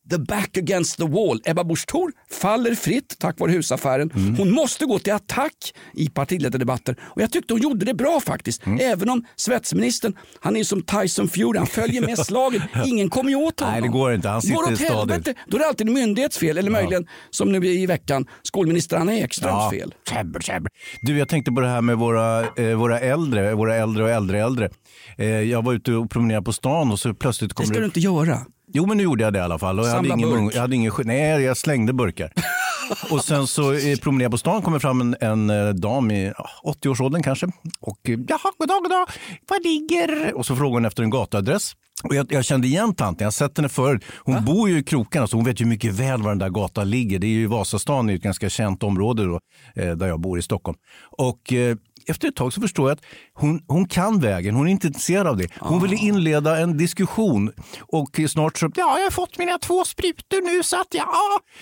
the 0.10 0.20
back 0.20 0.58
against 0.58 0.98
the 0.98 1.06
wall. 1.06 1.42
Ebba 1.46 1.64
Busch 1.64 1.86
Thor 1.88 2.12
faller 2.32 2.76
fritt 2.76 3.16
tack 3.20 3.40
vare 3.40 3.52
husaffären. 3.52 4.12
Mm. 4.16 4.36
Hon 4.36 4.52
måste 4.52 4.86
gå 4.86 5.00
till 5.00 5.14
attack 5.14 5.74
i 5.94 6.10
partiledardebatter 6.10 6.96
och 7.02 7.22
jag 7.22 7.32
tyckte 7.32 7.54
hon 7.54 7.62
gjorde 7.62 7.86
det 7.86 7.94
bra 7.94 8.20
faktiskt. 8.20 8.66
Mm. 8.66 8.80
Även 8.82 9.10
om 9.10 9.26
svetsministern, 9.36 10.14
han 10.40 10.56
är 10.56 10.64
som 10.64 10.82
Tyson 10.82 11.30
Fury, 11.30 11.58
han 11.58 11.68
följer 11.68 12.02
med 12.02 12.20
slaget. 12.20 12.62
Ingen 12.86 13.10
kommer 13.10 13.30
ju 13.30 13.36
åt 13.36 13.60
honom. 13.60 13.74
Nej, 13.74 13.82
det 13.82 13.88
går 13.88 14.14
inte. 14.14 14.30
Han 14.30 14.42
sitter 14.42 14.56
går 14.56 14.74
åt 14.74 14.80
helvete. 14.80 15.34
Då 15.48 15.58
är 15.58 15.60
det 15.60 15.68
alltid 15.68 15.88
en 15.88 15.94
myndighets 15.94 16.38
fel 16.38 16.58
eller 16.58 16.72
möjligen 16.72 17.08
som 17.30 17.52
nu 17.52 17.68
i 17.68 17.86
veckan 17.86 18.26
skolminister 18.44 18.98
Anna 18.98 19.16
Ekströms 19.16 19.72
fel. 19.72 19.94
Käbbel, 20.10 20.42
käbbel. 20.42 20.72
Du, 21.02 21.18
jag 21.18 21.30
tänkte 21.30 21.52
på 21.52 21.62
det 21.62 21.68
här 21.68 21.82
med 21.82 21.98
våra, 21.98 22.42
eh, 22.42 22.76
våra 22.76 23.00
äldre, 23.00 23.56
våra 23.56 23.76
äldre 23.76 24.04
och 24.04 24.10
äldre 24.10 24.44
äldre. 24.44 24.70
Eh, 25.18 25.28
jag 25.28 25.66
var 25.66 25.74
ute 25.74 25.94
och 25.94 26.10
promenerade 26.10 26.46
på 26.46 26.54
stan 26.54 26.92
och 26.92 27.00
så 27.00 27.14
plötsligt 27.14 27.50
Det 27.50 27.56
kom 27.56 27.66
ska 27.66 27.80
du 27.80 27.86
inte 27.86 28.00
göra. 28.00 28.46
Jo, 28.74 28.86
men 28.86 28.98
nu 28.98 29.04
gjorde 29.04 29.24
jag 29.24 29.34
det 29.34 29.40
i 29.40 29.42
alla 29.42 29.60
fall. 29.60 29.80
Och 29.80 29.86
jag, 29.88 29.92
hade 29.92 30.08
ingen, 30.08 30.30
burk. 30.30 30.40
mung- 30.40 30.52
jag 30.54 30.62
hade 30.62 30.76
ingen 30.76 30.94
Nej, 31.04 31.42
jag 31.42 31.58
slängde 31.58 31.94
burkar. 31.94 32.34
och 33.12 33.24
sen 33.24 33.48
så 33.48 33.74
eh, 33.74 33.98
promenerade 33.98 34.24
jag 34.24 34.32
på 34.32 34.38
stan 34.38 34.62
kommer 34.62 34.80
fram 34.80 35.02
en, 35.02 35.16
en 35.22 35.50
eh, 35.50 35.70
dam 35.74 36.12
i 36.12 36.34
ja, 36.38 36.50
80-årsåldern 36.64 37.24
kanske. 37.24 37.48
Och 37.80 38.10
eh, 38.10 38.20
jaha, 38.28 38.52
god 38.58 38.68
dag, 38.68 38.82
god 38.84 38.92
dag. 38.92 39.08
Var 39.50 39.64
ligger... 39.64 40.34
Och 40.34 40.46
så 40.46 40.56
frågade 40.56 40.76
hon 40.76 40.86
efter 40.86 41.04
en 41.04 41.10
gatuadress. 41.10 41.74
Och 42.04 42.16
jag, 42.16 42.34
jag 42.34 42.46
kände 42.46 42.68
igen 42.68 42.96
tanten, 42.96 43.24
jag 43.24 43.28
har 43.28 43.32
sett 43.32 43.58
henne 43.58 43.70
förut. 43.70 44.04
Hon 44.24 44.46
bor 44.46 44.70
ju 44.70 44.78
i 44.80 44.84
krokarna 44.84 45.28
så 45.28 45.38
hon 45.38 45.46
vet 45.46 45.62
ju 45.62 45.66
mycket 45.66 45.94
väl 45.94 46.22
var 46.22 46.30
den 46.30 46.40
där 46.40 46.50
gatan 46.50 46.90
ligger. 46.90 47.20
Det 47.20 47.28
är 47.28 47.30
ju 47.30 47.48
Vasastan, 47.48 48.08
det 48.08 48.12
är 48.12 48.14
ju 48.14 48.18
ett 48.18 48.24
ganska 48.24 48.50
känt 48.50 48.84
område 48.84 49.26
då, 49.26 49.40
eh, 49.76 49.92
där 49.92 50.08
jag 50.08 50.20
bor 50.20 50.40
i 50.40 50.42
Stockholm. 50.42 50.78
Och 51.18 51.54
eh, 51.54 51.76
efter 52.10 52.28
ett 52.28 52.36
tag 52.36 52.54
så 52.54 52.62
förstår 52.62 52.90
jag 52.90 52.96
att 52.96 53.06
hon, 53.34 53.62
hon 53.68 53.88
kan 53.88 54.20
vägen, 54.20 54.56
hon 54.56 54.68
är 54.68 54.72
inte 54.72 54.88
intresserad 54.88 55.28
av 55.28 55.38
det. 55.38 55.48
Hon 55.60 55.82
ville 55.82 55.96
inleda 55.96 56.60
en 56.60 56.78
diskussion 56.78 57.52
och 57.82 58.20
snart 58.30 58.58
så, 58.58 58.72
ja 58.76 58.98
jag 58.98 59.06
har 59.06 59.12
fått 59.12 59.38
mina 59.38 59.58
två 59.58 59.86
sprutor 59.86 60.56
nu 60.56 60.64
så 60.64 60.76
att 60.76 60.88
ja, 60.92 61.08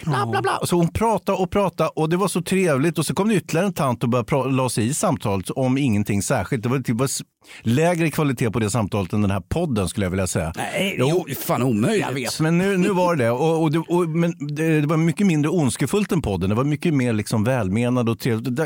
bla 0.03 0.25
bla 0.25 0.41
bla. 0.41 0.59
Så 0.63 0.75
hon 0.75 0.87
pratade 0.87 1.37
och 1.37 1.51
pratade 1.51 1.89
och 1.95 2.09
det 2.09 2.17
var 2.17 2.27
så 2.27 2.41
trevligt 2.41 2.97
och 2.97 3.05
så 3.05 3.13
kom 3.13 3.29
det 3.29 3.35
ytterligare 3.35 3.67
en 3.67 3.73
tant 3.73 4.03
och 4.03 4.09
började 4.09 4.51
la 4.51 4.69
sig 4.69 4.87
i 4.87 4.93
samtalet 4.93 5.49
om 5.49 5.77
ingenting 5.77 6.21
särskilt. 6.21 6.63
Det 6.63 6.69
var 6.69 6.79
typ 6.79 6.97
lägre 7.61 8.11
kvalitet 8.11 8.51
på 8.51 8.59
det 8.59 8.69
samtalet 8.69 9.13
än 9.13 9.21
den 9.21 9.31
här 9.31 9.39
podden 9.49 9.89
skulle 9.89 10.05
jag 10.05 10.11
vilja 10.11 10.27
säga. 10.27 10.53
Nej, 10.55 10.95
är 10.99 11.29
ju 11.29 11.35
fan 11.35 11.63
omöjligt. 11.63 12.05
Jag 12.07 12.13
vet, 12.13 12.39
men 12.39 12.57
nu, 12.57 12.77
nu 12.77 12.89
var 12.89 13.15
det 13.15 13.23
det. 13.23 13.31
Och, 13.31 13.61
och, 13.61 13.71
det, 13.71 13.79
och 13.79 14.09
men 14.09 14.33
det, 14.55 14.81
det 14.81 14.87
var 14.87 14.97
mycket 14.97 15.27
mindre 15.27 15.49
ondskefullt 15.51 16.11
än 16.11 16.21
podden. 16.21 16.49
Det 16.49 16.55
var 16.55 16.63
mycket 16.63 16.93
mer 16.93 17.13
liksom 17.13 17.43
välmenande 17.43 18.11
och 18.11 18.19
trevligt. 18.19 18.59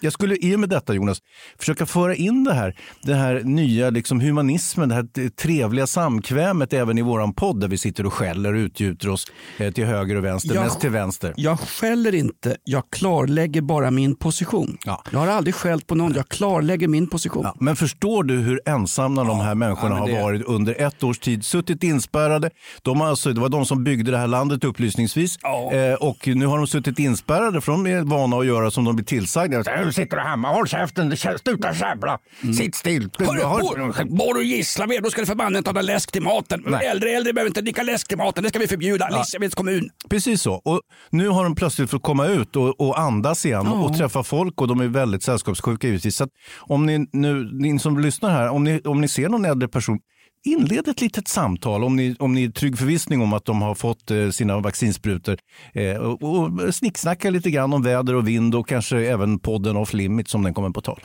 Jag 0.00 0.12
skulle 0.12 0.36
i 0.40 0.54
och 0.56 0.60
med 0.60 0.68
detta 0.68 0.94
Jonas 0.94 1.18
försöka 1.58 1.86
föra 1.86 2.14
in 2.14 2.44
det 2.44 2.54
här, 2.54 2.76
det 3.02 3.14
här 3.14 3.40
nya 3.44 3.90
liksom 3.90 4.20
humanismen, 4.20 4.88
det 4.88 4.94
här 4.94 5.28
trevliga 5.28 5.86
samkvämet 5.86 6.72
även 6.72 6.98
i 6.98 7.02
våran 7.02 7.34
podd 7.34 7.60
där 7.60 7.68
vi 7.68 7.78
sitter 7.78 8.06
och 8.06 8.12
skäller 8.12 8.52
och 8.54 8.58
utgjuter 8.58 9.08
oss 9.08 9.24
eh, 9.58 9.72
till 9.72 9.84
höger 9.84 10.16
och 10.16 10.24
vänster, 10.24 10.54
Jag- 10.54 10.64
mest 10.64 10.80
till 10.80 10.90
vänster. 10.90 11.34
Jag 11.36 11.60
skäller 11.60 12.14
inte, 12.14 12.56
jag 12.64 12.82
klarlägger 12.90 13.60
bara 13.60 13.90
min 13.90 14.14
position. 14.16 14.78
Ja. 14.84 15.02
Jag 15.12 15.18
har 15.18 15.26
aldrig 15.26 15.54
skällt 15.54 15.86
på 15.86 15.94
någon, 15.94 16.14
jag 16.14 16.28
klarlägger 16.28 16.88
min 16.88 17.06
position. 17.08 17.42
Ja, 17.44 17.54
men 17.60 17.76
förstår 17.76 18.24
du 18.26 18.34
hur 18.36 18.60
ensamma 18.66 19.24
de 19.24 19.40
här 19.40 19.54
människorna 19.54 19.98
ja, 19.98 20.06
det- 20.06 20.14
har 20.16 20.22
varit 20.22 20.42
under 20.42 20.80
ett 20.80 21.02
års 21.04 21.18
tid? 21.18 21.44
Suttit 21.44 21.82
inspärrade. 21.82 22.50
De 22.82 23.00
har 23.00 23.08
alltså, 23.08 23.32
det 23.32 23.40
var 23.40 23.48
de 23.48 23.66
som 23.66 23.84
byggde 23.84 24.10
det 24.10 24.18
här 24.18 24.26
landet 24.26 24.64
upplysningsvis. 24.64 25.38
Ja. 25.42 25.72
Eh, 25.72 25.94
och 25.94 26.28
nu 26.28 26.46
har 26.46 26.58
de 26.58 26.66
suttit 26.66 26.98
inspärrade 26.98 27.60
för 27.60 27.72
de 27.72 27.86
är 27.86 28.00
vana 28.02 28.36
att 28.36 28.46
göra 28.46 28.70
som 28.70 28.84
de 28.84 28.96
blir 28.96 29.06
tillsagda. 29.06 29.62
Nu 29.84 29.92
sitter 29.92 30.16
du 30.16 30.22
hemma, 30.22 30.48
håll 30.52 30.68
käften, 30.68 31.16
sluta 31.16 31.74
käbbla, 31.74 32.18
sitt 32.58 32.74
still. 32.74 33.10
Hörru, 33.18 33.42
Har- 33.42 34.04
bor- 34.04 34.34
du 34.34 34.44
Gislaved 34.44 35.02
då 35.02 35.10
ska 35.10 35.20
du 35.20 35.26
förbanne 35.26 35.58
inte 35.58 35.70
ha 35.70 35.80
läsk 35.80 36.12
till 36.12 36.22
maten. 36.22 36.62
Nej. 36.66 36.86
Äldre 36.86 37.10
äldre 37.10 37.32
behöver 37.32 37.48
inte 37.50 37.60
dricka 37.60 37.82
läsk 37.82 38.08
till 38.08 38.18
maten, 38.18 38.42
det 38.42 38.48
ska 38.48 38.58
vi 38.58 38.66
förbjuda. 38.68 39.08
Lisavedes 39.18 39.54
kommun. 39.54 39.88
Precis 40.10 40.42
så. 40.42 40.54
Och 40.54 40.80
nu 41.10 41.28
har 41.28 41.44
de 41.44 41.54
plötsligt 41.54 41.90
fått 41.90 42.02
komma 42.02 42.26
ut 42.26 42.56
och, 42.56 42.80
och 42.80 42.98
andas 43.00 43.46
igen 43.46 43.66
och 43.66 43.96
träffa 43.98 44.22
folk 44.22 44.60
och 44.60 44.68
de 44.68 44.80
är 44.80 44.88
väldigt 44.88 45.22
sällskapssjuka 45.22 45.86
givetvis. 45.86 46.16
Så 46.16 46.26
om 46.58 46.86
ni 46.86 47.06
nu, 47.12 47.48
ni 47.52 47.78
som 47.78 47.98
lyssnar 48.00 48.15
här, 48.22 48.48
om 48.48 48.64
ni, 48.64 48.80
om 48.80 49.00
ni 49.00 49.08
ser 49.08 49.28
någon 49.28 49.44
äldre 49.44 49.68
person 49.68 49.98
Inled 50.46 50.88
ett 50.88 51.00
litet 51.00 51.28
samtal 51.28 51.84
om 51.84 51.96
ni, 51.96 52.16
om 52.18 52.34
ni 52.34 52.44
är 52.44 52.50
trygg 52.50 52.78
förvissning 52.78 53.22
om 53.22 53.32
att 53.32 53.44
de 53.44 53.62
har 53.62 53.74
fått 53.74 54.10
eh, 54.10 54.30
sina 54.30 54.60
vaccinsprutor. 54.60 55.38
Eh, 55.72 55.96
och, 55.96 56.22
och 56.22 56.74
snicksnacka 56.74 57.30
lite 57.30 57.50
grann 57.50 57.72
om 57.72 57.82
väder 57.82 58.14
och 58.14 58.28
vind 58.28 58.54
och 58.54 58.68
kanske 58.68 58.98
även 58.98 59.38
podden 59.38 59.76
Off 59.76 59.92
Limit 59.92 60.28
som 60.28 60.42
den 60.42 60.54
kommer 60.54 60.70
på 60.70 60.80
tal. 60.80 61.00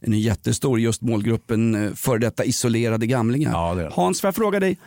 Den 0.00 0.14
är 0.14 0.18
jättestor, 0.18 0.80
just 0.80 1.02
målgruppen 1.02 1.74
eh, 1.74 1.92
för 1.94 2.18
detta 2.18 2.44
isolerade 2.44 3.06
gamlingar. 3.06 3.50
Ja. 3.52 3.90
Hans, 3.92 4.20
får 4.20 4.28
jag 4.28 4.34
fråga 4.34 4.60
dig, 4.60 4.78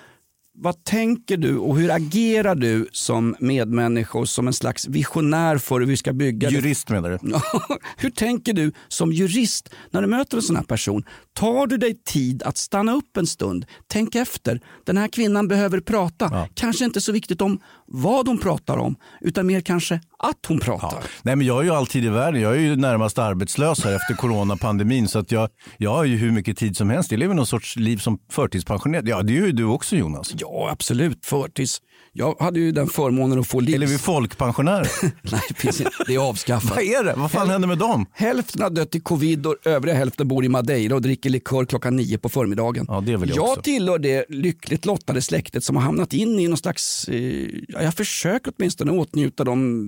vad 0.56 0.84
tänker 0.84 1.38
du 1.38 1.58
och 1.58 1.78
hur 1.78 1.91
agerar 1.91 2.56
du 2.56 2.88
som 2.91 3.36
medmänniska 3.39 4.20
och 4.20 4.30
som 4.30 4.47
en 4.47 4.54
slags 4.54 4.88
visionär 4.88 5.58
för 5.58 5.80
hur 5.80 5.88
vi 5.88 5.97
ska 5.97 6.14
bygga 6.14 6.49
Jurist 6.49 6.89
menar 6.89 7.10
du? 7.10 7.18
Hur 7.97 8.10
tänker 8.10 8.54
du 8.54 8.72
som 8.88 9.14
jurist 9.14 9.70
när 9.91 10.01
du 10.01 10.08
möter 10.08 10.38
en 10.38 10.43
sån 10.43 10.56
här 10.56 10.64
person? 10.64 11.04
Tar 11.34 11.68
du 11.68 11.78
dig 11.78 11.95
tid 12.06 12.43
att 12.43 12.58
stanna 12.58 12.93
upp 12.93 13.18
en 13.18 13.28
stund? 13.28 13.66
Tänk 13.88 14.16
efter. 14.16 14.62
Den 14.84 14.97
här 14.97 15.08
kvinnan 15.08 15.47
behöver 15.47 15.80
prata. 15.80 16.47
Kanske 16.54 16.86
inte 16.86 17.01
så 17.01 17.12
viktigt 17.12 17.41
om 17.41 17.60
vad 17.88 18.28
hon 18.28 18.38
pratar 18.38 18.78
om, 18.78 18.95
utan 19.22 19.47
mer 19.47 19.62
kanske 19.62 20.01
att 20.24 20.45
hon 20.47 20.59
pratar. 20.59 21.03
Nej, 21.21 21.36
men 21.36 21.47
jag 21.47 21.59
är 21.59 21.63
ju 21.63 21.71
alltid 21.71 22.05
i 22.05 22.09
världen. 22.09 22.41
Jag 22.41 22.55
är 22.55 22.59
ju 22.59 22.76
närmast 22.76 23.17
arbetslös 23.17 23.84
här 23.84 23.95
efter 23.95 24.13
coronapandemin. 24.13 25.07
Så 25.07 25.19
att 25.19 25.32
jag, 25.32 25.49
jag 25.78 25.91
har 25.93 26.03
ju 26.03 26.17
hur 26.17 26.32
mycket 26.32 26.57
tid 26.57 26.78
som 26.78 26.89
helst. 26.89 27.11
Jag 27.11 27.19
lever 27.19 27.34
någon 27.34 27.47
sorts 27.47 27.76
liv 27.76 27.97
som 27.97 28.19
förtidspensionerad. 28.32 29.07
Ja, 29.07 29.21
det 29.21 29.34
gör 29.34 29.45
ju 29.45 29.51
du 29.51 29.65
också 29.65 29.95
Jonas. 29.95 30.34
Ja, 30.38 30.69
absolut. 30.71 31.26
Förtids. 31.26 31.82
Jag 32.16 32.36
hade 32.39 32.59
ju 32.59 32.72
den 32.72 32.88
förmånen 32.88 33.39
att 33.39 33.47
få 33.47 33.59
livs... 33.59 33.76
Eller 33.76 33.88
är 33.88 33.91
vi 33.91 33.97
folkpensionärer? 33.97 34.88
Nej, 35.32 35.41
precis. 35.57 35.88
det 36.07 36.16
är 36.16 36.20
avskaffat. 36.20 36.70
Vad 36.70 36.84
är 36.84 37.03
det? 37.03 37.14
Vad 37.18 37.32
fan 37.32 37.49
händer 37.49 37.68
med 37.68 37.78
dem? 37.78 38.05
Hälften 38.11 38.61
har 38.61 38.70
dött 38.70 38.95
i 38.95 38.99
covid 38.99 39.45
och 39.45 39.55
övriga 39.66 39.95
hälften 39.95 40.28
bor 40.28 40.45
i 40.45 40.49
Madeira 40.49 40.95
och 40.95 41.01
dricker 41.01 41.30
likör 41.30 41.66
klockan 41.66 41.95
nio 41.95 42.18
på 42.18 42.30
förmiddagen. 42.30 42.86
Ja, 42.88 43.01
det 43.01 43.18
vill 43.18 43.30
jag 43.30 43.38
jag 43.38 43.49
också. 43.49 43.61
tillhör 43.61 43.99
det 43.99 44.26
lyckligt 44.30 44.86
lottade 44.86 45.22
släktet 45.22 45.64
som 45.64 45.76
har 45.76 45.84
hamnat 45.84 46.14
in 46.14 46.39
i 46.39 46.47
någon 46.47 46.57
slags, 46.57 47.07
eh, 47.09 47.47
ja, 47.68 47.82
jag 47.82 47.93
försöker 47.93 48.53
åtminstone 48.57 48.91
åtnjuta 48.91 49.43
de 49.43 49.88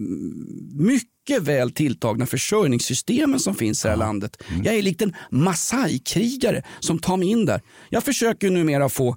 mycket 0.73 1.41
väl 1.41 1.71
tilltagna 1.71 2.25
försörjningssystemen 2.25 3.39
som 3.39 3.55
finns 3.55 3.85
i 3.85 3.87
det 3.87 3.91
här 3.91 3.97
landet. 3.97 4.43
Mm. 4.49 4.63
Jag 4.63 4.75
är 4.75 4.81
likt 4.81 5.01
en 5.01 5.15
Masai-krigare 5.31 6.63
som 6.79 6.99
tar 6.99 7.17
mig 7.17 7.27
in 7.27 7.45
där. 7.45 7.61
Jag 7.89 8.03
försöker 8.03 8.49
numera 8.49 8.89
få 8.89 9.15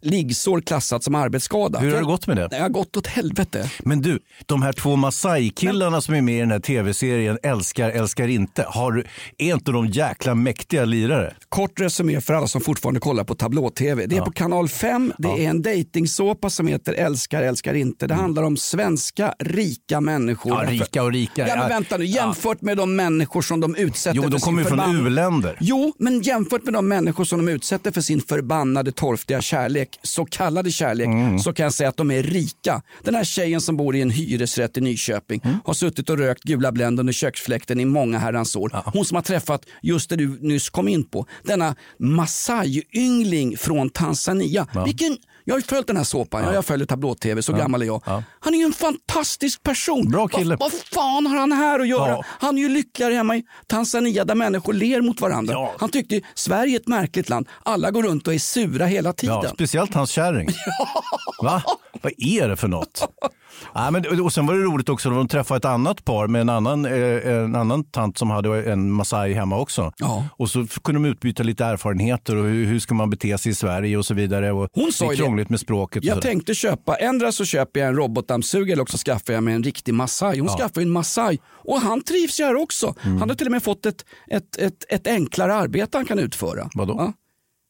liggsår 0.00 0.60
klassat 0.60 1.04
som 1.04 1.14
arbetsskada. 1.14 1.78
Hur 1.78 1.90
har 1.90 1.98
det 1.98 2.04
gått 2.04 2.26
med 2.26 2.36
det? 2.36 2.48
Det 2.48 2.58
har 2.58 2.68
gått 2.68 2.96
åt 2.96 3.06
helvete. 3.06 3.70
Men 3.78 4.02
du, 4.02 4.18
de 4.46 4.62
här 4.62 4.72
två 4.72 4.96
Masai-killarna 4.96 6.00
som 6.00 6.14
är 6.14 6.20
med 6.22 6.36
i 6.36 6.40
den 6.40 6.50
här 6.50 6.60
tv-serien 6.60 7.38
Älskar, 7.42 7.90
älskar 7.90 8.28
inte. 8.28 8.64
Har, 8.68 9.06
är 9.38 9.54
inte 9.54 9.72
de 9.72 9.86
jäkla 9.86 10.34
mäktiga 10.34 10.84
lirare? 10.84 11.34
Kort 11.48 11.80
resumé 11.80 12.20
för 12.20 12.34
alla 12.34 12.46
som 12.46 12.60
fortfarande 12.60 13.00
kollar 13.00 13.24
på 13.24 13.34
tablå-tv. 13.34 14.06
Det 14.06 14.16
är 14.16 14.20
på 14.20 14.32
kanal 14.32 14.68
5. 14.68 15.12
Det 15.18 15.28
är 15.28 15.50
en 15.50 15.62
dejtingsåpa 15.62 16.50
som 16.50 16.66
heter 16.66 16.92
Älskar, 16.92 17.42
älskar 17.42 17.74
inte. 17.74 18.06
Det 18.06 18.14
handlar 18.14 18.42
om 18.42 18.56
svenska 18.56 19.34
rika 19.38 20.00
människor. 20.00 20.52
Mm. 20.52 20.74
Ja, 20.74 20.84
rika 20.84 21.02
och 21.02 21.12
rika. 21.12 21.48
Ja, 21.48 21.56
men 21.56 21.68
vänta 21.68 21.96
nu. 21.96 22.04
Jämfört 22.04 22.62
med 22.62 22.76
de 22.76 22.96
människor 22.96 23.42
som 23.42 23.60
de 23.60 23.76
utsätter 23.76 24.16
Jo, 24.16 24.22
för 24.22 24.30
de 24.30 24.40
kommer 24.40 24.62
ju 24.62 24.68
från 24.68 25.06
u-länder. 25.06 25.56
Jo, 25.60 25.94
men 25.98 26.22
jämfört 26.22 26.64
med 26.64 26.74
de 26.74 26.88
människor 26.88 27.24
som 27.24 27.46
de 27.46 27.52
utsätter 27.52 27.90
för 27.90 28.00
sin 28.00 28.20
förbannade 28.20 28.92
torftiga 28.92 29.40
kärlek, 29.40 29.89
så 30.02 30.24
kallade 30.24 30.70
kärlek, 30.70 31.06
Mm. 31.06 31.38
så 31.38 31.52
kan 31.52 31.64
jag 31.64 31.72
säga 31.74 31.88
att 31.88 31.96
de 31.96 32.10
är 32.10 32.22
rika. 32.22 32.82
Den 33.04 33.14
här 33.14 33.24
tjejen 33.24 33.60
som 33.60 33.76
bor 33.76 33.96
i 33.96 34.00
en 34.00 34.10
hyresrätt 34.10 34.76
i 34.76 34.80
Nyköping 34.80 35.40
Mm. 35.44 35.56
har 35.64 35.74
suttit 35.74 36.10
och 36.10 36.18
rökt 36.18 36.42
gula 36.42 36.72
Blend 36.72 37.00
under 37.00 37.12
köksfläkten 37.12 37.80
i 37.80 37.84
många 37.84 38.18
herrans 38.18 38.56
år. 38.56 38.82
Hon 38.92 39.04
som 39.04 39.14
har 39.14 39.22
träffat 39.22 39.62
just 39.82 40.10
det 40.10 40.16
du 40.16 40.38
nyss 40.40 40.70
kom 40.70 40.88
in 40.88 41.04
på, 41.04 41.26
denna 41.44 41.74
Masai-yngling 41.98 43.56
från 43.56 43.90
Tanzania. 43.90 44.66
Vilken, 44.84 45.16
jag 45.44 45.54
har 45.54 45.58
ju 45.60 45.64
följt 45.66 45.86
den 45.86 45.96
här 45.96 46.04
såpan, 46.04 46.54
jag 46.54 46.64
följer 46.64 46.86
tablå-tv, 46.86 47.42
så 47.42 47.52
gammal 47.52 47.82
är 47.82 47.86
jag. 47.86 48.02
Han 48.40 48.54
är 48.54 48.58
ju 48.58 48.64
en 48.64 48.72
fantastisk 48.72 49.62
person. 49.62 50.08
Bra 50.08 50.28
kille. 50.28 50.56
Vad, 50.56 50.72
vad 50.72 50.80
fan 50.80 51.26
har 51.26 51.36
han 51.36 51.52
här 51.52 51.80
att 51.80 51.88
göra? 51.88 52.08
Ja. 52.08 52.24
Han 52.26 52.58
är 52.58 52.62
ju 52.62 52.68
lyckligare 52.68 53.14
hemma 53.14 53.36
i 53.36 53.44
Tanzania 53.66 54.24
där 54.24 54.34
människor 54.34 54.72
ler 54.72 55.00
mot 55.00 55.20
varandra. 55.20 55.52
Ja. 55.52 55.74
Han 55.78 55.88
tyckte 55.88 56.20
Sverige 56.34 56.76
är 56.76 56.80
ett 56.80 56.88
märkligt 56.88 57.28
land. 57.28 57.48
Alla 57.62 57.90
går 57.90 58.02
runt 58.02 58.26
och 58.26 58.34
är 58.34 58.38
sura 58.38 58.86
hela 58.86 59.12
tiden. 59.12 59.40
Ja, 59.42 59.50
speciellt 59.54 59.94
hans 59.94 60.10
kärring. 60.10 60.48
Va? 61.42 61.62
Vad 62.02 62.12
är 62.18 62.48
det 62.48 62.56
för 62.56 62.68
något? 62.68 63.08
Ja, 63.74 63.90
men, 63.90 64.20
och 64.20 64.32
sen 64.32 64.46
var 64.46 64.54
det 64.54 64.60
roligt 64.62 64.88
också 64.88 65.10
när 65.10 65.16
de 65.16 65.28
träffade 65.28 65.58
ett 65.58 65.64
annat 65.64 66.04
par 66.04 66.26
med 66.26 66.40
en 66.40 66.48
annan, 66.48 66.84
eh, 66.84 67.32
en 67.32 67.54
annan 67.54 67.84
tant 67.84 68.18
som 68.18 68.30
hade 68.30 68.72
en 68.72 68.90
Masai 68.90 69.34
hemma 69.34 69.58
också. 69.58 69.92
Ja. 69.96 70.24
Och 70.36 70.50
så 70.50 70.66
kunde 70.84 71.00
de 71.02 71.08
utbyta 71.08 71.42
lite 71.42 71.64
erfarenheter 71.64 72.36
och 72.36 72.44
hur, 72.44 72.64
hur 72.66 72.78
ska 72.78 72.94
man 72.94 73.10
bete 73.10 73.38
sig 73.38 73.52
i 73.52 73.54
Sverige 73.54 73.96
och 73.96 74.06
så 74.06 74.14
vidare. 74.14 74.52
Och 74.52 74.68
Hon 74.72 74.92
sa 74.92 75.04
ju 75.04 75.10
det. 75.10 75.16
Krångligt 75.30 75.50
med 75.50 75.60
språket. 75.60 76.04
Jag 76.04 76.22
tänkte 76.22 76.54
köpa, 76.54 76.96
ändra 76.96 77.32
så 77.32 77.44
köper 77.44 77.80
jag 77.80 77.88
en 77.88 77.96
robotdammsugare 77.96 78.72
eller 78.72 78.82
också 78.82 78.96
skaffar 78.96 79.32
jag 79.32 79.42
mig 79.42 79.54
en 79.54 79.62
riktig 79.62 79.94
Masai. 79.94 80.38
Hon 80.40 80.48
skaffar 80.48 80.80
ju 80.80 80.82
en 80.84 80.90
Masai 80.90 81.38
och 81.48 81.80
han 81.80 82.02
trivs 82.02 82.40
ju 82.40 82.44
här 82.44 82.54
också. 82.54 82.94
Mm. 83.02 83.18
Han 83.18 83.28
har 83.28 83.36
till 83.36 83.46
och 83.46 83.52
med 83.52 83.62
fått 83.62 83.86
ett, 83.86 84.04
ett, 84.30 84.56
ett, 84.56 84.84
ett 84.88 85.06
enklare 85.06 85.54
arbete 85.54 85.98
han 85.98 86.06
kan 86.06 86.18
utföra. 86.18 86.70
Vadå? 86.74 86.94
Ja. 86.98 87.12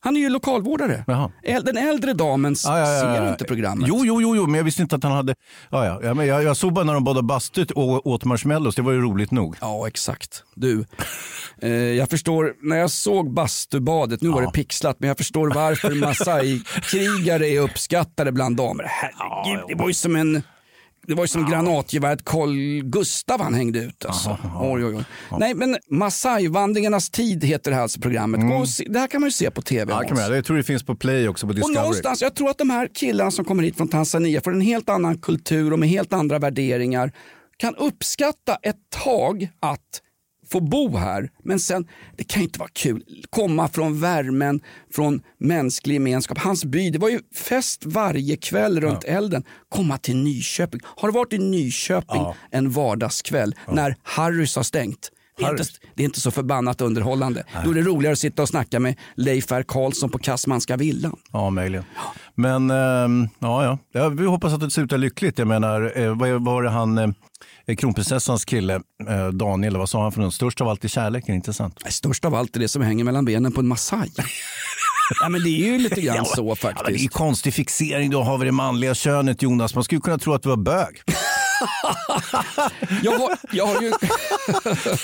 Han 0.03 0.16
är 0.16 0.20
ju 0.20 0.28
lokalvårdare. 0.28 1.05
Jaha. 1.07 1.30
Den 1.62 1.76
äldre 1.76 2.12
damen 2.12 2.53
s- 2.53 2.62
Ja, 2.66 2.78
ja, 2.78 2.92
ja, 2.92 3.01
ser 3.16 3.28
inte 3.32 3.44
programmet. 3.44 3.88
Jo, 3.88 4.03
jo, 4.05 4.22
jo, 4.22 4.36
jo, 4.36 4.46
men 4.46 4.55
jag 4.55 4.64
visste 4.64 4.82
inte 4.82 4.96
att 4.96 5.03
han 5.03 5.12
hade... 5.12 5.34
Ja, 5.70 5.86
ja. 5.86 6.01
Ja, 6.03 6.14
men 6.14 6.26
jag, 6.26 6.42
jag 6.42 6.57
såg 6.57 6.72
bara 6.72 6.84
när 6.84 6.94
de 6.94 7.05
badade 7.05 7.26
bastu 7.26 7.66
och 7.74 8.07
åt 8.07 8.24
marshmallows. 8.24 8.74
Det 8.74 8.82
var 8.82 8.92
ju 8.92 9.01
roligt 9.01 9.30
nog. 9.30 9.57
Ja, 9.61 9.88
exakt. 9.88 10.42
Du, 10.55 10.84
eh, 11.62 11.70
jag 11.70 12.11
förstår, 12.11 12.53
när 12.62 12.76
jag 12.76 12.90
såg 12.90 13.32
bastubadet, 13.34 14.22
nu 14.22 14.28
var 14.28 14.42
det 14.42 14.51
pixlat, 14.51 14.96
men 15.01 15.09
jag 15.09 15.16
förstår 15.18 15.51
varför 15.55 15.90
Masai-krigare 15.94 17.46
är 17.57 17.61
uppskattade 17.61 18.32
bland 18.32 18.57
damer. 18.57 18.84
Herregud, 18.88 19.64
det 19.68 19.74
var 19.74 19.88
ju 19.88 19.94
som 19.94 20.16
en 20.16 20.42
det 21.11 21.16
var 21.16 21.24
ju 21.24 21.28
som 21.28 21.50
granatgeväret 21.50 22.24
Carl 22.24 22.82
Gustav 22.82 23.40
han 23.40 23.54
hängde 23.54 23.78
ut. 23.78 24.04
Alltså. 24.04 24.38
Oj, 24.61 24.84
oj, 24.84 24.96
oj. 24.96 25.04
Nej, 25.38 25.54
men 25.54 25.76
Masai-vandringarnas 25.90 27.11
tid 27.11 27.44
heter 27.44 27.70
det 27.70 27.74
här 27.74 27.82
alltså 27.82 28.00
programmet. 28.00 28.61
Och 28.61 28.68
se, 28.68 28.84
det 28.88 28.98
här 28.98 29.06
kan 29.06 29.20
man 29.20 29.26
ju 29.28 29.32
se 29.32 29.50
på 29.50 29.62
tv. 29.62 29.92
Mm. 29.92 30.02
Ja, 30.02 30.08
kan 30.08 30.16
man, 30.16 30.34
jag 30.34 30.44
tror 30.44 30.56
det 30.56 30.62
finns 30.62 30.82
på 30.82 30.96
Play 30.96 31.28
också 31.28 31.46
på 31.46 31.50
Och 31.50 31.54
Discovery. 31.54 31.80
någonstans, 31.80 32.22
jag 32.22 32.34
tror 32.34 32.50
att 32.50 32.58
de 32.58 32.70
här 32.70 32.88
killarna 32.94 33.30
som 33.30 33.44
kommer 33.44 33.62
hit 33.62 33.76
från 33.76 33.88
Tanzania 33.88 34.40
får 34.40 34.52
en 34.52 34.61
helt 34.61 34.88
annan 34.88 35.18
kultur 35.18 35.72
och 35.72 35.78
med 35.78 35.88
helt 35.88 36.12
andra 36.12 36.38
värderingar 36.38 37.12
kan 37.56 37.74
uppskatta 37.76 38.56
ett 38.62 38.76
tag 39.04 39.48
att 39.61 40.02
få 40.53 40.61
bo 40.61 40.96
här. 40.96 41.30
Men 41.44 41.61
sen, 41.61 41.86
det 42.16 42.24
kan 42.24 42.40
ju 42.40 42.44
inte 42.44 42.59
vara 42.59 42.70
kul. 42.72 43.03
Komma 43.30 43.68
från 43.68 44.01
värmen, 44.01 44.61
från 44.94 45.20
mänsklig 45.38 45.94
gemenskap. 45.94 46.38
Hans 46.38 46.64
by, 46.64 46.90
det 46.90 46.98
var 46.98 47.09
ju 47.09 47.20
fest 47.34 47.82
varje 47.86 48.36
kväll 48.36 48.80
runt 48.80 49.05
elden. 49.05 49.42
Komma 49.68 49.98
till 49.98 50.16
Nyköping. 50.16 50.80
Har 50.84 51.09
du 51.09 51.14
varit 51.14 51.32
i 51.32 51.38
Nyköping 51.38 52.20
Ja. 52.22 52.34
en 52.51 52.70
vardagskväll 52.70 53.55
när 53.68 53.96
Harrys 54.03 54.57
har 54.57 54.62
stängt? 54.62 55.11
Det 55.38 55.44
är, 55.46 55.51
inte, 55.51 55.64
det 55.94 56.03
är 56.03 56.05
inte 56.05 56.20
så 56.20 56.30
förbannat 56.30 56.80
underhållande. 56.80 57.44
Då 57.64 57.70
är 57.70 57.74
det 57.74 57.82
roligare 57.82 58.12
att 58.12 58.18
sitta 58.18 58.42
och 58.42 58.48
snacka 58.48 58.80
med 58.80 58.94
Leif 59.14 59.53
R 59.53 59.64
Karlsson 59.68 60.11
på 60.11 60.18
Kassmanska 60.18 60.76
villan. 60.76 61.16
Ja, 61.32 61.51
möjligen. 61.51 61.84
Men 62.34 62.70
ehm, 62.70 63.28
ja, 63.38 63.64
ja, 63.64 63.78
ja, 63.92 64.09
vi 64.09 64.26
hoppas 64.26 64.53
att 64.53 64.61
det 64.61 64.70
slutar 64.70 64.98
lyckligt. 64.98 65.38
Jag 65.38 65.48
menar, 65.48 65.92
eh, 65.96 66.16
vad 66.16 66.28
vad 66.30 66.44
var 66.44 66.62
det 66.62 66.70
han, 66.70 66.98
eh, 66.98 67.09
kronprinsessans 67.77 68.45
kille, 68.45 68.75
eh, 69.09 69.29
Daniel, 69.29 69.77
vad 69.77 69.89
sa 69.89 70.03
han 70.03 70.12
för 70.12 70.21
något? 70.21 70.35
Störst 70.35 70.61
av 70.61 70.68
allt 70.68 70.85
är 70.85 70.89
kärleken, 70.89 71.35
inte 71.35 71.53
sant? 71.53 71.83
Störst 71.89 72.25
av 72.25 72.35
allt 72.35 72.57
är 72.57 72.61
det 72.61 72.68
som 72.68 72.83
hänger 72.83 73.05
mellan 73.05 73.25
benen 73.25 73.53
på 73.53 73.61
en 73.61 73.68
Masai. 73.68 74.09
ja, 75.21 75.29
men 75.29 75.43
det 75.43 75.49
är 75.49 75.66
ju 75.73 75.79
lite 75.79 76.01
grann 76.01 76.25
så 76.27 76.57
Ja, 76.62 76.73
men 76.75 76.75
det 76.75 76.89
är 76.89 76.91
ju 76.91 76.99
faktiskt. 76.99 77.14
konstig 77.14 77.55
fixering 77.55 78.11
du 78.11 78.16
har 78.16 78.39
vid 78.39 78.47
det 78.49 78.53
manliga 78.53 78.95
könet, 78.95 79.43
Jonas. 79.43 79.75
Man 79.75 79.85
skulle 79.85 80.01
kunna 80.01 80.18
tro 80.18 80.33
att 80.35 80.43
du 80.43 80.49
var 80.49 80.57
bög. 80.57 81.03
Jag 83.02 83.12
har, 83.18 83.38
jag 83.52 83.66
har 83.66 83.82
ju... 83.82 83.90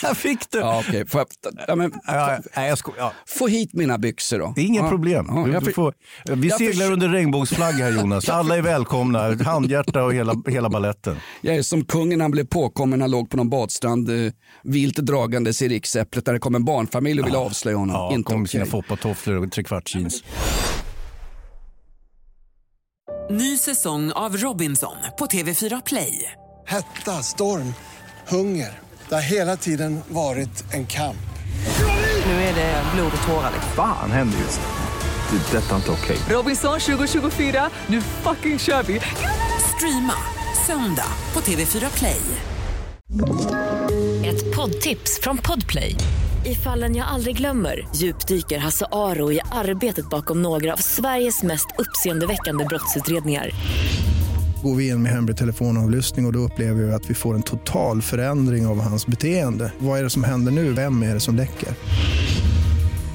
Där 0.03 0.15
fick 0.15 0.51
du. 0.51 0.59
Ja, 0.59 0.83
okej. 0.89 1.07
Får 1.07 1.19
jag... 1.21 1.29
ja, 1.69 1.75
men, 1.75 1.93
Ja, 2.07 2.39
nej, 2.57 2.69
jag 2.69 2.79
sko- 2.79 2.93
ja. 2.99 3.13
få 3.27 3.47
hit 3.49 3.73
mina 3.73 3.99
byxor 3.99 4.39
då. 4.39 4.53
Det 4.57 4.61
är 4.61 4.65
inget 4.65 4.83
Ja. 4.83 4.89
problem. 4.89 5.27
Ja, 5.29 5.49
jag 5.49 5.63
du 5.63 5.65
för- 5.65 5.73
får, 5.73 5.95
vi 6.35 6.49
jag 6.49 6.59
seglar 6.59 6.87
förs- 6.87 6.93
under 6.93 7.09
regnbågsflagg 7.09 7.73
här 7.75 7.91
Jonas. 7.93 8.29
Alla 8.29 8.57
är 8.57 8.63
välkomna. 8.63 9.35
Handhjärta 9.45 10.03
och 10.05 10.15
hela, 10.15 10.35
hela 10.49 10.69
balletten. 10.69 11.17
Jag 11.41 11.57
är 11.57 11.63
som 11.63 11.85
kungen 11.85 12.21
han 12.21 12.31
blev 12.31 12.47
påkommen 12.47 12.99
när 12.99 13.05
han 13.05 13.11
låg 13.11 13.31
på 13.31 13.37
någon 13.37 13.51
badstrand 13.51 14.11
eh, 14.11 14.33
vilt 14.65 14.97
dragandes 14.97 15.63
i 15.63 15.69
riksäpplet 15.69 16.25
där 16.25 16.33
det 16.33 16.39
kom 16.39 16.55
en 16.55 16.65
barnfamilj 16.65 17.21
och 17.21 17.27
ville 17.27 17.39
avslöja 17.39 17.77
honom. 17.77 17.97
Ja, 17.97 18.13
Inte 18.13 18.33
kom 18.33 18.41
med 18.41 18.51
sina 18.51 18.67
foppatofflor 18.67 19.47
och 19.47 19.53
trekvartsjeans. 19.53 20.23
Ny 23.31 23.57
säsong 23.59 24.13
av 24.13 24.37
Robinson 24.37 24.97
på 25.19 25.27
TV4 25.27 25.83
Play. 25.87 26.33
Hetta, 26.69 27.23
storm, 27.23 27.75
hunger. 28.29 28.81
Det 29.09 29.15
har 29.15 29.23
hela 29.23 29.57
tiden 29.57 30.01
varit 30.09 30.75
en 30.75 30.87
kamp. 30.87 31.17
Nu 32.27 32.33
är 32.33 32.55
det 32.55 32.83
blod 32.95 33.13
och 33.21 33.29
tårar. 33.29 33.53
Fan 33.77 34.11
händer 34.11 34.39
just 34.39 34.61
nu. 34.61 35.39
Det. 35.39 35.59
är 35.59 35.61
Detta 35.61 35.73
är 35.73 35.77
inte 35.77 35.91
okej. 35.91 36.17
Robinson 36.31 36.81
2024, 36.81 37.71
nu 37.87 38.01
fucking 38.01 38.59
kör 38.59 38.83
vi! 38.83 39.01
Streama 39.77 40.15
söndag 40.67 41.09
på 41.33 41.41
TV4 41.41 41.99
Play. 41.99 42.21
Ett 44.27 44.57
poddtips 44.57 45.21
från 45.23 45.39
Podplay. 45.39 45.95
I 46.45 46.55
fallen 46.55 46.97
jag 46.97 47.09
aldrig 47.09 47.37
glömmer 47.37 47.89
djupdyker 47.97 48.59
Hasse 48.59 48.87
Aro 48.93 49.33
i 49.33 49.41
arbetet 49.53 50.11
bakom 50.11 50.43
några 50.43 50.73
av 50.73 50.77
Sveriges 50.77 51.43
mest 51.43 51.67
uppseendeväckande 51.79 52.65
brottsutredningar. 52.65 53.51
Går 54.67 54.75
vi 54.75 54.89
in 54.89 55.03
med 55.03 55.13
hemlig 55.13 55.37
telefonavlyssning 55.37 56.25
och, 56.25 56.29
och 56.29 56.33
då 56.33 56.39
upplever 56.39 56.83
vi 56.83 56.93
att 56.93 57.11
vi 57.11 57.15
får 57.15 57.35
en 57.35 57.43
total 57.43 58.03
förändring 58.03 58.67
av 58.67 58.81
hans 58.81 59.07
beteende. 59.07 59.73
Vad 59.79 59.99
är 59.99 60.03
det 60.03 60.11
som 60.11 60.25
händer 60.25 60.53
nu? 60.53 60.73
Vem 60.73 61.03
är 61.03 61.15
det 61.15 61.21
som 61.21 61.37
läcker? 61.37 61.69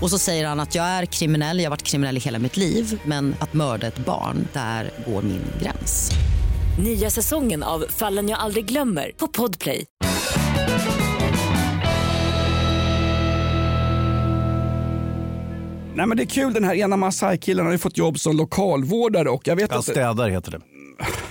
Och 0.01 0.09
så 0.09 0.19
säger 0.19 0.47
han 0.47 0.59
att 0.59 0.75
jag 0.75 0.85
är 0.85 1.05
kriminell, 1.05 1.57
jag 1.57 1.65
har 1.65 1.69
varit 1.69 1.83
kriminell 1.83 2.17
i 2.17 2.19
hela 2.19 2.39
mitt 2.39 2.57
liv 2.57 3.01
men 3.05 3.35
att 3.39 3.53
mörda 3.53 3.87
ett 3.87 4.05
barn, 4.05 4.47
där 4.53 4.91
går 5.07 5.21
min 5.21 5.41
gräns. 5.61 6.11
Nya 6.83 7.09
säsongen 7.09 7.63
av 7.63 7.85
Fallen 7.89 8.29
jag 8.29 8.39
aldrig 8.39 8.65
glömmer 8.65 9.11
på 9.17 9.27
Podplay. 9.27 9.85
Nej, 15.95 16.05
men 16.07 16.17
det 16.17 16.23
är 16.23 16.27
kul, 16.27 16.53
den 16.53 16.63
här 16.63 16.75
ena 16.75 16.97
Masai-killen 16.97 17.65
har 17.65 17.71
ju 17.71 17.77
fått 17.79 17.97
jobb 17.97 18.19
som 18.19 18.37
lokalvårdare 18.37 19.29
och 19.29 19.47
jag 19.47 19.55
vet 19.55 19.71
Ja, 19.71 19.77
inte, 19.77 19.91
städare 19.91 20.31
heter 20.31 20.51
det. 20.51 20.61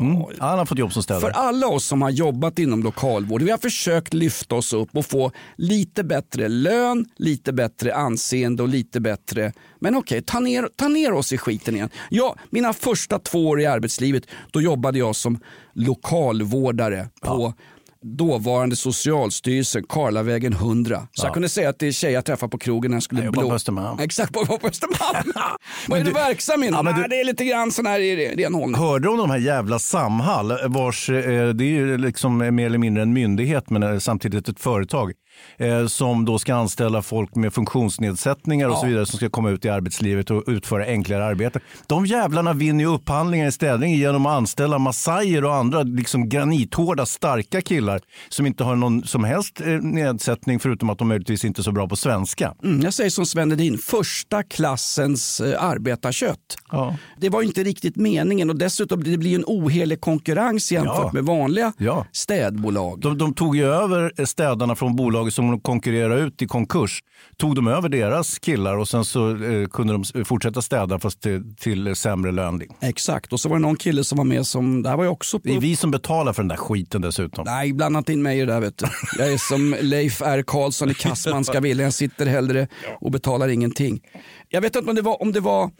Mm. 0.00 0.22
Han 0.38 0.58
har 0.58 0.66
fått 0.66 0.78
jobb 0.78 0.92
som 0.92 1.02
städare. 1.02 1.20
För 1.20 1.30
alla 1.30 1.66
oss 1.66 1.84
som 1.84 2.02
har 2.02 2.10
jobbat 2.10 2.58
inom 2.58 2.82
lokalvård, 2.82 3.42
vi 3.42 3.50
har 3.50 3.58
försökt 3.58 4.14
lyfta 4.14 4.54
oss 4.54 4.72
upp 4.72 4.96
och 4.96 5.06
få 5.06 5.32
lite 5.56 6.04
bättre 6.04 6.48
lön, 6.48 7.06
lite 7.16 7.52
bättre 7.52 7.94
anseende 7.94 8.62
och 8.62 8.68
lite 8.68 9.00
bättre... 9.00 9.52
Men 9.82 9.96
okej, 9.96 10.22
ta, 10.22 10.40
ner, 10.40 10.68
ta 10.76 10.88
ner 10.88 11.12
oss 11.12 11.32
i 11.32 11.38
skiten 11.38 11.74
igen. 11.74 11.88
Ja, 12.10 12.36
mina 12.50 12.72
första 12.72 13.18
två 13.18 13.48
år 13.48 13.60
i 13.60 13.66
arbetslivet, 13.66 14.24
då 14.50 14.60
jobbade 14.60 14.98
jag 14.98 15.16
som 15.16 15.38
lokalvårdare 15.72 17.08
på 17.20 17.54
dåvarande 18.02 18.76
Socialstyrelsen, 18.76 19.84
Karlavägen 19.88 20.52
100. 20.52 20.96
Så 21.12 21.22
Ja. 21.22 21.26
jag 21.26 21.32
kunde 21.34 21.48
säga 21.48 21.68
att 21.68 21.78
det 21.78 21.86
är 21.86 21.92
tjejer 21.92 22.14
jag 22.14 22.24
träffar 22.24 22.48
på 22.48 22.58
krogen 22.58 22.90
när 22.90 22.96
jag 22.96 23.02
skulle 23.02 23.22
Jag 23.24 23.32
blå... 23.32 23.48
på 23.48 23.54
Östermalm. 23.54 23.98
Exakt, 24.00 24.32
på, 24.32 24.44
på 24.58 24.66
Östermalm. 24.68 25.32
Vad 25.34 25.44
är 25.44 25.50
Men 25.88 25.98
du 26.04 26.04
du- 26.04 26.10
verksam 26.12 26.62
inom? 26.62 26.86
Ja, 26.86 26.92
Nej, 26.92 27.02
du- 27.02 27.08
Det 27.08 27.20
är 27.20 27.24
lite 27.24 27.44
grann 27.44 27.72
sån 27.72 27.86
här 27.86 28.00
renhållning. 28.36 28.80
Hörde 28.80 29.04
du 29.06 29.10
om 29.12 29.18
de 29.18 29.30
här 29.30 29.38
jävla 29.38 29.78
Samhall, 29.78 30.52
vars, 30.68 31.10
eh, 31.10 31.48
det 31.48 31.64
är 31.64 31.68
ju 31.68 31.98
liksom 31.98 32.38
mer 32.38 32.66
eller 32.66 32.78
mindre 32.78 33.02
en 33.02 33.12
myndighet 33.12 33.70
men 33.70 33.82
eh, 33.82 33.98
samtidigt 33.98 34.48
ett 34.48 34.60
företag 34.60 35.12
eh, 35.58 35.86
som 35.86 36.24
då 36.24 36.38
ska 36.38 36.54
anställa 36.54 37.02
folk 37.02 37.34
med 37.34 37.52
funktionsnedsättningar 37.54 38.68
och 38.68 38.76
så 38.78 38.86
vidare 38.86 39.06
som 39.06 39.16
ska 39.16 39.28
komma 39.30 39.50
ut 39.50 39.64
i 39.64 39.68
arbetslivet 39.68 40.30
och 40.30 40.44
utföra 40.46 40.84
enklare 40.84 41.24
arbete. 41.24 41.60
De 41.86 42.06
jävlarna 42.06 42.52
vinner 42.52 42.84
ju 42.84 42.90
upphandlingar 42.90 43.46
i 43.48 43.52
städning 43.52 43.94
genom 43.94 44.26
att 44.26 44.32
anställa 44.36 44.78
massajer 44.78 45.44
och 45.44 45.54
andra 45.54 45.82
liksom 45.82 46.28
granithårda 46.28 47.06
starka 47.06 47.60
killar 47.60 48.00
som 48.28 48.46
inte 48.46 48.64
har 48.64 48.76
någon 48.76 49.02
som 49.06 49.24
helst 49.24 49.60
eh, 49.60 49.66
nedsättning 49.66 50.60
förutom 50.60 50.90
att 50.90 50.98
de 50.98 51.08
möjligtvis 51.08 51.44
inte 51.44 51.60
är 51.60 51.62
så 51.62 51.72
bra 51.72 51.88
på 51.88 51.96
svenska. 51.96 52.54
Mm, 52.64 52.80
jag 52.80 52.94
säger 52.94 53.10
som 53.10 53.26
Sven 53.26 53.50
Hedin, 53.50 53.78
första 53.78 54.42
klassens 54.42 55.40
eh, 55.40 55.64
arbetarkött. 55.64 56.56
Ja. 56.72 56.96
Det 57.20 57.28
var 57.28 57.42
inte 57.42 57.62
riktigt 57.64 57.96
meningen 57.96 58.50
och 58.50 58.56
dessutom 58.56 59.04
det 59.04 59.16
blir 59.18 59.34
en 59.34 59.44
ohelig 59.46 60.00
konkurrens 60.00 60.72
jämfört 60.72 60.96
Ja. 61.00 61.10
med 61.12 61.24
vanliga 61.24 61.72
Ja. 61.78 62.06
städbolag. 62.12 63.00
De, 63.00 63.18
de 63.18 63.34
tog 63.34 63.56
ju 63.56 63.64
över 63.66 64.24
städarna 64.26 64.74
från 64.74 64.96
bolaget 64.96 65.29
som 65.30 65.50
de 65.50 65.60
konkurrerade 65.60 66.20
ut 66.20 66.42
i 66.42 66.46
konkurs. 66.46 67.00
Tog 67.36 67.54
de 67.54 67.68
över 67.68 67.88
deras 67.88 68.38
killar 68.38 68.76
och 68.76 68.88
sen 68.88 69.04
så 69.04 69.44
eh, 69.44 69.68
kunde 69.68 69.92
de 69.92 70.24
fortsätta 70.24 70.62
städa 70.62 70.98
fast 70.98 71.22
till, 71.22 71.56
till 71.56 71.96
sämre 71.96 72.32
lön. 72.32 72.62
Exakt, 72.80 73.32
och 73.32 73.40
så 73.40 73.48
var 73.48 73.56
det 73.56 73.62
någon 73.62 73.76
kille 73.76 74.04
som 74.04 74.18
var 74.18 74.24
med 74.24 74.46
som, 74.46 74.82
det 74.82 74.88
här 74.88 74.96
var 74.96 75.04
ju 75.04 75.10
också 75.10 75.38
på... 75.38 75.48
Det 75.48 75.56
är 75.56 75.60
vi 75.60 75.76
som 75.76 75.90
betalar 75.90 76.32
för 76.32 76.42
den 76.42 76.48
där 76.48 76.56
skiten 76.56 77.02
dessutom. 77.02 77.44
Nej, 77.44 77.72
blanda 77.72 77.98
inte 77.98 78.12
in 78.12 78.22
mig 78.22 78.38
i 78.38 78.40
det 78.40 78.52
där 78.52 78.60
vet 78.60 78.78
du. 78.78 78.86
Jag 79.18 79.32
är 79.32 79.38
som 79.38 79.76
Leif 79.80 80.22
R 80.22 80.44
Karlsson 80.46 80.90
i 80.90 80.94
Kassmanska 80.94 81.60
villan. 81.60 81.84
Jag 81.84 81.94
sitter 81.94 82.26
hellre 82.26 82.68
och 83.00 83.10
betalar 83.10 83.48
ingenting. 83.48 84.00
Jag 84.48 84.60
vet 84.60 84.76
inte 84.76 84.90
om 84.90 84.96
det 84.96 85.02
var, 85.02 85.22
om 85.22 85.32
det 85.32 85.40
var 85.40 85.70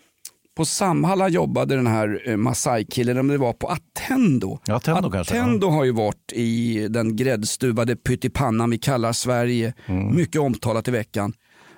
på 0.61 0.65
Samhall 0.65 1.21
han 1.21 1.33
jobbade 1.33 1.77
den 1.77 1.87
här 1.87 2.23
eh, 2.25 2.37
Masai-killen, 2.37 3.19
om 3.19 3.29
det 3.29 3.39
var 3.39 3.53
på 3.53 3.67
Attendo. 3.69 4.59
Ja, 4.67 4.75
Attendo 4.75 5.11
kanske, 5.11 5.35
Attendo 5.35 5.69
har 5.69 5.85
ju 5.85 5.93
varit 5.93 6.33
i 6.33 6.87
den 6.91 7.17
gräddstuvade 7.17 7.97
pyttipannan 7.97 8.71
vi 8.71 8.79
kallar 8.79 9.13
Sverige. 9.13 9.75
Mycket 10.13 10.41
omtalat 10.41 10.89
i 10.89 10.91
veckan. 10.91 11.33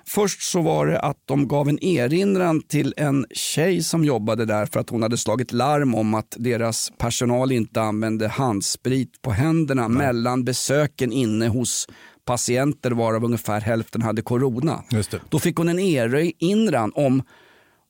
Först 0.07 0.41
så 0.41 0.61
var 0.61 0.87
det 0.87 0.99
att 0.99 1.17
de 1.25 1.47
gav 1.47 1.69
en 1.69 1.83
erinran 1.83 2.61
till 2.61 2.93
en 2.97 3.25
tjej 3.33 3.83
som 3.83 4.05
jobbade 4.05 4.45
där 4.45 4.65
för 4.65 4.79
att 4.79 4.89
hon 4.89 5.03
hade 5.03 5.17
slagit 5.17 5.51
larm 5.51 5.95
om 5.95 6.13
att 6.13 6.35
deras 6.39 6.91
personal 6.97 7.51
inte 7.51 7.81
använde 7.81 8.27
handsprit 8.27 9.21
på 9.21 9.31
händerna 9.31 9.87
mellan 9.87 10.43
besöken 10.43 11.11
inne 11.11 11.47
hos 11.47 11.87
patienter 12.25 12.91
varav 12.91 13.23
ungefär 13.25 13.61
hälften 13.61 14.01
hade 14.01 14.21
corona. 14.21 14.83
Då 15.29 15.39
fick 15.39 15.57
hon 15.57 15.69
en 15.69 15.79
erinran 15.79 16.91
om, 16.95 17.23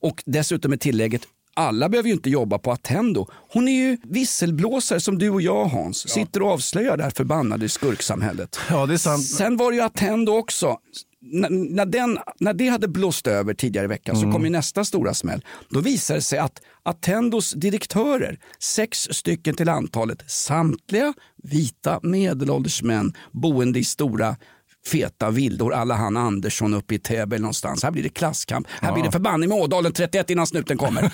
och 0.04 0.22
dessutom 0.26 0.70
med 0.70 0.80
tillägget, 0.80 1.22
alla 1.54 1.88
behöver 1.88 2.08
ju 2.08 2.14
inte 2.14 2.30
jobba 2.30 2.58
på 2.58 2.72
Attendo. 2.72 3.26
Hon 3.52 3.68
är 3.68 3.72
ju 3.72 3.98
visselblåsare 4.02 5.00
som 5.00 5.18
du 5.18 5.30
och 5.30 5.42
jag 5.42 5.64
Hans. 5.64 6.08
Sitter 6.08 6.42
och 6.42 6.50
avslöjar 6.50 6.96
det 6.96 7.02
här 7.02 7.10
förbannade 7.10 7.68
skurksamhället. 7.68 8.58
Ja, 8.70 8.86
det 8.86 8.94
är 8.94 8.98
sant. 8.98 9.26
Sen 9.26 9.56
var 9.56 9.70
det 9.70 9.76
ju 9.76 9.82
Attendo 9.82 10.32
också. 10.32 10.78
N- 11.34 11.66
när, 11.70 11.86
den, 11.86 12.18
när 12.40 12.54
det 12.54 12.68
hade 12.68 12.88
blåst 12.88 13.26
över 13.26 13.54
tidigare 13.54 13.84
i 13.84 13.88
veckan 13.88 14.16
Mm. 14.16 14.28
så 14.28 14.32
kom 14.36 14.44
ju 14.44 14.50
nästa 14.50 14.84
stora 14.84 15.14
smäll. 15.14 15.44
Då 15.70 15.80
visade 15.80 16.18
det 16.18 16.22
sig 16.22 16.38
att 16.38 16.60
Attendos 16.82 17.52
direktörer, 17.52 18.38
sex 18.58 18.98
stycken 19.10 19.54
till 19.54 19.68
antalet, 19.68 20.30
samtliga 20.30 21.14
vita 21.42 22.00
medelålders 22.02 22.82
män 22.82 23.12
boende 23.32 23.78
i 23.78 23.84
stora 23.84 24.36
feta 24.86 25.30
villor 25.30 25.72
alla 25.72 25.94
han 25.94 26.16
Andersson 26.16 26.74
uppe 26.74 26.94
i 26.94 26.98
Täby 26.98 27.38
någonstans. 27.38 27.82
Här 27.82 27.90
blir 27.90 28.02
det 28.02 28.08
klasskamp. 28.08 28.66
Här 28.80 28.92
blir 28.92 29.04
det 29.04 29.12
förbanning 29.12 29.48
med 29.48 29.58
Ådalen 29.58 29.92
31 29.92 30.30
innan 30.30 30.46
snuten 30.46 30.78
kommer. 30.78 31.12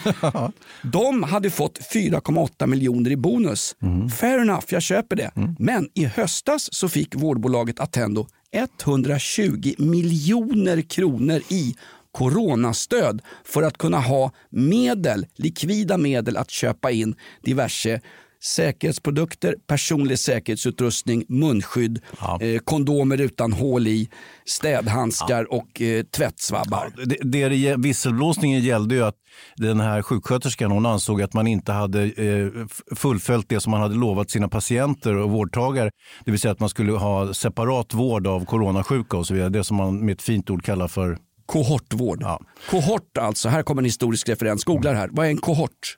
De 0.82 1.22
hade 1.22 1.50
fått 1.50 1.78
4,8 1.94 2.66
miljoner 2.66 3.10
i 3.10 3.16
bonus. 3.16 3.76
Fair 4.18 4.38
enough, 4.38 4.64
jag 4.68 4.82
köper 4.82 5.16
det. 5.16 5.30
Men 5.58 5.88
i 5.94 6.04
höstas 6.04 6.68
så 6.72 6.88
fick 6.88 7.14
vårdbolaget 7.14 7.80
Attendo 7.80 8.26
120 8.52 9.74
miljoner 9.78 10.82
kronor 10.82 11.40
i 11.48 11.74
coronastöd 12.12 13.22
för 13.44 13.62
att 13.62 13.78
kunna 13.78 14.00
ha 14.00 14.32
medel, 14.50 15.26
likvida 15.34 15.98
medel 15.98 16.36
att 16.36 16.50
köpa 16.50 16.90
in 16.90 17.14
diverse 17.42 18.00
säkerhetsprodukter, 18.42 19.54
personlig 19.66 20.18
säkerhetsutrustning, 20.18 21.24
munskydd, 21.28 22.00
eh, 22.40 22.58
kondomer 22.64 23.20
utan 23.20 23.52
hål 23.52 23.86
i, 23.86 24.08
städhandskar 24.44 25.52
och 25.52 25.80
eh, 25.82 26.04
tvättsvabbar. 26.04 26.92
Det, 27.04 27.16
det, 27.22 27.48
det, 27.48 27.76
visselblåsningen 27.76 28.60
gällde 28.60 28.94
ju 28.94 29.04
att 29.04 29.16
den 29.56 29.80
här 29.80 30.02
sjuksköterskan 30.02 30.70
hon 30.70 30.86
ansåg 30.86 31.22
att 31.22 31.34
man 31.34 31.46
inte 31.46 31.72
hade 31.72 32.02
eh, 32.02 32.48
fullföljt 32.96 33.48
det 33.48 33.60
som 33.60 33.70
man 33.70 33.80
hade 33.80 33.94
lovat 33.94 34.30
sina 34.30 34.48
patienter 34.48 35.16
och 35.16 35.30
vårdtagare. 35.30 35.90
Det 36.24 36.30
vill 36.30 36.40
säga 36.40 36.52
att 36.52 36.60
man 36.60 36.68
skulle 36.68 36.92
ha 36.92 37.34
separat 37.34 37.94
vård 37.94 38.26
av 38.26 38.44
coronasjuka 38.44 39.16
och 39.16 39.26
så 39.26 39.34
vidare. 39.34 39.48
Det 39.48 39.64
som 39.64 39.76
man 39.76 40.04
med 40.04 40.12
ett 40.12 40.22
fint 40.22 40.50
ord 40.50 40.64
kallar 40.64 40.88
för 40.88 41.18
Kohortvård. 41.46 42.24
Kohort 42.70 43.18
alltså, 43.18 43.48
här 43.48 43.62
kommer 43.62 43.82
en 43.82 43.86
historisk 43.86 44.28
referens. 44.28 44.64
Googlar 44.64 44.94
här. 44.94 45.08
Vad 45.12 45.26
är 45.26 45.30
en 45.30 45.38
kohort? 45.38 45.96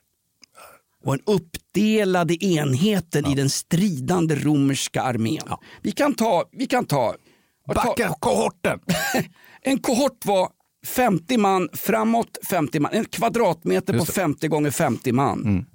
Och 1.03 1.13
en 1.13 1.19
uppdelade 1.25 2.45
enheter 2.45 3.31
i 3.31 3.35
den 3.35 3.49
stridande 3.49 4.35
romerska 4.35 5.01
armén. 5.01 5.43
Vi 5.81 5.91
kan 5.91 6.15
ta... 6.15 6.43
Vi 6.51 6.67
kan 6.67 6.85
ta 6.85 7.15
Backa 7.67 8.15
kohorten! 8.19 8.79
en 9.61 9.79
kohort 9.79 10.25
var 10.25 10.49
50 10.87 11.37
man 11.37 11.69
framåt, 11.73 12.37
50 12.49 12.79
man. 12.79 12.91
En 12.93 13.05
kvadratmeter 13.05 13.93
på 13.93 13.97
Just 13.99 14.07
det. 14.07 14.13
50 14.13 14.47
gånger 14.47 14.71
50 14.71 15.11
man. 15.11 15.65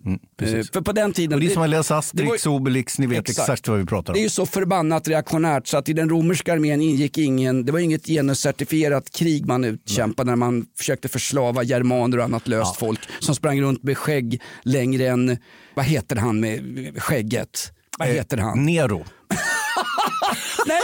Eh, 0.43 0.47
för 0.73 0.81
på 0.81 0.93
den 0.93 1.13
tiden... 1.13 1.35
Och 1.39 1.45
ni 1.45 1.51
som 1.51 1.61
har 1.61 1.69
läst 1.69 1.91
Asterix, 1.91 2.47
ju- 2.47 2.51
Obelix, 2.51 2.99
ni 2.99 3.07
vet 3.07 3.29
exakt, 3.29 3.69
vad 3.69 3.79
vi 3.79 3.85
pratar 3.87 4.13
Det 4.13 4.19
är 4.19 4.21
om. 4.21 4.25
ju 4.25 4.29
så 4.31 4.47
förbannat 4.47 5.09
reaktionärt 5.09 5.67
så 5.67 5.77
att 5.77 5.89
i 5.89 5.93
den 5.93 6.09
romerska 6.11 6.53
armén 6.53 6.81
ingick 6.81 7.19
ingen, 7.19 7.65
det 7.65 7.73
var 7.73 7.79
inget 7.79 8.07
genuscertifierat 8.07 9.11
krig 9.11 9.47
man 9.47 9.65
utkämpade 9.65 10.31
när 10.31 10.37
man 10.37 10.67
försökte 10.79 11.09
förslava 11.09 11.63
germaner 11.63 12.19
och 12.19 12.25
annat 12.25 12.49
löst 12.49 12.77
folk 12.77 13.01
som 13.21 13.35
sprang 13.35 13.61
runt 13.63 13.83
med 13.83 13.99
skägg 13.99 14.43
längre 14.63 15.07
än, 15.09 15.37
vad 15.75 15.85
heter 15.85 16.17
han 16.17 16.41
med 16.41 16.63
skägget? 17.03 17.73
Vad 17.99 18.09
Eh, 18.09 18.15
heter 18.15 18.37
han? 18.37 18.65
Nero. 18.67 19.05
Nej, 20.67 20.81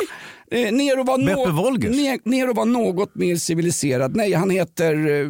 eh, 0.54 0.72
Nero 0.72 1.04
var, 1.04 1.18
Beppe 1.18 1.32
nå- 1.50 1.62
Wolgers? 1.62 1.96
Ne- 1.96 2.18
Nero 2.24 2.54
var 2.54 2.64
något 2.64 3.14
mer 3.14 3.36
civiliserad. 3.36 4.16
Nej, 4.16 4.32
han 4.32 4.50
heter 4.50 4.94
eh, 5.22 5.28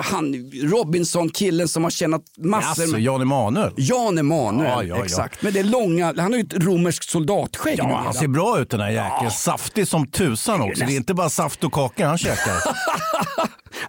han, 0.00 0.50
Robinson, 0.62 1.28
killen 1.28 1.68
som 1.68 1.84
har 1.84 1.90
tjänat 1.90 2.22
massor. 2.38 2.82
Alltså, 2.82 2.98
Jan 2.98 3.20
Emanuel. 3.22 3.72
Jan 3.76 4.18
Emanuel, 4.18 4.70
Ja, 4.70 4.82
ja, 4.84 4.96
ja. 4.98 5.04
exakt. 5.04 5.42
Men 5.42 5.52
det 5.52 5.58
är 5.60 5.64
långa, 5.64 6.06
han 6.06 6.32
har 6.32 6.38
ju 6.38 6.40
ett 6.44 6.64
romerskt 6.64 7.10
soldatskägg. 7.10 7.78
Ja, 7.78 8.00
han 8.04 8.14
ser 8.14 8.28
bra 8.28 8.58
ut 8.60 8.70
den 8.70 8.80
här 8.80 8.90
jäkeln. 8.90 9.30
Saftig 9.30 9.88
som 9.88 10.06
tusan 10.10 10.60
också. 10.60 10.84
Det 10.84 10.92
är 10.92 10.96
inte 10.96 11.14
bara 11.14 11.30
saft 11.30 11.64
och 11.64 11.72
kakor 11.72 12.04
han 12.04 12.18
käkar. 12.18 12.52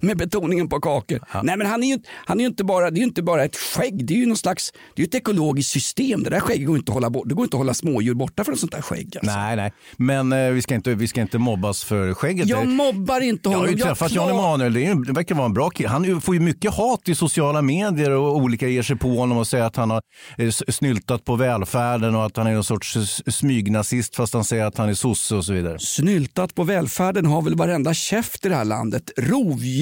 med 0.02 0.18
betoningen 0.18 0.70
på 0.70 0.80
kakor. 0.80 1.20
Nej 1.44 1.58
men 1.58 1.68
han 1.68 1.84
är 1.84 1.88
ju, 1.88 2.00
han 2.26 2.40
är 2.40 2.44
ju 2.44 2.48
inte, 2.48 2.64
bara, 2.64 2.92
det 2.92 2.98
är 2.98 3.00
ju 3.00 3.04
inte 3.08 3.24
bara 3.24 3.44
ett 3.44 3.56
skägg, 3.56 4.06
det 4.08 4.14
är 4.14 4.18
ju 4.18 4.26
någon 4.26 4.38
slags, 4.38 4.74
det 4.96 5.02
är 5.02 5.08
ett 5.08 5.16
ekologiskt 5.16 5.72
system. 5.72 6.24
Det 6.24 6.30
där 6.30 6.40
skägget 6.40 6.68
går 6.68 6.78
inte 6.78 6.92
att 6.92 6.94
hålla, 6.94 7.10
bort, 7.10 7.30
det 7.30 7.36
går 7.36 7.44
inte 7.44 7.58
att 7.58 7.60
hålla 7.60 7.74
smådjur 7.74 8.14
borta 8.14 8.44
från 8.44 8.54
ett 8.54 8.60
sånt 8.60 8.72
där 8.72 8.82
skägg. 8.82 9.18
Alltså. 9.18 9.38
Nej, 9.38 9.56
nej. 9.56 9.74
Men 9.98 10.34
eh, 10.34 10.50
vi, 10.50 10.62
ska 10.62 10.76
inte, 10.76 10.96
vi 10.96 11.08
ska 11.08 11.22
inte 11.22 11.38
mobbas 11.38 11.84
för 11.84 12.14
skägget. 12.14 12.48
Jag 12.48 12.68
mobbar 12.68 13.22
inte 13.22 13.50
Jag 13.50 13.58
honom. 13.58 13.66
har 13.70 13.78
ju 13.78 13.84
träffat 13.84 14.12
Jan 14.12 14.30
Emanuel. 14.30 14.74
Det, 14.74 14.86
är 14.86 15.06
det 15.06 15.14
verkar 15.14 15.36
vara 15.36 15.46
en 15.46 15.54
bra 15.54 15.70
kille. 15.70 15.90
Han 15.90 16.22
får 16.22 16.36
ju 16.36 16.42
mycket 16.42 16.74
hat 16.74 17.10
i 17.10 17.16
sociala 17.16 17.62
medier 17.62 18.12
och 18.12 18.36
olika 18.36 18.68
ger 18.68 18.84
sig 18.84 18.96
på 18.96 19.10
honom 19.10 19.38
och 19.38 19.48
säger 19.48 19.64
att 19.64 19.76
han 19.76 19.90
har 19.92 20.02
eh, 20.38 20.50
snyltat 20.50 21.26
på 21.26 21.36
välfärden 21.36 22.16
och 22.16 22.26
att 22.26 22.38
han 22.38 22.48
är 22.48 22.54
någon 22.54 22.64
sorts 22.64 22.98
smygnazist 23.28 24.16
fast 24.16 24.34
han 24.34 24.44
säger 24.44 24.66
att 24.66 24.78
han 24.78 24.90
är 24.90 24.94
sosse 24.94 25.36
och 25.36 25.46
så 25.46 25.54
vidare. 25.54 25.80
Snyltat 25.80 26.56
på 26.56 26.64
välfärden 26.64 27.26
har 27.26 27.42
väl 27.42 27.56
varenda 27.56 27.94
käft 27.94 28.46
i 28.46 28.50
det 28.50 28.56
här 28.56 28.66
landet. 28.66 29.12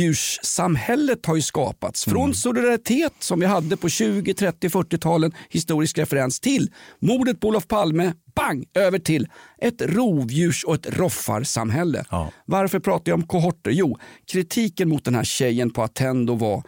Rovdjurssamhället 0.02 1.26
har 1.26 1.36
ju 1.36 1.42
skapats. 1.42 2.06
Från 2.06 2.24
Mm. 2.24 2.34
solidaritet 2.34 3.14
som 3.20 3.40
vi 3.40 3.46
hade 3.46 3.78
på 3.78 3.90
20, 3.90 4.34
30, 4.34 4.70
40-talen, 4.70 5.32
historisk 5.50 5.98
referens, 5.98 6.40
till 6.40 6.72
mordet 7.00 7.40
på 7.40 7.48
Olof 7.48 7.68
Palme, 7.68 8.14
bang, 8.36 8.66
över 8.74 9.00
till 9.00 9.28
ett 9.62 9.82
rovdjurs 9.82 10.64
och 10.64 10.76
ett 10.76 10.98
roffarsamhälle. 10.98 12.06
Varför 12.46 12.80
pratar 12.80 13.12
jag 13.12 13.18
om 13.20 13.28
kohorter? 13.28 13.72
Jo, 13.72 13.98
kritiken 14.32 14.90
mot 14.90 15.06
den 15.06 15.16
här 15.16 15.24
tjejen 15.24 15.70
på 15.70 15.84
Attendo 15.84 16.36
var 16.36 16.64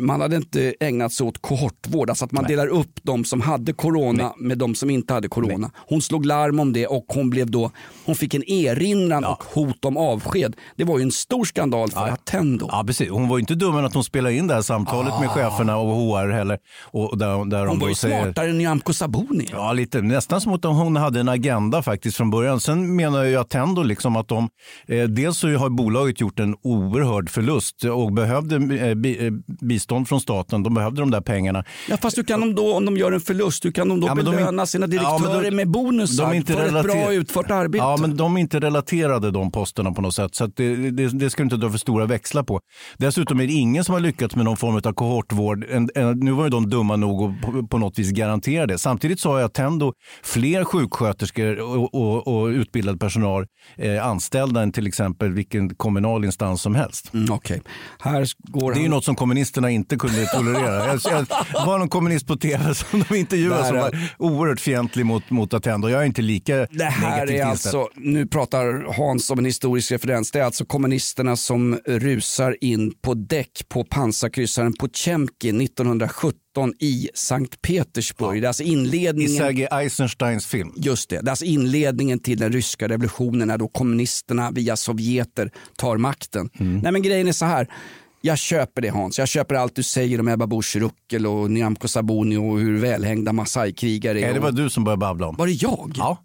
Man 0.00 0.20
hade 0.20 0.36
inte 0.36 0.74
ägnat 0.80 1.12
sig 1.12 1.26
åt 1.26 1.42
kohortvård, 1.42 2.10
alltså 2.10 2.24
att 2.24 2.32
man 2.32 2.44
delar 2.44 2.66
upp 2.66 3.00
de 3.02 3.24
som 3.24 3.40
hade 3.40 3.72
corona 3.72 4.32
med 4.38 4.58
de 4.58 4.74
som 4.74 4.90
inte 4.90 5.14
hade 5.14 5.28
corona. 5.28 5.70
Hon 5.88 6.02
slog 6.02 6.26
larm 6.26 6.60
om 6.60 6.72
det 6.72 6.86
och 6.86 7.04
hon, 7.08 7.30
blev 7.30 7.50
då, 7.50 7.70
hon 8.04 8.14
fick 8.14 8.34
en 8.34 8.50
erinran 8.50 9.24
och 9.24 9.44
hot 9.54 9.84
om 9.84 9.96
avsked. 9.96 10.56
Det 10.76 10.84
var 10.84 10.98
ju 10.98 11.02
en 11.02 11.10
stor 11.12 11.44
skandal 11.44 11.90
för 11.90 12.08
Attendo. 12.08 12.68
Ja, 12.72 12.84
precis. 12.86 13.10
Hon 13.10 13.28
var 13.28 13.38
inte 13.38 13.54
dum 13.54 13.76
än 13.76 13.84
att 13.84 13.94
hon 13.94 14.04
spelade 14.04 14.34
in 14.34 14.46
det 14.46 14.54
här 14.54 14.62
samtalet 14.62 15.20
med 15.20 15.30
cheferna 15.30 15.76
och 15.76 15.96
HR 15.96 16.28
heller. 16.30 16.58
Och 16.84 17.18
där, 17.18 17.50
där 17.50 17.66
Hon 17.66 17.78
var 17.78 17.88
ju 17.88 17.94
säger- 17.94 18.22
smartare 18.22 18.50
än 18.50 18.58
Nyamko 18.58 18.92
Sabuni. 18.92 19.46
Ja, 19.52 19.72
lite. 19.72 20.02
Nästan 20.02 20.40
som 20.40 20.52
att 20.52 20.64
hon 20.64 20.96
hade 20.96 21.20
en 21.20 21.28
agenda 21.28 21.82
faktiskt 21.82 22.16
från 22.16 22.30
början. 22.30 22.60
Sen 22.60 22.96
menar 22.96 23.24
jag 23.24 23.40
Attendo 23.40 23.82
liksom 23.82 24.16
att 24.16 24.28
de, 24.28 24.48
eh, 24.88 25.04
dels 25.04 25.38
så 25.38 25.48
har 25.56 25.68
bolaget 25.70 26.20
gjort 26.20 26.38
en 26.40 26.56
oerhörd 26.62 27.30
förlust 27.30 27.84
och 27.84 28.12
behövde 28.12 28.56
eh, 28.88 28.94
bi, 28.94 29.26
eh, 29.26 29.32
bistånd 29.78 30.08
från 30.08 30.20
staten. 30.20 30.62
De 30.62 30.74
behövde 30.74 31.02
de 31.02 31.10
där 31.10 31.20
pengarna. 31.20 31.64
Ja, 31.88 31.96
fast 31.96 32.18
hur 32.18 32.22
kan 32.22 32.40
de 32.40 32.54
då, 32.54 32.74
om 32.76 32.84
de 32.84 32.96
gör 32.96 33.12
en 33.12 33.20
förlust, 33.20 33.64
hur 33.64 33.70
kan 33.72 33.88
de 33.88 34.00
då 34.00 34.06
Ja, 34.06 34.14
men 34.14 34.24
de 34.24 34.30
belöna 34.36 34.66
sina 34.66 34.84
Ja, 34.84 34.88
direktörer 34.88 35.34
men 35.42 35.50
de- 35.50 35.56
med 35.56 35.68
bonusar 35.70 36.24
de 36.24 36.30
är 36.32 36.34
inte 36.36 36.52
för 36.52 36.60
ett 36.60 36.66
relater- 36.72 36.88
bra 37.04 37.12
utfört 37.12 37.50
arbete? 37.50 37.84
Ja, 37.84 37.96
men 38.00 38.16
de 38.16 38.36
är 38.36 38.40
inte 38.40 38.60
relaterade 38.60 39.30
de 39.30 39.50
posterna 39.52 39.92
på 39.92 40.02
något 40.02 40.14
sätt. 40.14 40.34
Så 40.34 40.44
att 40.44 40.56
det, 40.56 40.76
det, 40.90 41.08
det 41.08 41.30
ska 41.30 41.42
du 41.42 41.44
inte 41.44 41.56
dra 41.56 41.70
för 41.70 41.78
stora 41.78 42.06
växlar 42.06 42.42
på. 42.42 42.60
Dessutom 42.96 43.40
är 43.40 43.46
det 43.46 43.52
ingen 43.52 43.84
som 43.84 43.92
har 43.92 44.00
lyckats 44.00 44.36
med 44.36 44.44
någon 44.44 44.56
form 44.56 44.76
av 44.84 44.92
kohortvård. 44.92 45.64
En, 45.70 45.90
en, 45.94 46.18
nu 46.18 46.30
var 46.32 46.44
ju 46.44 46.50
de 46.50 46.70
dumma 46.70 46.96
nog 46.96 47.22
att 47.30 47.40
på, 47.42 47.66
på 47.66 47.78
något 47.78 47.98
vis 47.98 48.10
garantera 48.10 48.66
det. 48.66 48.78
Samtidigt 48.78 49.20
så 49.20 49.30
har 49.32 49.40
Attendo 49.40 49.92
fler 50.22 50.64
sjuksköterskor 50.64 51.58
och, 51.60 51.94
och, 51.94 52.28
och 52.40 52.46
utbildad 52.46 53.00
personal 53.00 53.46
eh, 53.76 54.06
anställda 54.06 54.62
än 54.62 54.72
till 54.72 54.86
exempel 54.86 55.32
vilken 55.32 55.74
kommunal 55.74 56.24
instans 56.24 56.62
som 56.62 56.74
helst. 56.74 57.14
Mm, 57.14 57.32
Okej. 57.32 57.62
Här 57.98 58.26
går 58.38 58.72
det 58.72 58.76
är 58.76 58.78
ju 58.78 58.84
han- 58.84 58.90
något 58.90 59.04
som 59.04 59.14
kommunisterna 59.58 59.70
inte 59.70 59.96
kunde 59.96 60.26
tolerera. 60.26 60.86
Jag, 60.86 61.26
jag 61.52 61.66
var 61.66 61.78
någon 61.78 61.88
kommunist 61.88 62.26
på 62.26 62.36
tv 62.36 62.74
som 62.74 63.04
de 63.08 63.16
intervjuade 63.16 63.64
som 63.64 63.76
var 63.76 63.98
oerhört 64.18 64.60
fientlig 64.60 65.06
mot, 65.06 65.30
mot 65.30 65.54
Attendo. 65.54 65.88
Jag 65.88 66.02
är 66.02 66.06
inte 66.06 66.22
lika 66.22 66.66
Det 66.70 66.84
här 66.84 67.10
negativt 67.10 67.40
är 67.40 67.44
alltså, 67.44 67.88
nu 67.96 68.26
pratar 68.26 68.94
Hans 68.96 69.30
om 69.30 69.38
en 69.38 69.44
historisk 69.44 69.92
referens, 69.92 70.30
det 70.30 70.40
är 70.40 70.44
alltså 70.44 70.64
kommunisterna 70.64 71.36
som 71.36 71.78
rusar 71.86 72.56
in 72.60 72.92
på 73.02 73.14
däck 73.14 73.68
på 73.68 73.84
pansarkryssaren 73.84 74.72
Potemkin 74.72 75.60
1917 75.60 76.74
i 76.80 77.08
Sankt 77.14 77.62
Petersburg. 77.62 78.42
Det 78.42 78.46
är 78.46 78.48
alltså 78.48 78.62
I 78.62 78.72
inledningen 78.72 79.36
Sergej 79.38 79.68
Eisensteins 79.70 80.46
film. 80.46 80.72
Just 80.76 81.10
det, 81.10 81.20
det 81.20 81.28
är 81.28 81.30
alltså 81.30 81.44
inledningen 81.44 82.18
till 82.18 82.38
den 82.38 82.52
ryska 82.52 82.88
revolutionen 82.88 83.48
när 83.48 83.58
då 83.58 83.68
kommunisterna 83.68 84.50
via 84.50 84.76
sovjeter 84.76 85.50
tar 85.76 85.96
makten. 85.96 86.50
Mm. 86.60 86.78
Nej 86.78 86.92
men 86.92 87.02
grejen 87.02 87.28
är 87.28 87.32
så 87.32 87.44
här, 87.44 87.68
jag 88.20 88.38
köper 88.38 88.82
det 88.82 88.88
Hans, 88.88 89.18
jag 89.18 89.28
köper 89.28 89.54
allt 89.54 89.74
du 89.74 89.82
säger 89.82 90.20
om 90.20 90.28
Ebba 90.28 90.46
Busch 90.46 90.76
Ruckel 90.76 91.26
och 91.26 91.50
Nyamko 91.50 91.88
Sabuni 91.88 92.36
och 92.36 92.58
hur 92.58 92.78
välhängda 92.78 93.32
Masai-krigare 93.32 94.18
är. 94.18 94.24
Nej, 94.24 94.34
det 94.34 94.40
var 94.40 94.52
du 94.52 94.70
som 94.70 94.84
började 94.84 95.00
babbla 95.00 95.26
om. 95.26 95.36
Var 95.36 95.46
det 95.46 95.52
jag? 95.52 95.92
Ja. 95.96 96.24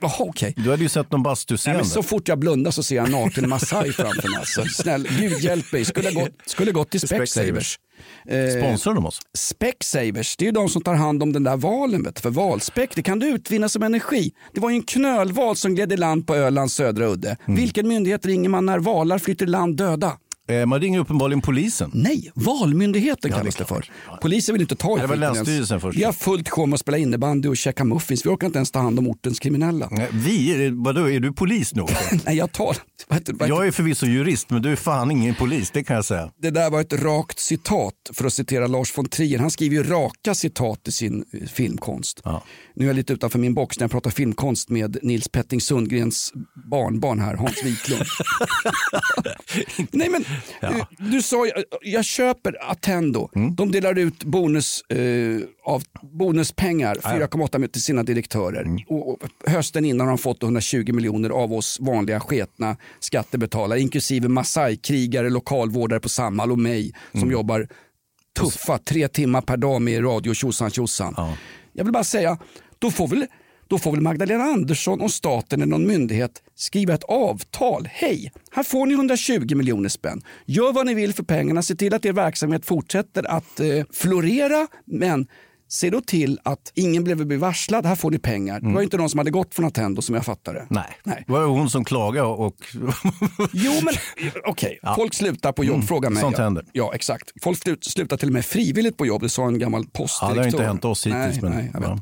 Jaha, 0.00 0.12
okej. 0.18 0.54
Du 0.56 0.70
hade 0.70 0.82
ju 0.82 0.88
sett 0.88 1.12
någon 1.12 1.36
Nej, 1.66 1.74
men 1.74 1.84
så 1.84 2.02
fort 2.02 2.28
jag 2.28 2.38
blundar 2.38 2.70
så 2.70 2.82
ser 2.82 2.96
jag 2.96 3.06
en 3.06 3.12
naken 3.12 3.48
Masai 3.48 3.92
framför 3.92 4.28
mig. 4.28 4.38
Alltså. 4.38 4.64
Snäll, 4.64 5.08
Gud 5.18 5.40
hjälp 5.40 5.72
mig. 5.72 5.84
Skulle 5.84 6.12
gått, 6.12 6.32
skulle 6.46 6.72
gått 6.72 6.90
till 6.90 7.00
Specsavers. 7.00 7.78
Eh, 8.28 8.60
Sponsrar 8.62 8.94
de 8.94 9.06
oss? 9.06 9.20
Specsavers, 9.38 10.36
det 10.36 10.44
är 10.44 10.46
ju 10.46 10.52
de 10.52 10.68
som 10.68 10.82
tar 10.82 10.94
hand 10.94 11.22
om 11.22 11.32
den 11.32 11.44
där 11.44 11.56
valen. 11.56 12.02
Vet 12.02 12.20
för 12.20 12.30
valspäck, 12.30 12.90
det 12.94 13.02
kan 13.02 13.18
du 13.18 13.26
utvinna 13.26 13.68
som 13.68 13.82
energi. 13.82 14.32
Det 14.54 14.60
var 14.60 14.70
ju 14.70 14.76
en 14.76 14.82
knölval 14.82 15.56
som 15.56 15.74
gled 15.74 15.92
i 15.92 15.96
land 15.96 16.26
på 16.26 16.34
Ölands 16.34 16.74
södra 16.74 17.06
udde. 17.06 17.36
Mm. 17.46 17.60
Vilken 17.60 17.88
myndighet 17.88 18.26
ringer 18.26 18.48
man 18.48 18.66
när 18.66 18.78
valar 18.78 19.18
flyter 19.18 19.46
land 19.46 19.76
döda? 19.76 20.12
Eh, 20.50 20.66
man 20.66 20.80
ringer 20.80 20.98
uppenbarligen 20.98 21.40
polisen. 21.40 21.90
Nej, 21.94 22.30
Valmyndigheten 22.34 23.30
Ja, 23.30 23.38
kallas 23.38 23.56
det 23.56 23.64
för. 23.64 23.90
Polisen 24.22 24.52
vill 24.52 24.62
inte 24.62 24.76
ta 24.76 24.98
i 24.98 25.00
skiten 25.00 25.80
först. 25.80 25.98
Vi 25.98 26.04
har 26.04 26.12
fullt 26.12 26.48
sjå 26.48 26.66
med 26.66 26.74
att 26.74 26.80
spela 26.80 26.98
innebandy 26.98 27.48
och 27.48 27.56
käka 27.56 27.84
muffins. 27.84 28.26
Vi 28.26 28.30
orkar 28.30 28.46
inte 28.46 28.58
ens 28.58 28.70
ta 28.70 28.78
hand 28.78 28.98
om 28.98 29.08
ortens 29.08 29.38
kriminella. 29.38 29.88
Nej, 29.90 30.08
Vi? 30.12 30.70
Vadå, 30.70 31.10
är 31.10 31.20
du 31.20 31.32
polis 31.32 31.74
nu? 31.74 31.82
Nej, 32.26 32.36
jag 32.36 32.52
tar... 32.52 32.76
Jag 33.48 33.66
är 33.66 33.70
förvisso 33.70 34.06
jurist, 34.06 34.50
men 34.50 34.62
du 34.62 34.72
är 34.72 34.76
fan 34.76 35.10
ingen 35.10 35.34
polis, 35.34 35.70
det 35.70 35.84
kan 35.84 35.96
jag 35.96 36.04
säga. 36.04 36.30
Det 36.42 36.50
där 36.50 36.70
var 36.70 36.80
ett 36.80 36.92
rakt 36.92 37.38
citat 37.38 37.94
för 38.12 38.24
att 38.26 38.32
citera 38.32 38.66
Lars 38.66 38.98
von 38.98 39.08
Trier. 39.08 39.38
Han 39.38 39.50
skriver 39.50 39.76
ju 39.76 39.82
raka 39.82 40.34
citat 40.34 40.88
i 40.88 40.92
sin 40.92 41.24
eh, 41.32 41.48
filmkonst. 41.48 42.22
Nu 42.80 42.86
är 42.86 42.88
jag 42.88 42.96
lite 42.96 43.12
utanför 43.12 43.38
min 43.38 43.54
box 43.54 43.78
när 43.78 43.84
jag 43.84 43.90
pratar 43.90 44.10
filmkonst 44.10 44.68
med 44.68 44.98
Nils 45.02 45.28
Petting 45.28 45.60
Sundgrens 45.60 46.32
barnbarn 46.70 47.20
här, 47.20 47.34
Hans 47.34 47.64
Wiklund. 47.64 48.02
Nej 49.90 50.08
men, 50.08 50.24
eh, 50.60 50.86
du 50.98 51.22
sa, 51.22 51.46
jag, 51.46 51.64
jag 51.82 52.04
köper 52.04 52.70
Attendo. 52.70 53.28
Mm. 53.34 53.54
De 53.54 53.72
delar 53.72 53.98
ut 53.98 54.24
bonus, 54.24 54.82
eh, 54.82 55.40
av, 55.64 55.82
bonuspengar, 56.18 56.98
Ja. 57.02 57.08
4,8 57.10 57.38
miljoner 57.58 57.68
till 57.68 57.82
sina 57.82 58.02
direktörer. 58.02 58.62
Mm. 58.62 58.82
Och, 58.88 59.08
och 59.08 59.18
hösten 59.46 59.84
innan 59.84 60.06
har 60.06 60.12
de 60.12 60.18
fått 60.18 60.42
120 60.42 60.92
miljoner 60.92 61.30
av 61.30 61.52
oss 61.52 61.78
vanliga 61.80 62.20
sketna 62.20 62.76
skattebetalare, 63.00 63.80
inklusive 63.80 64.28
Masai-krigare, 64.28 65.30
lokalvårdare 65.30 66.00
på 66.00 66.08
Samhall 66.08 66.52
och 66.52 66.58
mig 66.58 66.92
som 67.10 67.20
Mm. 67.20 67.32
jobbar 67.32 67.68
tuffa 68.38 68.78
tre 68.78 69.08
timmar 69.08 69.40
per 69.40 69.56
dag 69.56 69.82
med 69.82 70.04
radio 70.04 70.34
tjosan 70.34 70.70
tjosan. 70.70 71.14
Jag 71.72 71.84
vill 71.84 71.92
bara 71.92 72.04
säga, 72.04 72.38
då 72.80 72.90
får 72.90 73.08
väl 73.08 73.26
då 73.68 73.78
får 73.78 73.92
väl 73.92 74.00
Magdalena 74.00 74.44
Andersson 74.44 75.00
och 75.00 75.10
staten 75.10 75.62
eller 75.62 75.70
någon 75.70 75.86
myndighet 75.86 76.30
skriva 76.54 76.94
ett 76.94 77.04
avtal. 77.04 77.88
Hej, 77.92 78.32
här 78.52 78.62
får 78.62 78.86
ni 78.86 78.94
120 78.94 79.54
miljoner 79.56 79.88
spänn. 79.88 80.22
Gör 80.46 80.72
vad 80.72 80.86
ni 80.86 80.94
vill 80.94 81.12
för 81.14 81.22
pengarna, 81.22 81.62
se 81.62 81.74
till 81.74 81.94
att 81.94 82.04
er 82.04 82.12
verksamhet 82.12 82.66
fortsätter 82.66 83.30
att 83.30 83.60
eh, 83.60 83.66
florera, 83.92 84.66
men 84.86 85.26
se 85.68 85.90
då 85.90 86.00
till 86.00 86.38
att 86.42 86.72
ingen 86.74 87.04
behöver 87.04 87.24
bli 87.24 87.36
varslad. 87.36 87.86
Här 87.86 87.94
får 87.96 88.10
ni 88.10 88.18
pengar. 88.18 88.60
Det 88.60 88.66
var 88.72 88.80
ju 88.80 88.84
inte 88.84 88.96
någon 88.96 89.10
som 89.10 89.18
hade 89.18 89.30
gått 89.30 89.54
från 89.54 89.64
Attendo 89.66 90.02
som 90.02 90.14
jag 90.14 90.24
fattar 90.24 90.54
det. 90.54 90.66
Nej. 90.70 90.84
Nej. 91.04 91.24
Det 91.26 91.32
var 91.32 91.44
hon 91.46 91.70
som 91.70 91.84
klagade 91.84 92.26
och... 92.28 92.56
Jo 93.52 93.72
men 93.82 93.94
okej, 94.46 94.78
folk 94.96 95.14
slutar 95.14 95.52
på 95.52 95.64
jobb, 95.64 95.74
Mm, 95.74 95.86
fråga 95.86 96.10
mig. 96.10 96.20
sånt 96.20 96.38
ja. 96.38 96.44
händer. 96.44 96.64
Ja 96.72 96.94
exakt. 96.94 97.32
Folk 97.42 97.58
slut, 97.62 97.84
slutar 97.84 98.16
till 98.16 98.28
och 98.28 98.32
med 98.32 98.44
frivilligt 98.44 98.96
på 98.96 99.06
jobb, 99.06 99.22
det 99.22 99.28
sa 99.28 99.46
en 99.46 99.58
gammal 99.58 99.84
postdirektör. 99.86 100.28
Ja, 100.28 100.34
det 100.34 100.40
har 100.40 100.46
inte 100.46 100.64
hänt 100.64 100.84
oss 100.84 101.06
hittills. 101.06 101.42
Nej, 101.42 101.42
men, 101.42 101.52
nej, 101.52 101.70
jag 101.74 101.80
vet. 101.80 101.88
ja. 101.90 101.98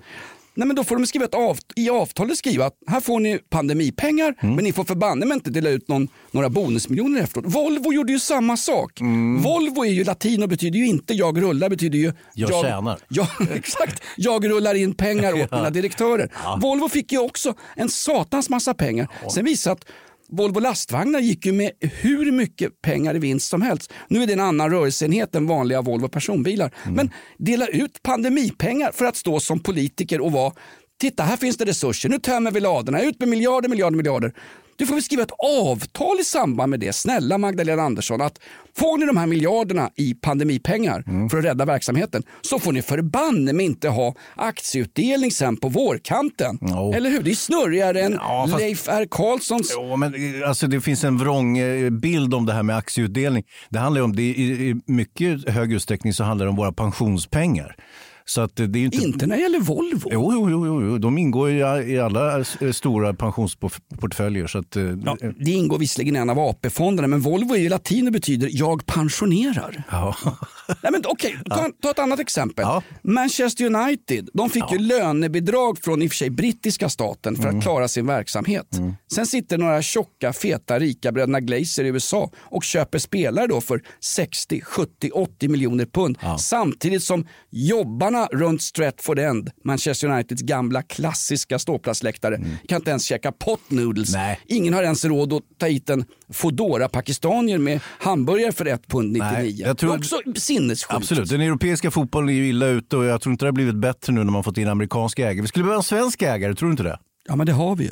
Nej, 0.59 0.67
men 0.67 0.77
då 0.77 0.85
får 0.85 0.97
de 0.97 1.07
skriva 1.07 1.25
ett 1.25 1.35
av, 1.35 1.59
i 1.77 1.91
avtalet 1.91 2.39
skriva 2.39 2.67
att 2.67 2.75
här 2.87 3.01
får 3.01 3.21
ni 3.21 3.39
pandemipengar 3.51 4.35
Mm. 4.43 4.55
men 4.55 4.65
ni 4.65 4.73
får 4.73 4.85
förbanne 4.85 5.27
mig 5.27 5.35
inte 5.35 5.51
dela 5.51 5.71
ut 5.71 5.89
någon, 5.89 6.09
några 6.31 6.49
bonusmiljoner 6.49 7.21
efteråt. 7.23 7.45
Volvo 7.55 7.93
gjorde 7.93 8.13
ju 8.13 8.19
samma 8.19 8.57
sak. 8.57 9.01
Volvo 9.43 9.85
är 9.85 9.91
ju 9.91 10.05
latin 10.05 10.43
och 10.43 10.49
betyder 10.49 10.79
ju 10.79 10.87
inte 10.87 11.15
jag 11.15 11.43
rullar, 11.43 11.69
betyder 11.69 11.99
ju 11.99 12.05
Mm. 12.05 12.17
Jag 12.35 12.65
tjänar. 12.65 12.99
Ja, 13.09 13.29
exakt. 13.55 14.03
Jag 14.17 14.51
rullar 14.51 14.75
in 14.75 14.95
pengar 14.95 15.33
åt 15.33 15.39
Ja. 15.51 15.57
mina 15.57 15.71
direktörer. 15.71 16.33
Volvo 16.61 16.89
fick 16.89 17.13
ju 17.13 17.19
också 17.19 17.55
en 17.77 17.89
satans 17.89 18.51
massa 18.51 18.75
pengar. 18.75 19.09
Sen 19.35 19.45
visade 19.45 19.73
att 19.73 19.85
Volvo 20.33 20.61
lastvagnar 20.61 21.21
gick 21.21 21.47
ju 21.47 21.53
med 21.53 21.71
hur 21.81 22.33
mycket 22.33 22.83
pengar 22.83 23.17
i 23.17 23.19
vinst 23.19 23.49
som 23.49 23.63
helst. 23.63 23.93
Nu 24.09 24.23
är 24.23 24.27
det 24.27 24.33
en 24.33 24.41
annan 24.41 24.71
rörelseenhet 24.71 25.35
än 25.35 25.47
vanliga 25.47 25.83
Volvo 25.83 26.09
personbilar. 26.09 26.75
Mm. 26.83 26.95
Men 26.95 27.11
dela 27.39 27.67
ut 27.67 28.03
pandemipengar 28.03 28.93
för 28.93 29.05
att 29.05 29.17
stå 29.17 29.41
som 29.41 29.61
politiker 29.61 30.21
och 30.21 30.33
vara 30.33 30.53
Titta, 31.01 31.23
här 31.23 31.37
finns 31.37 31.57
det 31.57 31.65
resurser. 31.65 32.09
Nu 32.09 32.19
tömmer 32.19 32.51
vi 32.51 32.61
ladorna. 32.61 33.03
Ut 33.03 33.21
med 33.21 33.29
miljarder, 33.29 33.69
miljarder, 33.69 33.97
miljarder. 33.97 34.33
Du 34.79 34.87
får 34.87 34.95
väl 34.95 35.03
skriva 35.03 35.23
ett 35.23 35.33
avtal 35.71 36.21
i 36.21 36.25
samband 36.25 36.71
med 36.71 36.81
det. 36.81 36.93
Snälla 36.93 37.39
Magdalena 37.39 37.83
Andersson, 37.83 38.21
att 38.21 38.39
får 38.79 38.99
ni 38.99 39.07
de 39.07 39.17
här 39.17 39.27
miljarderna 39.27 39.91
i 39.97 40.15
pandemipengar 40.15 41.05
Mm. 41.07 41.29
för 41.31 41.39
att 41.39 41.45
rädda 41.45 41.65
verksamheten 41.65 42.23
så 42.41 42.59
får 42.59 42.73
ni 42.73 42.83
förbanne 42.83 43.53
mig 43.53 43.67
inte 43.67 43.89
ha 43.89 44.15
aktieutdelning 44.37 45.31
sen 45.31 45.57
på 45.57 45.69
vårkanten. 45.69 46.59
Eller 46.95 47.11
hur? 47.11 47.23
Det 47.23 47.31
är 47.31 47.35
snurrigare 47.35 48.01
än 48.03 48.19
fast- 48.19 48.59
Leif 48.59 48.89
R 48.89 49.07
Karlssons... 49.11 49.73
Jo, 49.75 49.97
men, 49.97 50.15
eh, 50.43 50.49
alltså, 50.49 50.67
det 50.67 50.81
finns 50.81 51.05
en 51.05 51.19
vrång 51.19 51.59
eh, 51.59 51.91
bild 51.91 52.35
om 52.35 52.47
det 52.47 52.53
här 52.53 52.63
med 52.63 52.77
aktieutdelning. 52.77 53.45
Det 53.69 53.79
handlar 53.79 54.01
ju 54.01 54.05
om, 54.05 54.17
det, 54.17 54.23
i, 54.23 54.69
I 54.71 54.75
mycket 54.87 55.49
hög 55.49 55.73
utsträckning 55.73 56.13
så 56.13 56.25
handlar 56.25 56.47
det 56.47 56.51
om 56.51 56.57
våra 56.57 56.73
pensionspengar. 56.73 57.77
Så 58.29 58.41
att 58.41 58.57
det 58.57 58.63
är 58.63 58.77
inte... 58.77 58.97
inte 58.97 59.27
när 59.27 59.37
det 59.37 59.43
gäller 59.43 59.61
Volvo. 59.61 60.09
Jo, 60.13 60.33
jo, 60.33 60.51
jo, 60.51 60.83
jo, 60.83 60.99
de 60.99 61.19
ingår 61.19 61.51
i 61.51 61.99
alla 61.99 62.39
eh, 62.39 62.73
stora 62.73 63.15
pensionsportföljer. 63.15 64.47
Så 64.47 64.59
att, 64.59 64.77
eh, 64.77 64.83
Ja, 65.05 65.17
det 65.45 65.51
ingår 65.51 65.79
visserligen 65.79 66.17
i 66.17 66.19
en 66.19 66.31
av 66.31 66.39
AP-fonderna 66.39 67.09
men 67.09 67.21
Volvo 67.21 67.55
är 67.55 67.59
ju 67.59 67.69
latin 67.69 68.07
och 68.07 68.13
betyder 68.13 68.49
jag 68.53 68.87
pensionerar. 68.87 69.83
Ja. 69.91 70.17
Nej, 70.83 70.93
men, 70.93 71.03
okej, 71.07 71.39
ta, 71.51 71.71
ta 71.83 71.91
ett 71.91 71.99
annat 71.99 72.21
exempel. 72.21 72.67
Manchester 73.03 73.65
United 73.65 74.29
de 74.35 74.51
fick 74.51 74.73
ju 74.73 74.79
lönebidrag 74.79 75.79
från 75.83 76.03
i 76.03 76.07
och 76.07 76.11
för 76.11 76.17
sig 76.17 76.31
brittiska 76.31 76.89
staten 76.89 77.37
för 77.37 77.49
att 77.49 77.63
klara 77.63 77.89
sin 77.89 78.07
verksamhet. 78.07 78.67
Sen 79.15 79.27
sitter 79.27 79.59
några 79.59 79.83
tjocka, 79.83 80.33
feta, 80.33 80.79
rika 80.79 81.13
bröderna 81.13 81.41
Glazer 81.41 81.85
i 81.85 81.89
USA 81.89 82.31
och 82.37 82.65
köper 82.65 82.99
spelare 82.99 83.47
då 83.47 83.61
för 83.61 83.83
60, 84.01 84.61
70, 84.61 85.11
80 85.11 85.49
miljoner 85.49 85.87
pund. 85.87 86.19
Samtidigt 86.39 87.03
som 87.03 87.27
jobbarna 87.51 88.18
läktarna 88.21 88.45
runt 88.47 88.63
Stratford 88.63 89.19
End, 89.19 89.51
Manchester 89.65 90.09
Uniteds 90.09 90.43
gamla 90.43 90.83
klassiska 90.83 91.59
ståplatsläktare, 91.59 92.35
Mm. 92.35 92.51
kan 92.69 92.77
inte 92.77 92.91
ens 92.91 93.05
käka 93.05 93.33
pot 93.33 93.61
noodles. 93.71 94.15
Ingen 94.47 94.75
har 94.75 94.83
ens 94.83 95.05
råd 95.05 95.33
att 95.33 95.43
ta 95.59 95.67
hit 95.67 95.91
en 95.91 96.05
Foodora 96.33 96.89
pakistanier 96.89 97.59
med 97.59 97.81
hamburgare 98.01 98.53
för 98.53 98.67
ett 98.67 98.87
pund 98.89 99.13
99. 99.13 99.33
Nej, 99.33 99.61
jag 99.61 99.79
tror- 99.79 99.91
Det 99.91 99.95
är 99.97 99.99
också 99.99 100.17
sinnessjukt. 100.41 100.93
Absolut, 100.95 101.31
den 101.31 101.41
europeiska 101.41 101.91
fotbollen 101.91 102.29
är 102.29 102.33
ju 102.33 102.49
illa 102.49 102.67
ute 102.67 102.97
och 102.97 103.05
jag 103.05 103.21
tror 103.21 103.33
inte 103.33 103.45
det 103.45 103.49
har 103.49 103.53
blivit 103.53 103.75
bättre 103.77 104.13
nu 104.13 104.25
när 104.25 104.33
man 104.33 104.45
fått 104.45 104.59
in 104.59 104.69
amerikanska 104.69 105.23
ägare. 105.23 105.41
Vi 105.41 105.49
skulle 105.49 105.63
behöva 105.65 105.77
en 105.79 105.83
svensk 105.83 106.23
ägare, 106.23 106.55
tror 106.55 106.69
du 106.69 106.71
inte 106.71 106.83
det? 106.83 106.99
Ja 107.29 107.37
men 107.37 107.47
det 107.47 107.53
har 107.53 107.77
vi 107.77 107.85
ju. 107.85 107.91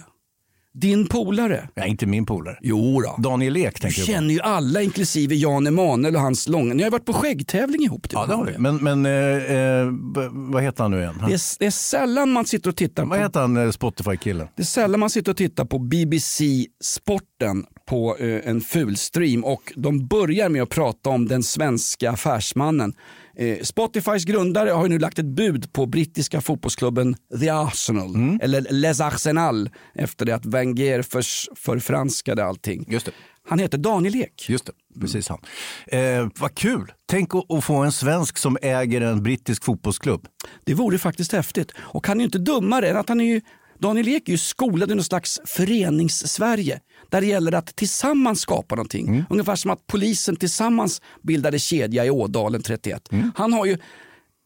Din 0.81 1.07
polare. 1.07 1.69
Nej, 1.77 1.89
inte 1.91 2.07
min 2.07 2.27
polare. 2.27 2.59
Jo 2.63 3.01
då. 3.01 3.23
Daniel 3.23 3.57
Ek 3.57 3.75
Du 3.75 3.81
tänker 3.81 3.99
jag 4.01 4.07
på. 4.07 4.13
känner 4.13 4.35
ju 4.35 4.41
alla 4.41 4.83
inklusive 4.83 5.35
Jan 5.35 5.67
Emanuel 5.67 6.15
och 6.17 6.21
hans 6.23 6.49
långa. 6.49 6.75
Ni 6.75 6.83
har 6.83 6.87
ju 6.87 6.91
varit 6.91 7.05
på 7.05 7.13
skäggtävling 7.13 7.83
ihop. 7.83 8.11
Du. 8.11 8.17
Ja, 8.17 8.27
det 8.27 8.35
har 8.35 8.45
vi. 8.45 8.59
Men, 8.59 8.77
men 8.77 9.07
eh, 9.07 9.57
eh, 9.57 9.89
vad 10.33 10.63
heter 10.63 10.83
han 10.83 10.91
nu 10.91 10.99
igen? 11.01 11.15
Han, 11.21 11.31
Det 11.31 11.35
är, 11.37 11.41
det 11.59 11.67
är 11.67 11.71
sällan 11.71 12.31
man 12.33 12.45
sitter 12.47 12.71
och 12.71 12.77
tittar 12.77 13.03
på 13.03 13.09
vad 13.09 13.19
heter 13.19 13.41
han, 13.41 13.57
eh, 13.57 13.71
Spotify-killen? 13.71 14.49
Det 14.57 14.63
är 14.63 14.67
sällan 14.67 15.01
man 15.01 15.11
sitter 15.11 15.31
och 15.33 15.37
tittar 15.37 15.65
på 15.65 15.79
BBC 15.79 16.67
Sporten 16.85 17.65
på 17.89 18.17
eh, 18.17 18.51
en 18.51 18.61
fulstream 18.61 19.45
och 19.45 19.73
de 19.77 20.07
börjar 20.07 20.49
med 20.49 20.63
att 20.63 20.69
prata 20.71 21.11
om 21.11 21.29
den 21.29 21.43
svenska 21.43 22.11
affärsmannen. 22.11 22.93
Eh, 23.39 23.59
Spotifys 23.63 24.25
grundare 24.25 24.71
har 24.71 24.83
ju 24.83 24.89
nu 24.89 24.99
lagt 24.99 25.19
ett 25.19 25.27
bud 25.27 25.73
på 25.73 25.87
brittiska 25.87 26.41
fotbollsklubben 26.41 27.17
The 27.41 27.49
Arsenal, 27.49 28.39
eller 28.43 28.67
Les 28.71 29.01
Arsenal, 29.01 29.71
efter 29.95 30.27
det 30.27 30.35
att 30.35 30.47
Wenger 30.47 31.03
förs, 31.03 31.49
förfranskade 31.55 32.45
allting. 32.45 32.85
Just 32.89 33.07
det. 33.07 33.13
Han 33.49 33.59
heter 33.59 33.79
Daniel 33.79 34.17
Ek. 34.17 34.47
Just 34.49 34.67
det, 34.67 34.73
precis 35.01 35.29
han. 35.29 35.39
Eh, 35.87 36.29
vad 36.39 36.55
kul! 36.55 36.93
Tänk 37.07 37.35
att, 37.35 37.53
att 37.53 37.65
få 37.65 37.75
en 37.75 37.93
svensk 37.93 38.39
som 38.39 38.59
äger 38.63 39.01
en 39.01 39.23
brittisk 39.23 39.65
fotbollsklubb. 39.65 40.27
Det 40.65 40.75
vore 40.75 40.99
faktiskt 40.99 41.33
häftigt. 41.33 41.73
Och 41.79 42.07
han 42.07 42.17
är 42.17 42.21
ju 42.21 42.25
inte 42.25 42.39
dummare 42.39 42.89
än 42.89 42.97
att 42.97 43.09
han 43.09 43.21
är 43.21 43.25
ju 43.25 43.41
Daniel 43.79 44.09
Ek 44.09 44.29
är 44.29 44.33
ju 44.33 44.39
skolad 44.39 44.91
i 44.91 44.95
någon 44.95 45.05
slags 45.05 45.41
förenings-Sverige 45.45 46.81
där 47.11 47.21
det 47.21 47.27
gäller 47.27 47.55
att 47.55 47.77
tillsammans 47.77 48.41
skapa 48.41 48.75
någonting. 48.75 49.25
Ungefär 49.31 49.57
som 49.57 49.71
att 49.71 49.87
polisen 49.87 50.37
tillsammans 50.37 51.03
bildade 51.23 51.59
kedja 51.59 52.05
i 52.05 52.11
Ådalen 52.11 52.63
31. 52.63 53.09
Han, 53.35 53.53
har 53.53 53.67
ju, 53.67 53.79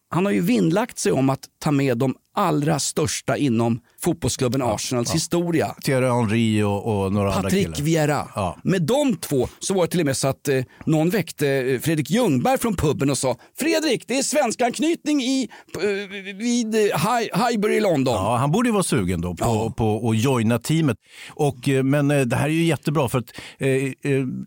han 0.09 0.25
har 0.25 0.31
ju 0.31 0.41
vinnlagt 0.41 0.97
sig 0.99 1.11
om 1.11 1.29
att 1.29 1.39
ta 1.59 1.71
med 1.71 1.97
de 1.97 2.15
allra 2.35 2.79
största 2.79 3.37
inom 3.37 3.79
fotbollsklubben 4.01 4.61
Arsenals 4.61 5.13
historia. 5.15 5.75
Thierry 5.83 6.07
Henry 6.07 6.63
och, 6.63 7.03
och 7.05 7.13
några 7.13 7.27
andra 7.33 7.41
Patrik 7.43 7.63
killar. 7.65 7.81
Vieira. 7.85 8.27
Ja. 8.35 8.57
Med 8.63 8.81
de 8.81 9.15
två 9.17 9.47
så 9.59 9.73
var 9.73 9.81
det 9.81 9.87
till 9.87 9.99
och 9.99 10.05
med 10.05 10.17
så 10.17 10.27
att 10.27 10.47
eh, 10.47 10.63
någon 10.85 11.09
väckte 11.09 11.47
eh, 11.47 11.79
Fredrik 11.79 12.09
Ljungberg 12.09 12.57
från 12.57 12.75
puben 12.75 13.09
och 13.09 13.17
sa 13.17 13.37
Fredrik, 13.59 14.03
det 14.07 14.17
är 14.17 14.23
svensk 14.23 14.61
anknytning 14.61 15.21
i, 15.21 15.49
eh, 15.75 16.35
vid 16.35 16.75
eh, 16.75 16.79
Hi- 16.79 17.47
Highbury 17.49 17.75
i 17.75 17.79
London. 17.79 18.13
Ja, 18.13 18.35
han 18.37 18.51
borde 18.51 18.69
ju 18.69 18.73
vara 18.73 18.83
sugen 18.83 19.21
då 19.21 19.35
på, 19.35 19.73
på 19.77 20.09
att 20.09 20.17
joina 20.23 20.59
teamet. 20.59 20.97
Och, 21.29 21.69
eh, 21.69 21.83
men 21.83 22.11
eh, 22.11 22.21
det 22.21 22.35
här 22.35 22.45
är 22.45 22.53
ju 22.53 22.63
jättebra 22.63 23.09
för 23.09 23.19
att 23.19 23.31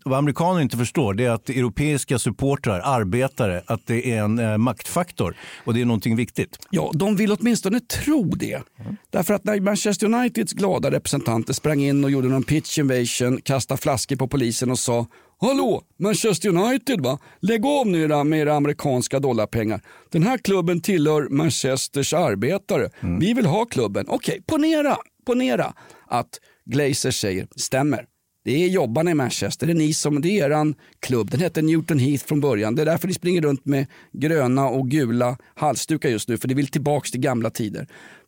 vad 0.05 0.19
amerikaner 0.19 0.61
inte 0.61 0.77
förstår 0.77 1.13
det 1.13 1.25
är 1.25 1.29
att 1.31 1.49
europeiska 1.49 2.19
supportrar, 2.19 2.79
arbetare, 2.79 3.63
att 3.67 3.87
det 3.87 4.11
är 4.11 4.23
en 4.23 4.61
maktfaktor 4.61 5.35
och 5.65 5.73
det 5.73 5.81
är 5.81 5.85
någonting 5.85 6.15
viktigt. 6.15 6.59
Ja, 6.69 6.91
de 6.93 7.15
vill 7.15 7.31
åtminstone 7.31 7.74
tro 7.79 8.23
det. 8.23 8.61
Därför 9.09 9.33
att 9.33 9.43
när 9.43 9.59
Manchester 9.59 10.05
Uniteds 10.05 10.53
glada 10.53 10.91
representanter 10.91 11.53
sprang 11.53 11.81
in 11.81 12.03
och 12.03 12.11
gjorde 12.11 12.27
någon 12.27 12.43
pitch 12.43 12.79
invasion, 12.79 13.41
kastade 13.41 13.81
flaskor 13.81 14.15
på 14.15 14.27
polisen 14.27 14.71
och 14.71 14.79
sa 14.79 15.07
Hallå, 15.37 15.83
Manchester 15.99 16.49
United 16.49 17.01
va? 17.01 17.19
Lägg 17.39 17.65
av 17.65 17.87
nu 17.87 18.03
era, 18.03 18.23
med 18.23 18.39
era 18.39 18.55
amerikanska 18.55 19.19
dollarpengar. 19.19 19.81
Den 20.11 20.23
här 20.23 20.37
klubben 20.37 20.81
tillhör 20.81 21.27
Manchesters 21.29 22.13
arbetare. 22.13 22.89
Vi 23.19 23.33
vill 23.33 23.45
ha 23.45 23.65
klubben. 23.65 24.05
Okej, 24.09 24.41
ponera, 24.47 24.97
ponera 25.25 25.73
att 26.07 26.39
Glazer 26.65 27.11
säger 27.11 27.47
stämmer. 27.55 28.05
Det 28.45 28.63
är 28.63 28.67
jobbarna 28.67 29.11
i 29.11 29.13
Manchester, 29.13 29.67
det 29.67 29.73
är 29.73 29.75
ni 29.75 29.93
som, 29.93 30.21
det 30.21 30.29
är 30.39 30.45
eran 30.45 30.75
klubb. 30.99 31.31
Den 31.31 31.39
hette 31.39 31.61
Newton 31.61 31.99
Heath 31.99 32.25
från 32.25 32.39
början. 32.41 32.75
Det 32.75 32.81
är 32.81 32.85
därför 32.85 33.07
ni 33.07 33.13
springer 33.13 33.41
runt 33.41 33.65
med 33.65 33.87
gröna 34.13 34.67
och 34.67 34.89
gula 34.89 35.37
halsdukar 35.55 36.09
just 36.09 36.29
nu, 36.29 36.37
för 36.37 36.47
ni 36.47 36.53
vill 36.53 36.67
tillbaka 36.67 37.09
till 37.09 37.19
gamla 37.19 37.49
tider. 37.49 37.87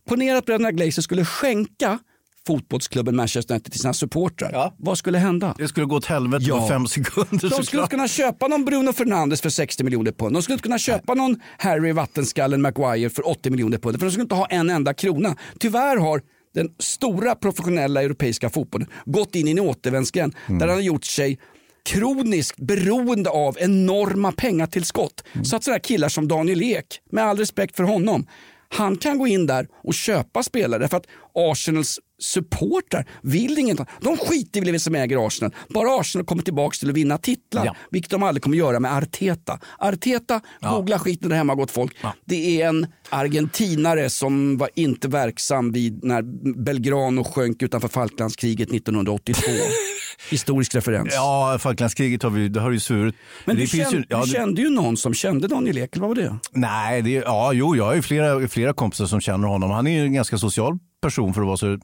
Ponera 0.10 0.38
att 0.38 0.46
bröderna 0.46 0.72
Glazer 0.72 1.02
skulle 1.02 1.26
skänka 1.26 2.00
fotbollsklubben 2.48 3.16
Manchester 3.16 3.54
United 3.54 3.72
till 3.72 3.82
sina 3.82 3.94
supportrar. 3.94 4.74
Vad 4.78 4.98
skulle 4.98 5.18
hända? 5.18 5.56
Det 5.58 5.68
skulle 5.68 5.86
gå 5.86 5.96
åt 5.96 6.06
helvete 6.06 6.46
Ja. 6.48 6.62
på 6.62 6.68
fem 6.68 6.88
sekunder 6.88 7.50
De 7.58 7.64
skulle 7.64 7.88
kunna 7.88 8.08
köpa 8.08 8.48
någon 8.48 8.66
Bruno 8.66 8.94
Fernandes 8.94 9.42
för 9.42 9.50
60 9.50 9.84
miljoner 9.84 10.12
pund. 10.12 10.36
De 10.36 10.42
skulle 10.42 10.58
kunna 10.58 10.80
köpa 10.80 11.14
någon 11.14 11.40
Harry 11.58 11.92
Vattenskallen 11.92 12.62
Maguire 12.62 13.10
för 13.10 13.28
80 13.28 13.50
miljoner 13.50 13.78
pund. 13.78 14.00
För 14.00 14.06
de 14.06 14.12
skulle 14.12 14.24
inte 14.24 14.36
ha 14.36 14.46
en 14.46 14.70
enda 14.70 14.94
krona. 14.94 15.36
Tyvärr 15.60 15.98
har 15.98 16.22
den 16.58 16.70
stora 16.80 17.36
professionella 17.36 18.04
europeiska 18.04 18.50
fotbollen 18.50 18.88
gått 19.06 19.36
in 19.36 19.48
i 19.48 19.52
en 19.52 19.60
återvändsgränd 19.60 20.36
Mm. 20.48 20.60
där 20.60 20.68
han 20.68 20.76
har 20.76 20.84
gjort 20.84 21.06
sig 21.06 21.40
kroniskt 21.86 22.58
beroende 22.60 23.30
av 23.30 23.58
enorma 23.60 24.32
pengatillskott. 24.32 25.24
Mm. 25.34 25.46
Så 25.46 25.56
att 25.56 25.64
sådana 25.64 25.80
killar 25.80 26.10
som 26.10 26.28
Daniel 26.28 26.62
Ek, 26.64 27.02
med 27.12 27.24
all 27.24 27.38
respekt 27.38 27.76
för 27.76 27.84
honom, 27.84 28.26
han 28.70 28.98
kan 28.98 29.18
gå 29.18 29.28
in 29.28 29.46
där 29.46 29.68
och 29.84 29.94
köpa 29.94 30.44
spelare 30.44 30.88
för 30.88 30.98
att 30.98 31.06
Arsenals 31.36 32.00
supportrar 32.20 33.06
vill 33.22 33.58
inget. 33.60 33.80
De 34.02 34.18
skiter 34.18 34.68
i 34.68 34.72
vem 34.72 34.80
som 34.80 34.96
äger 34.96 35.28
Arsenal. 35.28 35.56
Bara 35.70 36.00
Arsenal 36.00 36.26
kommer 36.26 36.44
tillbaka 36.44 36.76
till 36.76 36.90
att 36.90 36.96
vinna 36.96 37.18
titlar. 37.18 37.66
Ja. 37.66 37.76
Vilket 37.92 38.12
de 38.12 38.24
aldrig 38.24 38.44
kommer 38.44 38.58
göra 38.58 38.80
med 38.80 38.98
Arteta. 38.98 39.60
Arteta, 39.78 40.42
googla 40.62 41.00
skiten 41.00 41.30
där 41.30 41.38
hemma 41.38 41.56
gott 41.56 41.72
folk. 41.72 41.96
Det 42.26 42.62
är 42.62 42.68
en 42.70 42.88
argentinare 43.10 44.10
som 44.10 44.58
var 44.58 44.70
inte 44.76 45.08
verksam 45.08 45.72
vid 45.72 46.04
när 46.04 46.22
Belgrano 46.64 47.24
sjönk 47.24 47.62
utanför 47.62 47.88
Falklandskriget 47.88 48.70
1982. 48.74 49.42
Historisk 50.30 50.76
referens. 50.76 51.14
Ja, 51.14 51.58
Falklandskriget 51.60 52.24
har 52.24 52.30
vi, 52.30 52.48
det 52.48 52.60
har 52.60 52.72
ju 52.72 52.80
svurit. 52.80 53.16
Men 53.46 53.56
det 53.56 53.62
du, 53.62 53.68
finns 53.68 53.84
kände, 53.84 53.98
ju, 53.98 54.06
ja, 54.10 54.22
du 54.26 54.32
kände 54.32 54.62
ju 54.62 54.70
någon 54.70 54.98
som 54.98 55.14
kände 55.14 55.48
Daniel 55.48 55.78
Ek, 55.78 55.96
eller 55.96 56.08
vad 56.08 56.18
var 56.18 56.24
det? 56.24 56.38
Nej, 56.52 57.02
det, 57.02 57.12
ja, 57.12 57.54
jo, 57.54 57.76
jag 57.76 57.86
har 57.86 57.96
ju 57.96 58.02
flera, 58.02 58.48
flera 58.48 58.74
kompisar 58.74 59.06
som 59.06 59.22
känner 59.22 59.48
honom. 59.48 59.72
Han 59.72 59.88
är 59.88 59.92
ju 59.92 60.06
en 60.06 60.14
ganska 60.14 60.38
social 60.38 60.78
person 61.02 61.34
för 61.34 61.42
att 61.42 61.48
vara 61.48 61.58
så 61.58 61.72
eh, 61.72 61.78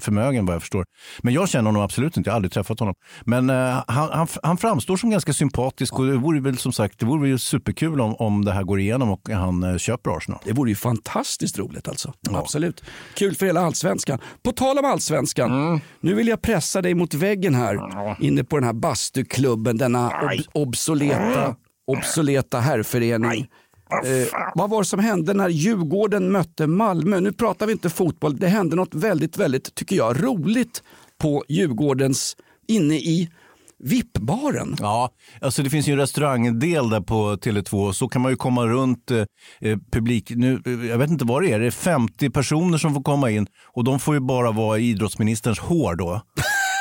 förmögen 0.00 0.46
vad 0.46 0.54
jag 0.54 0.62
förstår. 0.62 0.84
Men 1.22 1.34
jag 1.34 1.48
känner 1.48 1.64
honom 1.68 1.82
absolut 1.82 2.16
inte, 2.16 2.28
jag 2.28 2.32
har 2.32 2.36
aldrig 2.36 2.52
träffat 2.52 2.78
honom. 2.80 2.94
Men 3.24 3.50
eh, 3.50 3.82
han, 3.88 4.08
han, 4.12 4.26
han 4.42 4.56
framstår 4.56 4.96
som 4.96 5.10
ganska 5.10 5.32
sympatisk 5.32 5.98
och 5.98 6.06
det 6.06 6.16
vore 6.16 6.40
väl 6.40 6.58
som 6.58 6.72
sagt 6.72 6.98
det 6.98 7.06
vore 7.06 7.28
ju 7.28 7.38
superkul 7.38 8.00
om, 8.00 8.14
om 8.14 8.44
det 8.44 8.52
här 8.52 8.62
går 8.62 8.80
igenom 8.80 9.10
och 9.10 9.28
han 9.28 9.62
eh, 9.62 9.76
köper 9.76 10.16
Arsenal. 10.16 10.40
Det 10.44 10.52
vore 10.52 10.70
ju 10.70 10.76
fantastiskt 10.76 11.58
roligt 11.58 11.88
alltså. 11.88 12.12
Absolut. 12.30 12.82
Kul 13.14 13.34
för 13.34 13.46
hela 13.46 13.60
allsvenskan. 13.60 14.18
På 14.42 14.52
tal 14.52 14.78
om 14.78 14.84
allsvenskan, 14.84 15.52
Mm. 15.52 15.80
nu 16.00 16.14
vill 16.14 16.28
jag 16.28 16.42
pressa 16.42 16.82
dig 16.82 16.94
mot 16.94 17.14
väggen 17.14 17.54
här 17.54 17.78
inne 18.24 18.44
på 18.44 18.56
den 18.56 18.64
här 18.64 18.72
bastuklubben, 18.72 19.76
denna 19.76 20.10
ob- 20.10 20.46
obsoleta, 20.52 21.56
obsoleta 21.86 22.60
herrförening. 22.60 23.46
Eh, 23.90 24.28
vad 24.54 24.70
var 24.70 24.78
det 24.78 24.84
som 24.84 25.00
hände 25.00 25.34
när 25.34 25.48
Djurgården 25.48 26.32
mötte 26.32 26.66
Malmö? 26.66 27.20
Nu 27.20 27.32
pratar 27.32 27.66
vi 27.66 27.72
inte 27.72 27.90
fotboll. 27.90 28.36
Det 28.36 28.48
hände 28.48 28.76
något 28.76 28.94
väldigt, 28.94 29.38
väldigt, 29.38 29.74
tycker 29.74 29.96
jag, 29.96 30.24
roligt 30.24 30.82
på 31.18 31.44
Djurgårdens, 31.48 32.36
inne 32.68 32.94
i 32.94 33.30
VIP-baren. 33.78 34.76
Ja, 34.80 35.10
alltså 35.40 35.62
det 35.62 35.70
finns 35.70 35.88
ju 35.88 35.92
en 35.92 35.98
restaurangdel 35.98 36.90
där 36.90 37.00
på 37.00 37.36
Tele2 37.36 37.92
så 37.92 38.08
kan 38.08 38.22
man 38.22 38.32
ju 38.32 38.36
komma 38.36 38.66
runt 38.66 39.10
eh, 39.10 39.24
eh, 39.60 39.78
publik. 39.92 40.30
Nu, 40.30 40.62
eh, 40.66 40.72
jag 40.72 40.98
vet 40.98 41.10
inte 41.10 41.24
vad 41.24 41.42
det 41.42 41.52
är, 41.52 41.58
det 41.58 41.66
är 41.66 41.70
50 41.70 42.30
personer 42.30 42.78
som 42.78 42.94
får 42.94 43.02
komma 43.02 43.30
in 43.30 43.46
och 43.64 43.84
de 43.84 44.00
får 44.00 44.14
ju 44.14 44.20
bara 44.20 44.52
vara 44.52 44.78
i 44.78 44.90
idrottsministerns 44.90 45.58
hår 45.58 45.94
då. 45.94 46.22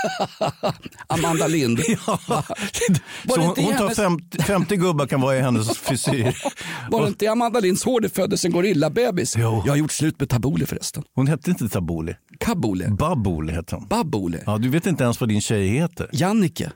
Amanda 1.07 1.47
Lind. 1.47 1.79
ja. 1.87 2.19
Var 3.23 3.37
hon, 3.37 3.47
hon 3.47 3.55
tar 3.55 3.79
hennes- 3.79 3.95
50, 3.97 4.43
50 4.43 4.75
gubbar 4.75 5.05
kan 5.05 5.21
vara 5.21 5.37
i 5.37 5.41
hennes 5.41 5.77
frisyr. 5.77 6.37
Var 6.91 7.01
det 7.01 7.07
inte 7.07 7.25
i 7.25 7.27
Amanda 7.27 7.59
Linds 7.59 7.83
hår 7.85 8.01
det 8.01 8.09
föddes 8.09 8.45
en 8.45 8.51
gorillabebis? 8.51 9.37
Jag 9.37 9.51
har 9.51 9.75
gjort 9.75 9.91
slut 9.91 10.19
med 10.19 10.29
Tabuli 10.29 10.65
förresten. 10.65 11.03
Hon 11.15 11.27
hette 11.27 11.49
inte 11.51 11.69
Taboli. 11.69 12.15
Kabule. 12.39 12.89
Baboli 12.89 13.53
hette 13.53 13.75
hon. 13.75 13.87
Babole. 13.87 14.43
Ja, 14.45 14.57
du 14.57 14.69
vet 14.69 14.85
inte 14.85 15.03
ens 15.03 15.19
vad 15.19 15.29
din 15.29 15.41
tjej 15.41 15.67
heter. 15.67 16.09
Jannike. 16.13 16.71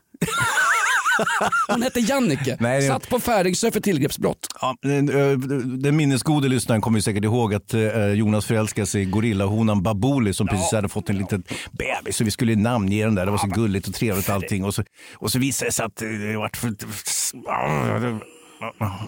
Hon 1.68 1.82
hette 1.82 2.00
Jannike. 2.00 2.58
Nej, 2.60 2.82
det- 2.82 2.88
Satt 2.88 3.10
på 3.10 3.20
Färingsö 3.20 3.72
för 3.72 3.80
tillgreppsbrott. 3.80 4.48
Ja, 4.62 4.76
den, 4.82 5.10
eh, 5.32 5.38
den 5.78 5.96
minnesgode 5.98 6.48
lyssnaren 6.48 6.82
kommer 6.82 6.98
ju 6.98 7.02
säkert 7.02 7.24
ihåg 7.24 7.54
att 7.54 7.74
eh, 7.74 8.06
Jonas 8.08 8.46
förälskade 8.46 8.88
sig 8.88 9.02
i 9.02 9.06
gorillahonan 9.06 9.84
Baboli 9.84 10.34
som 10.34 10.48
precis 10.48 10.72
hade 10.72 10.90
fått 10.90 11.10
en 11.10 11.18
liten 11.18 11.44
bebis. 11.72 12.18
Så 12.18 12.24
vi 12.24 12.32
skulle 12.32 12.56
namnge 12.56 13.06
den 13.06 13.16
där. 13.16 13.26
Det 13.26 13.32
var 13.32 13.38
så 13.38 13.48
gulligt 13.48 13.88
och 13.88 13.94
trevligt 13.94 14.30
allting. 14.30 14.64
Och 14.66 14.76
så, 14.76 14.84
och 15.16 15.32
så 15.32 15.40
visade 15.40 15.70
det 15.70 15.74
sig 15.74 15.86
att 15.86 16.02
eh, 16.02 16.08
det 16.10 16.38
vart 16.38 16.58
för... 16.58 16.74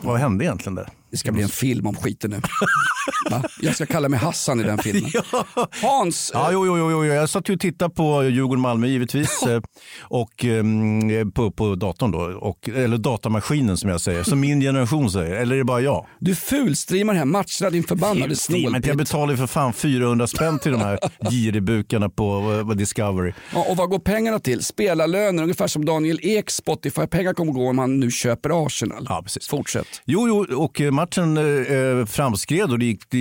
Vad 0.02 0.20
hände 0.20 0.46
egentligen 0.46 0.76
där? 0.76 0.88
Det 1.12 1.18
ska 1.18 1.32
bli 1.32 1.44
en 1.44 1.50
film 1.50 1.88
om 1.88 1.96
skiten 1.96 2.32
nu. 2.32 2.42
Va? 3.32 3.44
Jag 3.62 3.76
ska 3.76 3.86
kalla 3.86 4.10
mig 4.10 4.20
Hassan 4.20 4.60
i 4.60 4.64
den 4.64 4.78
filmen. 4.78 5.12
Hans! 5.82 6.32
Ja, 6.34 6.50
jo, 6.52 6.66
jo, 6.66 6.78
jo, 6.78 6.92
jo. 6.92 7.06
Jag 7.06 7.30
satt 7.30 7.50
ju 7.50 7.54
och 7.54 7.60
tittade 7.60 7.94
på 7.96 8.24
Djurgården-Malmö 8.24 8.88
givetvis. 8.88 9.44
eh, 9.44 9.62
och, 10.02 10.46
ehm, 10.46 11.32
på, 11.32 11.52
på 11.52 11.76
datorn 11.76 12.12
då. 12.12 12.20
Och, 12.20 12.70
eller 12.70 12.98
datamaskinen 12.98 13.78
som 13.78 13.90
jag 13.90 14.02
säger. 14.02 14.24
Som 14.24 14.40
min 14.40 14.62
generation 14.62 15.12
säger. 15.12 15.36
Eller 15.36 15.56
är 15.56 15.58
det 15.60 15.64
bara 15.66 15.82
jag? 15.82 16.06
Du 16.20 16.36
fulstreamar 16.36 17.14
hem 17.14 17.32
matcherna 17.32 17.70
din 17.72 17.84
förbannade 17.84 18.20
Men 18.20 18.30
jag 18.30 18.38
snålpitt. 18.38 18.96
betalar 18.98 19.32
ju 19.32 19.38
för 19.38 19.48
fan 19.48 19.74
400 19.74 20.28
spänn 20.28 20.60
till 20.60 20.72
de 20.72 20.82
här 20.82 21.00
giribukarna 21.32 22.10
på 22.10 22.54
eh, 22.70 22.76
Discovery. 22.76 23.34
Ja, 23.54 23.66
och 23.70 23.78
vad 23.78 23.90
går 23.90 24.00
pengarna 24.00 24.40
till? 24.40 24.64
Spelarlöner, 24.64 25.44
ungefär 25.44 25.68
som 25.68 25.86
Daniel 25.86 26.20
Eks 26.24 26.56
Spotify-pengar 26.56 27.34
kommer 27.34 27.52
gå 27.52 27.70
om 27.70 27.78
han 27.80 28.00
nu 28.00 28.12
köper 28.12 28.66
Arsenal. 28.66 29.06
Ja, 29.10 29.22
precis. 29.24 29.48
Fortsätt. 29.48 29.88
Jo, 30.06 30.28
jo, 30.28 30.58
och 30.64 30.82
eh, 30.82 30.92
matchen 31.00 31.38
eh, 31.38 32.06
framskred 32.06 32.72
och 32.72 32.80
det 32.80 32.86
gick, 32.86 33.10
det, 33.10 33.20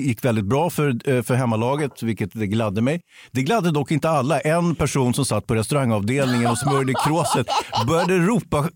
gick 0.00 0.24
väldigt 0.24 0.44
bra 0.44 0.70
för, 0.70 1.08
eh, 1.10 1.22
för 1.22 1.34
hemmalaget, 1.34 2.02
vilket 2.02 2.30
det 2.32 2.46
gladde 2.46 2.80
mig. 2.82 3.00
Det 3.30 3.42
gladde 3.42 3.70
dock 3.70 3.90
inte 3.90 4.10
alla. 4.10 4.40
En 4.40 4.74
person 4.74 5.14
som 5.14 5.24
satt 5.24 5.46
på 5.46 5.54
restaurangavdelningen 5.54 6.50
och 6.50 6.58
smörjde 6.58 6.92
kråset 7.06 7.46
började 7.86 8.18
ropa 8.18 8.68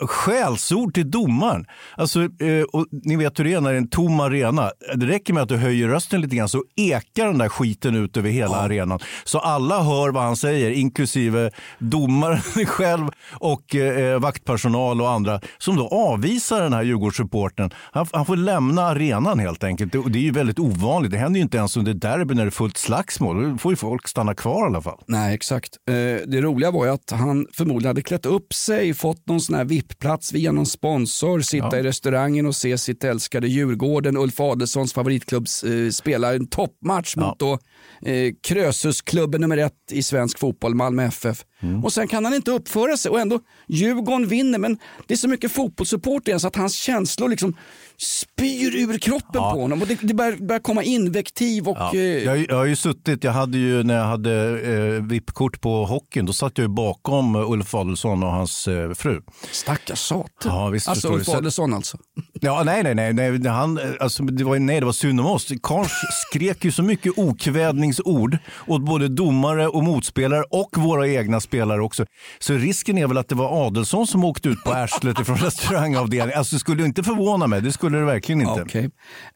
skällsord 0.00 0.94
till 0.94 1.10
domaren. 1.10 1.66
Alltså, 1.96 2.20
eh, 2.20 2.62
och 2.72 2.86
ni 2.90 3.16
vet 3.16 3.38
hur 3.38 3.44
det 3.44 3.52
är 3.52 3.60
när 3.60 3.70
det 3.70 3.76
är 3.76 3.80
en 3.80 3.88
tom 3.88 4.20
arena. 4.20 4.70
Det 4.94 5.06
räcker 5.06 5.34
med 5.34 5.42
att 5.42 5.48
du 5.48 5.56
höjer 5.56 5.88
rösten 5.88 6.20
lite 6.20 6.36
grann 6.36 6.48
så 6.48 6.64
ekar 6.76 7.26
den 7.26 7.38
där 7.38 7.48
skiten 7.48 7.96
ut 7.96 8.16
över 8.16 8.30
hela 8.30 8.56
arenan. 8.56 8.98
Så 9.24 9.38
alla 9.38 9.82
hör 9.82 10.10
vad 10.10 10.22
han 10.22 10.36
säger, 10.36 10.70
inklusive 10.70 11.50
domaren 11.78 12.40
själv 12.66 13.08
och 13.32 13.74
eh, 13.74 14.20
vaktpersonal 14.20 15.00
och 15.00 15.10
andra 15.10 15.40
som 15.58 15.76
då 15.76 15.88
avvisar 15.88 16.62
den 16.62 16.72
här 16.72 16.82
Djurgårdssupporten. 16.82 17.70
Han, 17.92 18.06
han 18.12 18.26
får 18.26 18.36
lämna 18.36 18.82
arenan 18.82 19.38
helt 19.38 19.64
enkelt. 19.64 19.92
Det, 19.92 20.02
det 20.08 20.18
är 20.18 20.22
ju 20.22 20.30
väldigt 20.30 20.58
ovanligt. 20.58 21.10
Det 21.12 21.18
händer 21.18 21.38
ju 21.38 21.42
inte 21.42 21.56
ens 21.58 21.76
under 21.76 21.94
derby 21.94 22.34
när 22.34 22.44
det 22.44 22.48
är 22.48 22.50
fullt 22.50 22.76
slagsmål. 22.76 23.50
Då 23.52 23.58
får 23.58 23.72
ju 23.72 23.76
folk 23.76 24.08
stanna 24.08 24.34
kvar 24.34 24.62
i 24.62 24.66
alla 24.66 24.82
fall. 24.82 25.00
Nej, 25.06 25.34
exakt. 25.34 25.70
Eh, 25.88 25.94
det 26.26 26.40
roliga 26.40 26.70
var 26.70 26.84
ju 26.84 26.90
att 26.92 27.10
han 27.10 27.46
förmodligen 27.52 27.88
hade 27.90 28.02
klätt 28.02 28.26
upp 28.26 28.54
sig, 28.54 28.94
fått 28.94 29.26
någon 29.28 29.40
sån 29.40 29.54
här 29.56 29.64
VIP-plats 29.64 30.32
via 30.32 30.52
någon 30.52 30.66
sponsor, 30.66 31.40
sitta 31.40 31.68
Ja. 31.72 31.76
i 31.76 31.82
restaurangen 31.82 32.46
och 32.46 32.56
se 32.56 32.78
sitt 32.78 33.04
älskade 33.04 33.48
Djurgården, 33.48 34.16
Ulf 34.16 34.40
Adelsohns 34.40 34.92
favoritklubb, 34.92 35.46
eh, 35.64 35.90
spela 35.90 36.34
en 36.34 36.46
toppmatch 36.46 37.16
mot 37.16 37.38
då, 37.38 37.58
eh, 38.02 38.32
Krösusklubben 38.42 39.40
nummer 39.40 39.56
ett 39.56 39.72
i 39.90 40.02
svensk 40.02 40.38
fotboll, 40.38 40.74
Malmö 40.74 41.04
FF. 41.04 41.44
Mm. 41.62 41.84
Och 41.84 41.92
sen 41.92 42.08
kan 42.08 42.24
han 42.24 42.34
inte 42.34 42.50
uppföra 42.50 42.96
sig 42.96 43.10
och 43.10 43.20
ändå, 43.20 43.40
Djurgården 43.68 44.28
vinner, 44.28 44.58
men 44.58 44.78
det 45.06 45.14
är 45.14 45.18
så 45.18 45.28
mycket 45.28 45.52
fotbollssupport 45.52 46.28
i 46.28 46.30
en 46.30 46.40
så 46.40 46.46
att 46.48 46.56
hans 46.56 46.74
känslor 46.74 47.28
liksom 47.28 47.56
spyr 47.98 48.76
ur 48.76 48.98
kroppen 48.98 49.32
på 49.32 49.60
honom 49.60 49.82
och 49.82 49.88
det, 49.88 49.98
det 50.02 50.14
börjar, 50.14 50.36
börjar 50.36 50.60
komma 50.60 50.82
invektiv 50.82 51.68
och... 51.68 51.76
Ja. 51.78 51.94
eh, 51.94 52.00
Jag, 52.00 52.38
jag 52.48 52.56
har 52.56 52.64
ju 52.64 52.76
suttit, 52.76 53.24
jag 53.24 53.32
hade 53.32 53.58
ju 53.58 53.82
när 53.82 53.94
jag 53.96 54.04
hade 54.04 54.60
eh, 54.60 55.02
VIP-kort 55.02 55.60
på 55.60 55.84
hockeyn, 55.84 56.26
då 56.26 56.32
satt 56.32 56.58
jag 56.58 56.64
ju 56.64 56.68
bakom 56.68 57.36
Ulf 57.36 57.74
Adelsson 57.74 58.22
och 58.22 58.30
hans 58.32 58.68
eh, 58.68 58.92
fru. 58.94 59.20
Stackars 59.52 59.98
satan. 59.98 60.28
Ja, 60.44 60.68
visst 60.68 60.88
Alltså. 60.88 61.08
Ulf 61.12 61.28
Adelsson 61.28 61.74
alltså. 61.74 61.98
Ja, 62.40 62.62
nej, 62.64 62.82
nej, 62.82 62.94
nej. 62.94 63.12
nej, 63.12 63.52
han, 63.52 63.80
alltså, 64.00 64.22
det, 64.22 64.44
var, 64.44 64.58
nej 64.58 64.80
det 64.80 64.86
var 64.86 64.92
synd 64.92 65.20
om 65.20 65.26
oss. 65.26 65.52
Karls 65.62 65.92
skrek 66.10 66.64
ju 66.64 66.72
så 66.72 66.82
mycket 66.82 67.18
okvädningsord 67.18 68.38
åt 68.66 68.82
både 68.82 69.08
domare 69.08 69.68
och 69.68 69.84
motspelare 69.84 70.44
och 70.50 70.78
våra 70.78 71.08
egna 71.08 71.40
spelare 71.40 71.82
också. 71.82 72.06
Så 72.38 72.54
risken 72.54 72.98
är 72.98 73.06
väl 73.06 73.18
att 73.18 73.28
det 73.28 73.34
var 73.34 73.66
Adelsson 73.66 74.06
som 74.06 74.24
åkte 74.24 74.48
ut 74.48 74.64
på 74.64 74.72
arslet 74.72 75.20
ifrån 75.20 75.36
restaurangavdelningen. 75.40 76.38
Alltså, 76.38 76.56
det 76.56 76.60
skulle 76.60 76.84
inte 76.84 77.02
förvåna 77.02 77.46
mig. 77.46 77.62
Det 77.62 77.72
skulle 77.72 77.98
det 77.98 78.04
verkligen 78.04 78.40
inte. 78.40 78.62
Okej. 78.62 78.90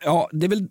Ja, 0.05 0.29
det, 0.33 0.47
är 0.47 0.51
väl, 0.51 0.69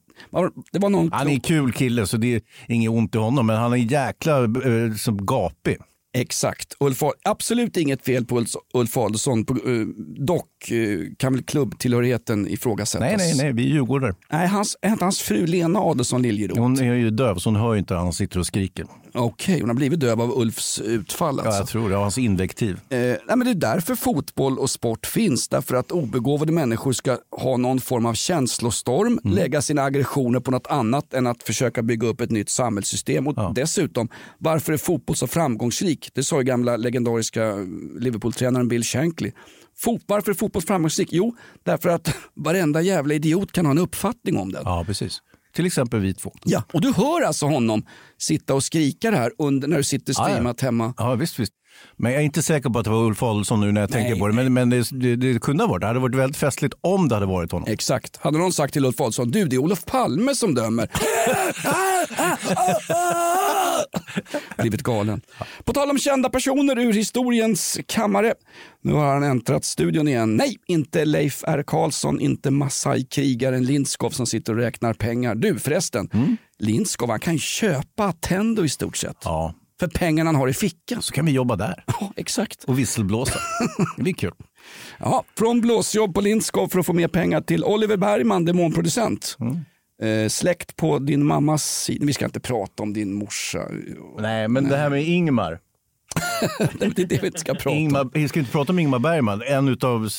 det 0.72 0.80
var 0.80 0.90
någon... 0.90 1.12
Han 1.12 1.28
är 1.28 1.32
en 1.32 1.40
kul 1.40 1.72
kille, 1.74 2.08
så 2.08 2.18
det 2.18 2.36
är 2.36 2.42
inget 2.68 2.90
ont 2.90 3.16
i 3.16 3.18
honom. 3.18 3.48
Men 3.48 3.58
han 3.58 3.74
är 3.74 3.78
jäkla 3.78 4.44
eh, 4.44 4.96
som 4.98 5.26
gapig. 5.26 5.78
Exakt. 6.14 6.76
Ulf, 6.80 7.04
absolut 7.24 7.78
inget 7.78 8.06
fel 8.06 8.26
på 8.26 8.46
Ulf, 8.74 8.98
Adelsson. 8.98 9.40
Eh, 9.40 9.88
dock 10.26 10.48
eh, 10.72 11.00
kan 11.18 11.34
väl 11.34 11.44
klubbtillhörigheten 11.44 12.48
ifrågasättas. 12.48 13.00
Nej, 13.08 13.18
nej, 13.18 13.38
nej. 13.38 13.54
Vi 13.54 13.64
är 13.64 13.68
djurgårdare. 13.74 14.14
Nej, 14.32 14.48
hans, 14.48 14.78
inte 14.86 15.06
hans 15.06 15.20
fru 15.22 15.46
Lena 15.48 15.80
Adelsson 15.80 16.22
Liljeroth? 16.22 16.62
Hon 16.62 16.80
är 16.80 16.94
ju 16.94 17.10
döv, 17.10 17.36
så 17.36 17.50
hon 17.50 17.56
hör 17.56 17.74
ju 17.74 17.80
inte 17.80 17.94
när 17.94 18.02
han 18.02 18.14
sitter 18.14 18.40
och 18.40 18.46
skriker. 18.48 18.86
Okej, 19.14 19.60
hon 19.60 19.70
har 19.70 19.76
blivit 19.76 20.00
döv 20.00 20.22
av 20.22 20.32
Ulfs 20.42 20.80
utfall 20.82 21.40
alltså. 21.40 21.52
Ja, 21.52 21.58
jag 21.58 21.68
tror 21.68 21.90
det. 21.90 21.96
Av 21.96 22.02
hans 22.02 22.18
invektiv. 22.18 22.80
Eh, 22.90 22.98
nej, 23.00 23.20
men 23.28 23.40
det 23.40 23.50
är 23.50 23.54
därför 23.54 23.96
fotboll 23.96 24.60
och 24.60 24.70
sport 24.70 25.06
finns. 25.06 25.48
Därför 25.48 25.76
att 25.76 25.92
obegåvade 25.92 26.52
människor 26.52 26.94
ska 26.94 27.18
ha 27.32 27.58
någon 27.58 27.80
form 27.80 28.06
av 28.06 28.14
känslostorm, 28.14 29.20
Mm. 29.24 29.36
lägga 29.38 29.62
sina 29.62 29.84
aggressioner 29.84 30.40
på 30.40 30.52
något 30.52 30.68
annat 30.68 31.14
än 31.14 31.28
att 31.28 31.44
försöka 31.44 31.82
bygga 31.82 32.08
upp 32.08 32.22
ett 32.22 32.32
nytt 32.32 32.50
samhällssystem. 32.50 33.28
Och 33.28 33.54
dessutom, 33.54 34.10
varför 34.38 34.74
är 34.74 34.78
fotboll 34.78 35.16
så 35.16 35.28
framgångsrik? 35.28 36.10
Det 36.14 36.24
sa 36.24 36.38
ju 36.38 36.44
gamla 36.44 36.78
legendariska 36.78 37.56
Liverpool-tränaren 38.00 38.68
Bill 38.68 38.84
Shankly. 38.84 39.32
Fot, 39.82 40.02
varför 40.06 40.32
är 40.32 40.36
fotboll 40.36 40.62
framgångsrik? 40.62 41.10
Jo, 41.12 41.36
därför 41.64 41.90
att 41.90 42.16
varenda 42.36 42.82
jävla 42.82 43.14
idiot 43.14 43.52
kan 43.52 43.66
ha 43.66 43.72
en 43.72 43.78
uppfattning 43.78 44.38
om 44.38 44.52
den. 44.52 44.62
Ja, 44.66 44.84
precis. 44.88 45.22
Till 45.56 45.66
exempel 45.66 46.00
vi 46.00 46.14
två. 46.14 46.34
Ja, 46.44 46.64
och 46.74 46.82
du 46.82 46.94
hör 46.94 47.22
alltså 47.22 47.46
honom 47.46 47.86
sitta 48.18 48.54
och 48.54 48.64
skrika 48.64 49.12
det 49.12 49.18
här 49.18 49.32
under, 49.38 49.68
när 49.68 49.78
du 49.78 49.84
sitter 49.84 50.14
Ja, 50.18 50.24
ja. 50.24 50.30
streamat 50.30 50.62
hemma. 50.62 50.94
Ja, 50.98 51.16
visst, 51.16 51.40
visst. 51.40 51.54
Men 51.98 52.12
jag 52.12 52.22
är 52.22 52.26
inte 52.26 52.42
säker 52.42 52.70
på 52.70 52.80
att 52.80 52.86
det 52.86 52.92
var 52.92 53.06
Ulf 53.06 53.24
Adelsson 53.24 53.60
nu 53.60 53.72
när 53.72 53.82
jag 53.82 53.90
Nej, 53.90 54.04
tänker 54.04 54.20
på 54.20 54.28
det. 54.28 54.34
Men, 54.34 54.54
men 54.54 54.70
det, 54.70 54.90
det, 54.92 55.16
det 55.16 55.42
kunde 55.42 55.64
ha 55.64 55.70
varit. 55.70 55.82
Det 55.82 55.88
hade 55.88 56.00
varit 56.00 56.16
väldigt 56.16 56.38
festligt 56.38 56.74
om 56.82 57.10
det 57.10 57.16
hade 57.16 57.26
varit 57.26 57.52
honom. 57.52 57.70
Exakt. 57.72 58.18
Hade 58.18 58.38
någon 58.38 58.54
sagt 58.54 58.74
till 58.74 58.86
Ulf 58.86 59.02
Adelsohn, 59.02 59.32
du 59.32 59.46
det 59.46 59.56
är 59.56 59.58
Olof 59.58 59.86
Palme 59.86 60.36
som 60.36 60.56
dömer. 60.56 60.90
Blivit 64.58 64.84
galen. 64.84 65.22
På 65.64 65.74
tal 65.74 65.90
om 65.90 65.98
kända 65.98 66.30
personer 66.30 66.80
ur 66.80 66.94
historiens 66.94 67.80
kammare. 67.88 68.34
Nu 68.82 68.94
har 68.94 69.14
han 69.14 69.24
äntrat 69.24 69.66
studion 69.66 70.08
igen. 70.08 70.36
Nej, 70.36 70.56
inte 70.68 71.06
Leif 71.06 71.44
R. 71.48 71.64
Karlsson, 71.68 72.20
inte 72.20 72.52
Masai-krigaren 72.52 73.66
Lindskov 73.66 74.10
som 74.10 74.26
sitter 74.26 74.54
och 74.54 74.60
räknar 74.60 74.94
pengar. 74.94 75.36
Du 75.36 75.60
förresten, 75.60 76.38
Lindskov 76.60 77.10
han 77.10 77.20
kan 77.20 77.40
köpa 77.40 78.06
Attendo 78.06 78.66
i 78.66 78.70
stort 78.70 78.98
sett. 78.98 79.18
Ja. 79.24 79.54
För 79.80 79.88
pengarna 79.88 80.28
han 80.28 80.36
har 80.36 80.48
i 80.48 80.54
fickan. 80.54 81.02
Så 81.02 81.14
kan 81.14 81.26
vi 81.26 81.32
jobba 81.32 81.56
där. 81.56 81.84
Ja, 81.88 82.14
exakt. 82.16 82.64
Och 82.64 82.80
visselblåsa. 82.80 83.40
Det 83.98 84.04
blir 84.04 84.14
kul. 84.14 84.32
Ja, 85.00 85.24
från 85.38 85.62
blåsjobb 85.62 86.14
på 86.14 86.22
Lindskov 86.22 86.68
för 86.68 86.80
att 86.80 86.86
få 86.86 86.94
mer 86.94 87.08
pengar 87.08 87.42
till 87.42 87.64
Oliver 87.64 87.98
Bergman, 87.98 88.46
demonproducent. 88.46 89.38
Eh, 90.02 90.28
släkt 90.30 90.76
på 90.76 91.00
din 91.00 91.26
mammas 91.26 91.84
sida. 91.84 92.06
Vi 92.06 92.14
ska 92.14 92.26
inte 92.26 92.40
prata 92.40 92.84
om 92.84 92.94
din 92.94 93.14
morsa. 93.14 93.68
Nej, 94.20 94.48
men 94.48 94.70
det 94.70 94.78
här 94.78 94.90
med 94.90 95.04
Ingmar. 95.04 95.60
Det 96.80 96.86
är 96.86 97.06
det 97.06 97.22
vi 97.22 97.28
inte 97.28 97.40
ska 97.40 97.54
prata 97.54 97.70
om. 97.70 97.76
Ingmar, 97.76 98.10
vi 98.14 98.28
ska 98.28 98.40
inte 98.40 98.52
prata 98.52 98.72
om 98.72 98.80
Ingmar 98.80 99.00
Bergman, 99.00 99.42
en 99.42 99.78
av 99.82 100.10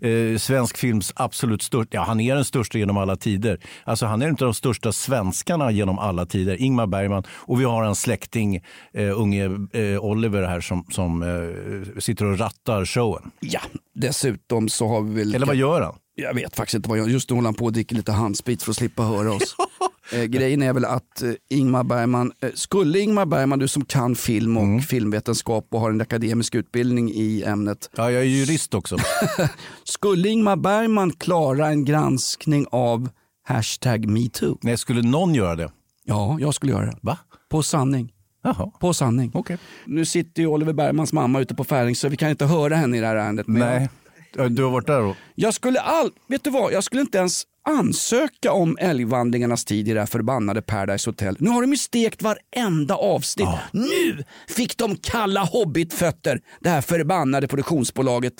eh, 0.00 0.38
svensk 0.38 0.76
films 0.76 1.12
absolut 1.16 1.62
största, 1.62 1.96
ja 1.96 2.02
han 2.02 2.20
är 2.20 2.34
den 2.34 2.44
största 2.44 2.78
genom 2.78 2.96
alla 2.96 3.16
tider. 3.16 3.60
Alltså 3.84 4.06
han 4.06 4.22
är 4.22 4.26
en 4.26 4.32
av 4.32 4.36
de 4.38 4.54
största 4.54 4.92
svenskarna 4.92 5.70
genom 5.70 5.98
alla 5.98 6.26
tider, 6.26 6.56
Ingmar 6.56 6.86
Bergman. 6.86 7.24
Och 7.30 7.60
vi 7.60 7.64
har 7.64 7.84
en 7.84 7.94
släkting, 7.96 8.56
eh, 8.94 9.20
unge 9.20 9.44
eh, 9.72 10.04
Oliver 10.04 10.42
här 10.42 10.60
som, 10.60 10.86
som 10.90 11.22
eh, 11.22 12.00
sitter 12.00 12.24
och 12.24 12.38
rattar 12.38 12.84
showen. 12.84 13.30
Ja, 13.40 13.60
dessutom 13.94 14.68
så 14.68 14.88
har 14.88 15.02
vi 15.02 15.14
väl... 15.14 15.34
Eller 15.34 15.46
vad 15.46 15.56
gör 15.56 15.80
han? 15.80 15.94
Jag 16.20 16.34
vet 16.34 16.56
faktiskt 16.56 16.74
inte 16.74 16.88
vad 16.88 16.98
jag 16.98 17.10
Just 17.10 17.30
nu 17.30 17.36
håller 17.36 17.46
han 17.46 17.54
på 17.54 17.64
och 17.64 17.72
dricker 17.72 17.96
lite 17.96 18.12
handsprit 18.12 18.62
för 18.62 18.70
att 18.70 18.76
slippa 18.76 19.02
höra 19.02 19.32
oss. 19.32 19.56
eh, 20.12 20.24
grejen 20.24 20.62
är 20.62 20.72
väl 20.72 20.84
att 20.84 21.22
eh, 21.22 21.32
Ingmar 21.50 21.84
Bergman, 21.84 22.32
eh, 22.40 22.50
skulle 22.54 22.98
Ingmar 22.98 23.26
Bergman, 23.26 23.58
du 23.58 23.68
som 23.68 23.84
kan 23.84 24.16
film 24.16 24.56
och 24.56 24.82
filmvetenskap 24.84 25.66
och 25.70 25.80
har 25.80 25.90
en 25.90 26.00
akademisk 26.00 26.54
utbildning 26.54 27.10
i 27.10 27.42
ämnet. 27.42 27.90
Ja, 27.96 28.10
jag 28.10 28.22
är 28.22 28.26
jurist 28.26 28.74
också. 28.74 28.96
skulle 29.84 30.28
Ingmar 30.28 30.56
Bergman 30.56 31.12
klara 31.12 31.68
en 31.68 31.84
granskning 31.84 32.66
av 32.70 33.08
hashtag 33.44 34.06
metoo? 34.06 34.58
Nej, 34.62 34.76
skulle 34.76 35.02
någon 35.02 35.34
göra 35.34 35.56
det? 35.56 35.70
Ja, 36.04 36.36
jag 36.40 36.54
skulle 36.54 36.72
göra 36.72 36.86
det. 36.86 36.96
Va? 37.00 37.18
På 37.48 37.62
sanning. 37.62 38.12
Jaha. 38.42 38.70
På 38.80 38.94
sanning. 38.94 39.30
Okej. 39.34 39.58
Nu 39.84 40.04
sitter 40.04 40.42
ju 40.42 40.48
Oliver 40.48 40.72
Bergmans 40.72 41.12
mamma 41.12 41.40
ute 41.40 41.54
på 41.54 41.64
Färing 41.64 41.96
så 41.96 42.08
vi 42.08 42.16
kan 42.16 42.30
inte 42.30 42.46
höra 42.46 42.76
henne 42.76 42.96
i 42.96 43.00
det 43.00 43.06
här 43.06 43.16
ärendet. 43.16 43.46
Men 43.46 43.60
Nej. 43.60 43.88
Ja, 44.36 44.48
Du 44.48 44.62
har 44.64 44.70
varit 44.70 44.86
där 44.86 45.00
då? 45.00 45.16
Jag 45.34 45.54
skulle 45.54 45.80
all, 45.80 46.10
vet 46.28 46.44
du 46.44 46.50
vad, 46.50 46.72
jag 46.72 46.84
skulle 46.84 47.00
inte 47.00 47.18
ens 47.18 47.42
ansöka 47.68 48.52
om 48.52 48.76
älgvandringarnas 48.80 49.64
tid 49.64 49.88
i 49.88 49.92
det 49.92 50.00
här 50.00 50.06
förbannade 50.06 50.62
Paradise 50.62 51.10
Hotel. 51.10 51.36
Nu 51.38 51.50
har 51.50 51.62
de 51.62 51.70
ju 51.70 51.76
stekt 51.76 52.22
varenda 52.22 52.94
avsnitt. 52.94 53.48
Nu 53.72 54.24
fick 54.48 54.76
de 54.76 54.96
kalla 54.96 55.44
hobbitfötter, 55.44 56.40
det 56.60 56.68
här 56.68 56.80
förbannade 56.80 57.48
produktionsbolaget. 57.48 58.34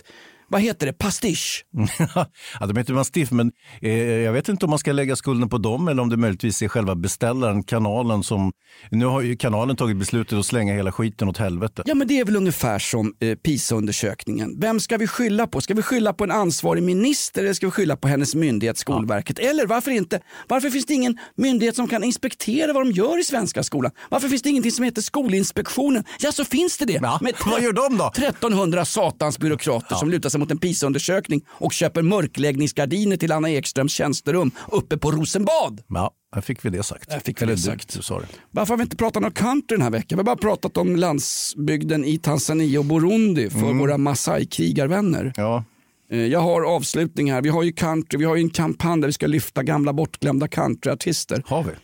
Vad 0.50 0.60
heter 0.60 0.86
det, 0.86 0.92
pastisch. 0.92 1.64
ja, 2.60 2.66
de 2.66 2.76
heter 2.76 2.94
Mastiff, 2.94 3.30
men 3.30 3.52
eh, 3.82 3.92
jag 3.98 4.32
vet 4.32 4.48
inte 4.48 4.66
om 4.66 4.70
man 4.70 4.78
ska 4.78 4.92
lägga 4.92 5.16
skulden 5.16 5.48
på 5.48 5.58
dem 5.58 5.88
eller 5.88 6.02
om 6.02 6.08
det 6.08 6.16
möjligtvis 6.16 6.62
är 6.62 6.68
själva 6.68 6.94
beställaren, 6.94 7.62
kanalen 7.62 8.22
som... 8.22 8.52
Nu 8.90 9.06
har 9.06 9.20
ju 9.20 9.36
kanalen 9.36 9.76
tagit 9.76 9.96
beslutet 9.96 10.38
att 10.38 10.46
slänga 10.46 10.74
hela 10.74 10.92
skiten 10.92 11.28
åt 11.28 11.38
helvete. 11.38 11.82
Ja 11.86 11.94
men 11.94 12.08
det 12.08 12.20
är 12.20 12.24
väl 12.24 12.36
ungefär 12.36 12.78
som 12.78 13.14
eh, 13.20 13.34
PISA-undersökningen. 13.36 14.60
Vem 14.60 14.80
ska 14.80 14.96
vi 14.96 15.06
skylla 15.06 15.46
på? 15.46 15.60
Ska 15.60 15.74
vi 15.74 15.82
skylla 15.82 16.12
på 16.12 16.24
en 16.24 16.30
ansvarig 16.30 16.82
minister 16.82 17.42
eller 17.42 17.52
ska 17.52 17.66
vi 17.66 17.70
skylla 17.70 17.96
på 17.96 18.08
hennes 18.08 18.34
myndighet 18.34 18.78
Skolverket? 18.78 19.38
Eller 19.38 19.66
varför 19.66 19.90
inte? 19.90 20.20
Varför 20.48 20.70
finns 20.70 20.86
det 20.86 20.94
ingen 20.94 21.18
myndighet 21.36 21.76
som 21.76 21.88
kan 21.88 22.04
inspektera 22.04 22.72
vad 22.72 22.86
de 22.86 22.92
gör 22.92 23.20
i 23.20 23.24
svenska 23.24 23.62
skolan? 23.62 23.92
Varför 24.08 24.28
finns 24.28 24.42
det 24.42 24.50
ingenting 24.50 24.72
som 24.72 24.84
heter 24.84 25.02
Skolinspektionen? 25.02 26.04
Ja 26.20 26.32
så 26.32 26.44
finns 26.44 26.78
det 26.78 26.84
det. 26.84 26.98
Ja, 27.02 27.18
Med 27.22 27.34
vad 27.46 27.62
gör 27.62 27.72
de 27.72 27.98
då? 27.98 28.12
1300 28.16 28.84
satans 28.84 29.38
byråkrater 29.38 29.94
som 29.96 30.10
lutar 30.10 30.28
sig 30.28 30.39
mot 30.40 30.50
en 30.50 30.58
PISA-undersökning 30.58 31.44
och 31.48 31.72
köper 31.72 32.02
mörkläggningsgardiner 32.02 33.16
till 33.16 33.32
Anna 33.32 33.50
Ekströms 33.50 33.92
tjänsterum 33.92 34.50
uppe 34.72 34.96
på 34.98 35.10
Rosenbad. 35.10 35.82
Ja, 35.88 36.10
här 36.34 36.42
fick 36.42 36.64
vi 36.64 36.70
det 36.70 36.82
sagt. 36.82 37.10
Där 37.10 37.18
fick 37.20 37.40
vi 37.40 37.42
Eller 37.42 37.52
det 37.52 37.56
du, 37.58 37.62
sagt. 37.62 37.94
Du 37.96 38.02
sa 38.02 38.20
det. 38.20 38.26
Varför 38.50 38.72
har 38.72 38.76
vi 38.78 38.82
inte 38.82 38.96
pratat 38.96 39.24
om 39.24 39.30
country 39.32 39.76
den 39.76 39.82
här 39.82 39.90
veckan? 39.90 40.16
Vi 40.16 40.20
har 40.20 40.24
bara 40.24 40.36
pratat 40.36 40.76
om 40.76 40.96
landsbygden 40.96 42.04
i 42.04 42.18
Tanzania 42.18 42.78
och 42.80 42.84
Burundi 42.86 43.50
för 43.50 43.78
våra 43.78 43.96
Maasai-krigarvänner. 43.98 45.32
Ja. 45.36 45.64
Eh, 46.10 46.18
Jag 46.26 46.40
har 46.40 46.62
avslutning 46.62 47.32
här. 47.32 47.42
Vi 47.42 47.48
har 47.48 47.62
ju 47.62 47.72
country, 47.72 48.18
vi 48.18 48.24
har 48.24 48.36
ju 48.36 48.42
en 48.42 48.50
kampanj 48.50 49.00
där 49.00 49.08
vi 49.08 49.12
ska 49.12 49.26
lyfta 49.26 49.62
gamla 49.62 49.92
bortglömda 49.92 50.48
countryartister. 50.48 51.42
Har 51.46 51.62
vi? 51.64 51.70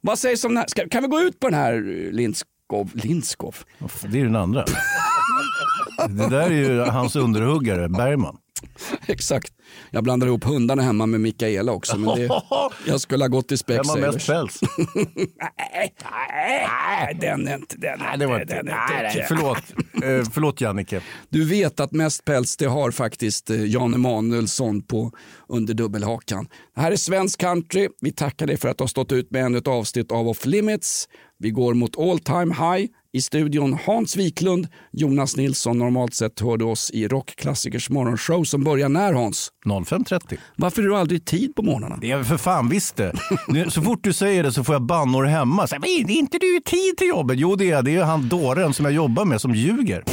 Vad 0.00 0.18
sägs 0.18 0.44
om 0.44 0.50
den 0.50 0.56
här? 0.56 0.66
Ska, 0.68 0.88
kan 0.88 1.02
vi 1.02 1.08
gå 1.08 1.20
ut 1.20 1.40
på 1.40 1.48
den 1.48 1.58
här 1.58 1.74
eh, 1.74 2.12
Lindskov? 2.12 2.90
Lindskov? 2.94 3.56
Det 4.10 4.20
är 4.20 4.24
den 4.24 4.36
andra. 4.36 4.64
det 6.08 6.28
där 6.28 6.50
är 6.50 6.50
ju 6.50 6.80
hans 6.80 7.16
underhuggare, 7.16 7.88
Bergman. 7.88 8.36
Exakt. 9.06 9.52
Jag 9.90 10.04
blandar 10.04 10.26
ihop 10.26 10.44
hundarna 10.44 10.82
hemma 10.82 11.06
med 11.06 11.20
Mikaela 11.20 11.72
också. 11.72 11.98
Men 11.98 12.16
det, 12.18 12.30
jag 12.86 13.00
skulle 13.00 13.24
ha 13.24 13.28
gått 13.28 13.48
till 13.48 13.58
Vem 13.66 13.88
har 13.88 13.98
mest 13.98 14.26
päls? 14.26 14.60
Nej, 14.94 15.94
nej, 16.10 17.18
den 17.20 17.48
är 17.48 17.54
inte... 17.54 17.76
Den 17.76 17.98
Nej, 17.98 18.18
det 18.18 18.26
var 18.26 18.40
inte, 18.40 18.54
den 18.54 18.68
är 18.68 18.72
Nej, 18.72 19.06
inte- 19.06 19.18
nej, 19.18 19.24
förlåt. 19.28 19.58
Eh, 19.94 20.30
förlåt 20.32 20.60
Jannike. 20.60 21.00
Du 21.28 21.44
vet 21.44 21.80
att 21.80 21.92
mest 21.92 22.24
päls 22.24 22.56
det 22.56 22.66
har 22.66 22.90
faktiskt 22.90 23.50
eh, 23.50 23.64
Jan 23.64 23.94
Emanuelsson 23.94 24.82
på 24.82 25.12
under 25.48 25.74
dubbelhakan. 25.74 26.46
Det 26.74 26.80
här 26.80 26.92
är 26.92 26.96
svensk 26.96 27.40
country. 27.40 27.88
Vi 28.00 28.12
tackar 28.12 28.46
dig 28.46 28.56
för 28.56 28.68
att 28.68 28.78
du 28.78 28.82
har 28.82 28.88
stått 28.88 29.12
ut 29.12 29.30
med 29.30 29.44
ännu 29.44 29.58
ett 29.58 29.68
avsnitt 29.68 30.12
av 30.12 30.28
Off 30.28 30.46
Limits. 30.46 31.08
Vi 31.40 31.50
går 31.50 31.74
mot 31.74 31.98
all 31.98 32.18
time 32.18 32.54
high. 32.54 32.90
I 33.12 33.20
studion 33.20 33.78
Hans 33.86 34.16
Wiklund, 34.16 34.68
Jonas 34.92 35.36
Nilsson. 35.36 35.78
Normalt 35.78 36.14
sett 36.14 36.40
hör 36.40 36.56
du 36.56 36.64
oss 36.64 36.90
i 36.90 37.08
Rockklassikers 37.08 37.90
morgonshow 37.90 38.44
som 38.44 38.64
börjar 38.64 38.88
när 38.88 39.12
Hans? 39.12 39.48
05.30. 39.64 40.38
Varför 40.56 40.82
är 40.82 40.86
du 40.86 40.96
aldrig 40.96 41.24
tid 41.24 41.54
på 41.54 41.62
morgnarna? 41.62 41.96
Det 42.00 42.10
är 42.10 42.22
för 42.22 42.36
fan 42.36 42.68
visst 42.68 42.96
det. 42.96 43.12
Så 43.70 43.82
fort 43.82 44.04
du 44.04 44.12
säger 44.12 44.42
det 44.42 44.52
så 44.52 44.64
får 44.64 44.74
jag 44.74 44.82
bannor 44.82 45.24
hemma. 45.24 45.66
Så, 45.66 45.76
"Men 45.80 45.84
är 45.90 46.10
inte 46.10 46.38
du 46.38 46.56
i 46.56 46.60
tid 46.60 46.96
till 46.96 47.06
jobbet? 47.08 47.38
Jo 47.38 47.56
det 47.56 47.64
är 47.64 47.70
jag. 47.70 47.84
Det 47.84 47.96
är 47.96 48.04
han 48.04 48.28
dåren 48.28 48.74
som 48.74 48.84
jag 48.84 48.94
jobbar 48.94 49.24
med 49.24 49.40
som 49.40 49.54
ljuger. 49.54 50.04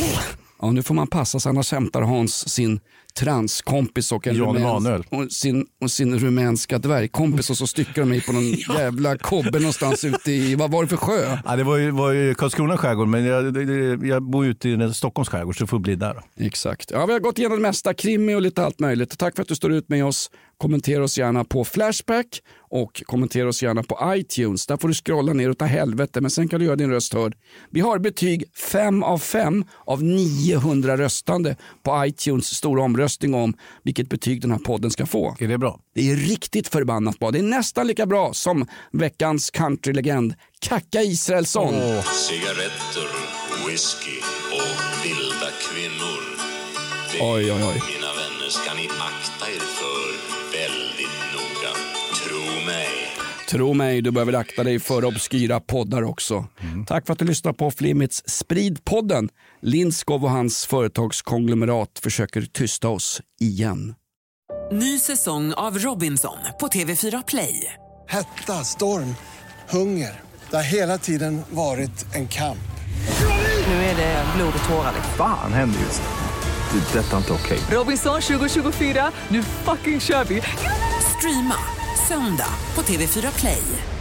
Ja, 0.61 0.71
nu 0.71 0.83
får 0.83 0.95
man 0.95 1.07
passa 1.07 1.39
sig 1.39 1.49
annars 1.49 1.71
hämtar 1.71 2.01
Hans 2.01 2.49
sin 2.49 2.79
transkompis 3.19 4.11
och, 4.11 4.27
en 4.27 4.35
Jan 4.35 4.47
rumän- 4.55 4.59
Emanuel. 4.61 5.03
och, 5.09 5.31
sin, 5.31 5.65
och 5.81 5.91
sin 5.91 6.19
rumänska 6.19 6.77
dvärgkompis 6.79 7.49
och 7.49 7.57
så 7.57 7.67
styckar 7.67 8.01
de 8.01 8.09
mig 8.09 8.21
på 8.21 8.31
någon 8.33 8.49
jävla 8.77 9.17
kobbe 9.17 9.59
någonstans 9.59 10.03
ute 10.03 10.31
i, 10.31 10.55
vad 10.55 10.71
var 10.71 10.83
det 10.83 10.89
för 10.89 10.97
sjö? 10.97 11.37
Ja, 11.45 11.55
det 11.55 11.63
var 11.63 11.77
ju, 11.77 11.91
var 11.91 12.11
ju 12.11 12.35
Karlskrona 12.35 12.77
skärgård 12.77 13.07
men 13.07 13.25
jag, 13.25 13.53
det- 13.53 14.07
jag 14.07 14.23
bor 14.23 14.45
ute 14.45 14.69
i 14.69 14.93
Stockholms 14.93 15.29
skärgård 15.29 15.57
så 15.57 15.63
det 15.63 15.67
får 15.67 15.79
bli 15.79 15.95
där. 15.95 16.21
Exakt. 16.39 16.91
Ja, 16.91 17.05
vi 17.05 17.13
har 17.13 17.19
gått 17.19 17.39
igenom 17.39 17.57
det 17.57 17.61
mesta, 17.61 17.93
krimi 17.93 18.35
och 18.35 18.41
lite 18.41 18.63
allt 18.63 18.79
möjligt. 18.79 19.17
Tack 19.17 19.35
för 19.35 19.41
att 19.41 19.47
du 19.49 19.55
står 19.55 19.71
ut 19.73 19.89
med 19.89 20.05
oss. 20.05 20.31
Kommentera 20.57 21.03
oss 21.03 21.17
gärna 21.17 21.43
på 21.43 21.65
Flashback 21.65 22.41
och 22.69 23.03
kommentera 23.05 23.47
oss 23.49 23.63
gärna 23.63 23.83
på 23.83 24.13
iTunes. 24.15 24.67
Där 24.67 24.77
får 24.77 24.87
du 24.87 24.93
scrolla 24.93 25.33
ner 25.33 25.49
och 25.49 25.57
ta 25.57 25.65
helvete, 25.65 26.21
men 26.21 26.31
sen 26.31 26.47
kan 26.47 26.59
du 26.59 26.65
göra 26.65 26.75
din 26.75 26.89
röst 26.89 27.13
hörd. 27.13 27.35
Vi 27.69 27.79
har 27.79 27.99
betyg 27.99 28.43
5 28.71 29.03
av 29.03 29.17
5 29.17 29.65
av 29.85 30.03
900 30.03 30.97
röstande 30.97 31.55
på 31.83 32.05
iTunes 32.05 32.45
stora 32.45 32.83
omröstning 32.83 33.33
om 33.33 33.53
vilket 33.83 34.09
betyg 34.09 34.41
den 34.41 34.51
här 34.51 34.59
podden 34.59 34.91
ska 34.91 35.05
få. 35.05 35.35
Är 35.39 35.47
det 35.47 35.57
bra? 35.57 35.79
Det 35.95 36.11
är 36.11 36.15
riktigt 36.15 36.67
förbannat 36.67 37.19
bra. 37.19 37.31
Det 37.31 37.39
är 37.39 37.43
nästan 37.43 37.87
lika 37.87 38.05
bra 38.05 38.33
som 38.33 38.67
veckans 38.91 39.51
countrylegend 39.51 40.33
Kacka 40.59 41.01
Israelsson. 41.01 41.73
Cigaretter, 42.29 43.09
whisky 43.67 44.17
och 44.51 45.05
vilda 45.05 45.49
kvinnor. 45.69 46.21
Det, 47.11 47.21
Oj, 47.21 47.51
oj, 47.51 47.63
oj. 47.63 47.81
mina 47.93 48.07
vänner, 48.07 48.49
ska 48.49 48.73
ni 48.73 48.85
akta 48.87 49.51
er 49.51 49.74
Tro 53.49 53.73
mig, 53.73 54.01
du 54.01 54.11
behöver 54.11 54.33
akta 54.33 54.63
dig 54.63 54.79
för 54.79 55.05
obskyra 55.05 55.59
poddar 55.59 56.01
också. 56.01 56.45
Tack 56.87 57.05
för 57.05 57.13
att 57.13 57.19
du 57.19 57.25
lyssnar 57.25 57.53
på 57.53 57.71
Flimmits 57.71 58.23
Sprid-podden. 58.27 59.29
Lindskov 59.61 60.23
och 60.23 60.29
hans 60.29 60.65
företagskonglomerat 60.65 61.99
försöker 62.03 62.41
tysta 62.41 62.89
oss 62.89 63.21
igen. 63.41 63.95
Ny 64.71 64.99
säsong 64.99 65.53
av 65.53 65.77
Robinson 65.77 66.37
på 66.59 66.67
TV4 66.67 67.23
Play. 67.27 67.73
Hetta, 68.07 68.53
storm, 68.53 69.15
hunger. 69.69 70.21
Det 70.49 70.55
har 70.55 70.63
hela 70.63 70.97
tiden 70.97 71.41
varit 71.49 72.15
en 72.15 72.27
kamp. 72.27 72.57
Nu 73.67 73.73
är 73.73 73.95
det 73.95 74.25
blod 74.35 74.53
och 74.63 74.69
tårar. 74.69 74.93
Fan 75.17 75.53
händer 75.53 75.79
just 75.79 76.01
det. 76.01 76.79
Det 76.93 76.99
är 76.99 77.03
detta 77.03 77.17
inte 77.17 77.33
okej. 77.33 77.59
Robinson 77.71 78.21
2024, 78.21 79.11
nu 79.29 79.43
fucking 79.43 79.99
kör 79.99 80.23
vi! 80.23 80.41
Streama 81.17 81.55
söndag 82.07 82.53
på 82.75 82.81
TV4 82.81 83.39
Play. 83.39 83.94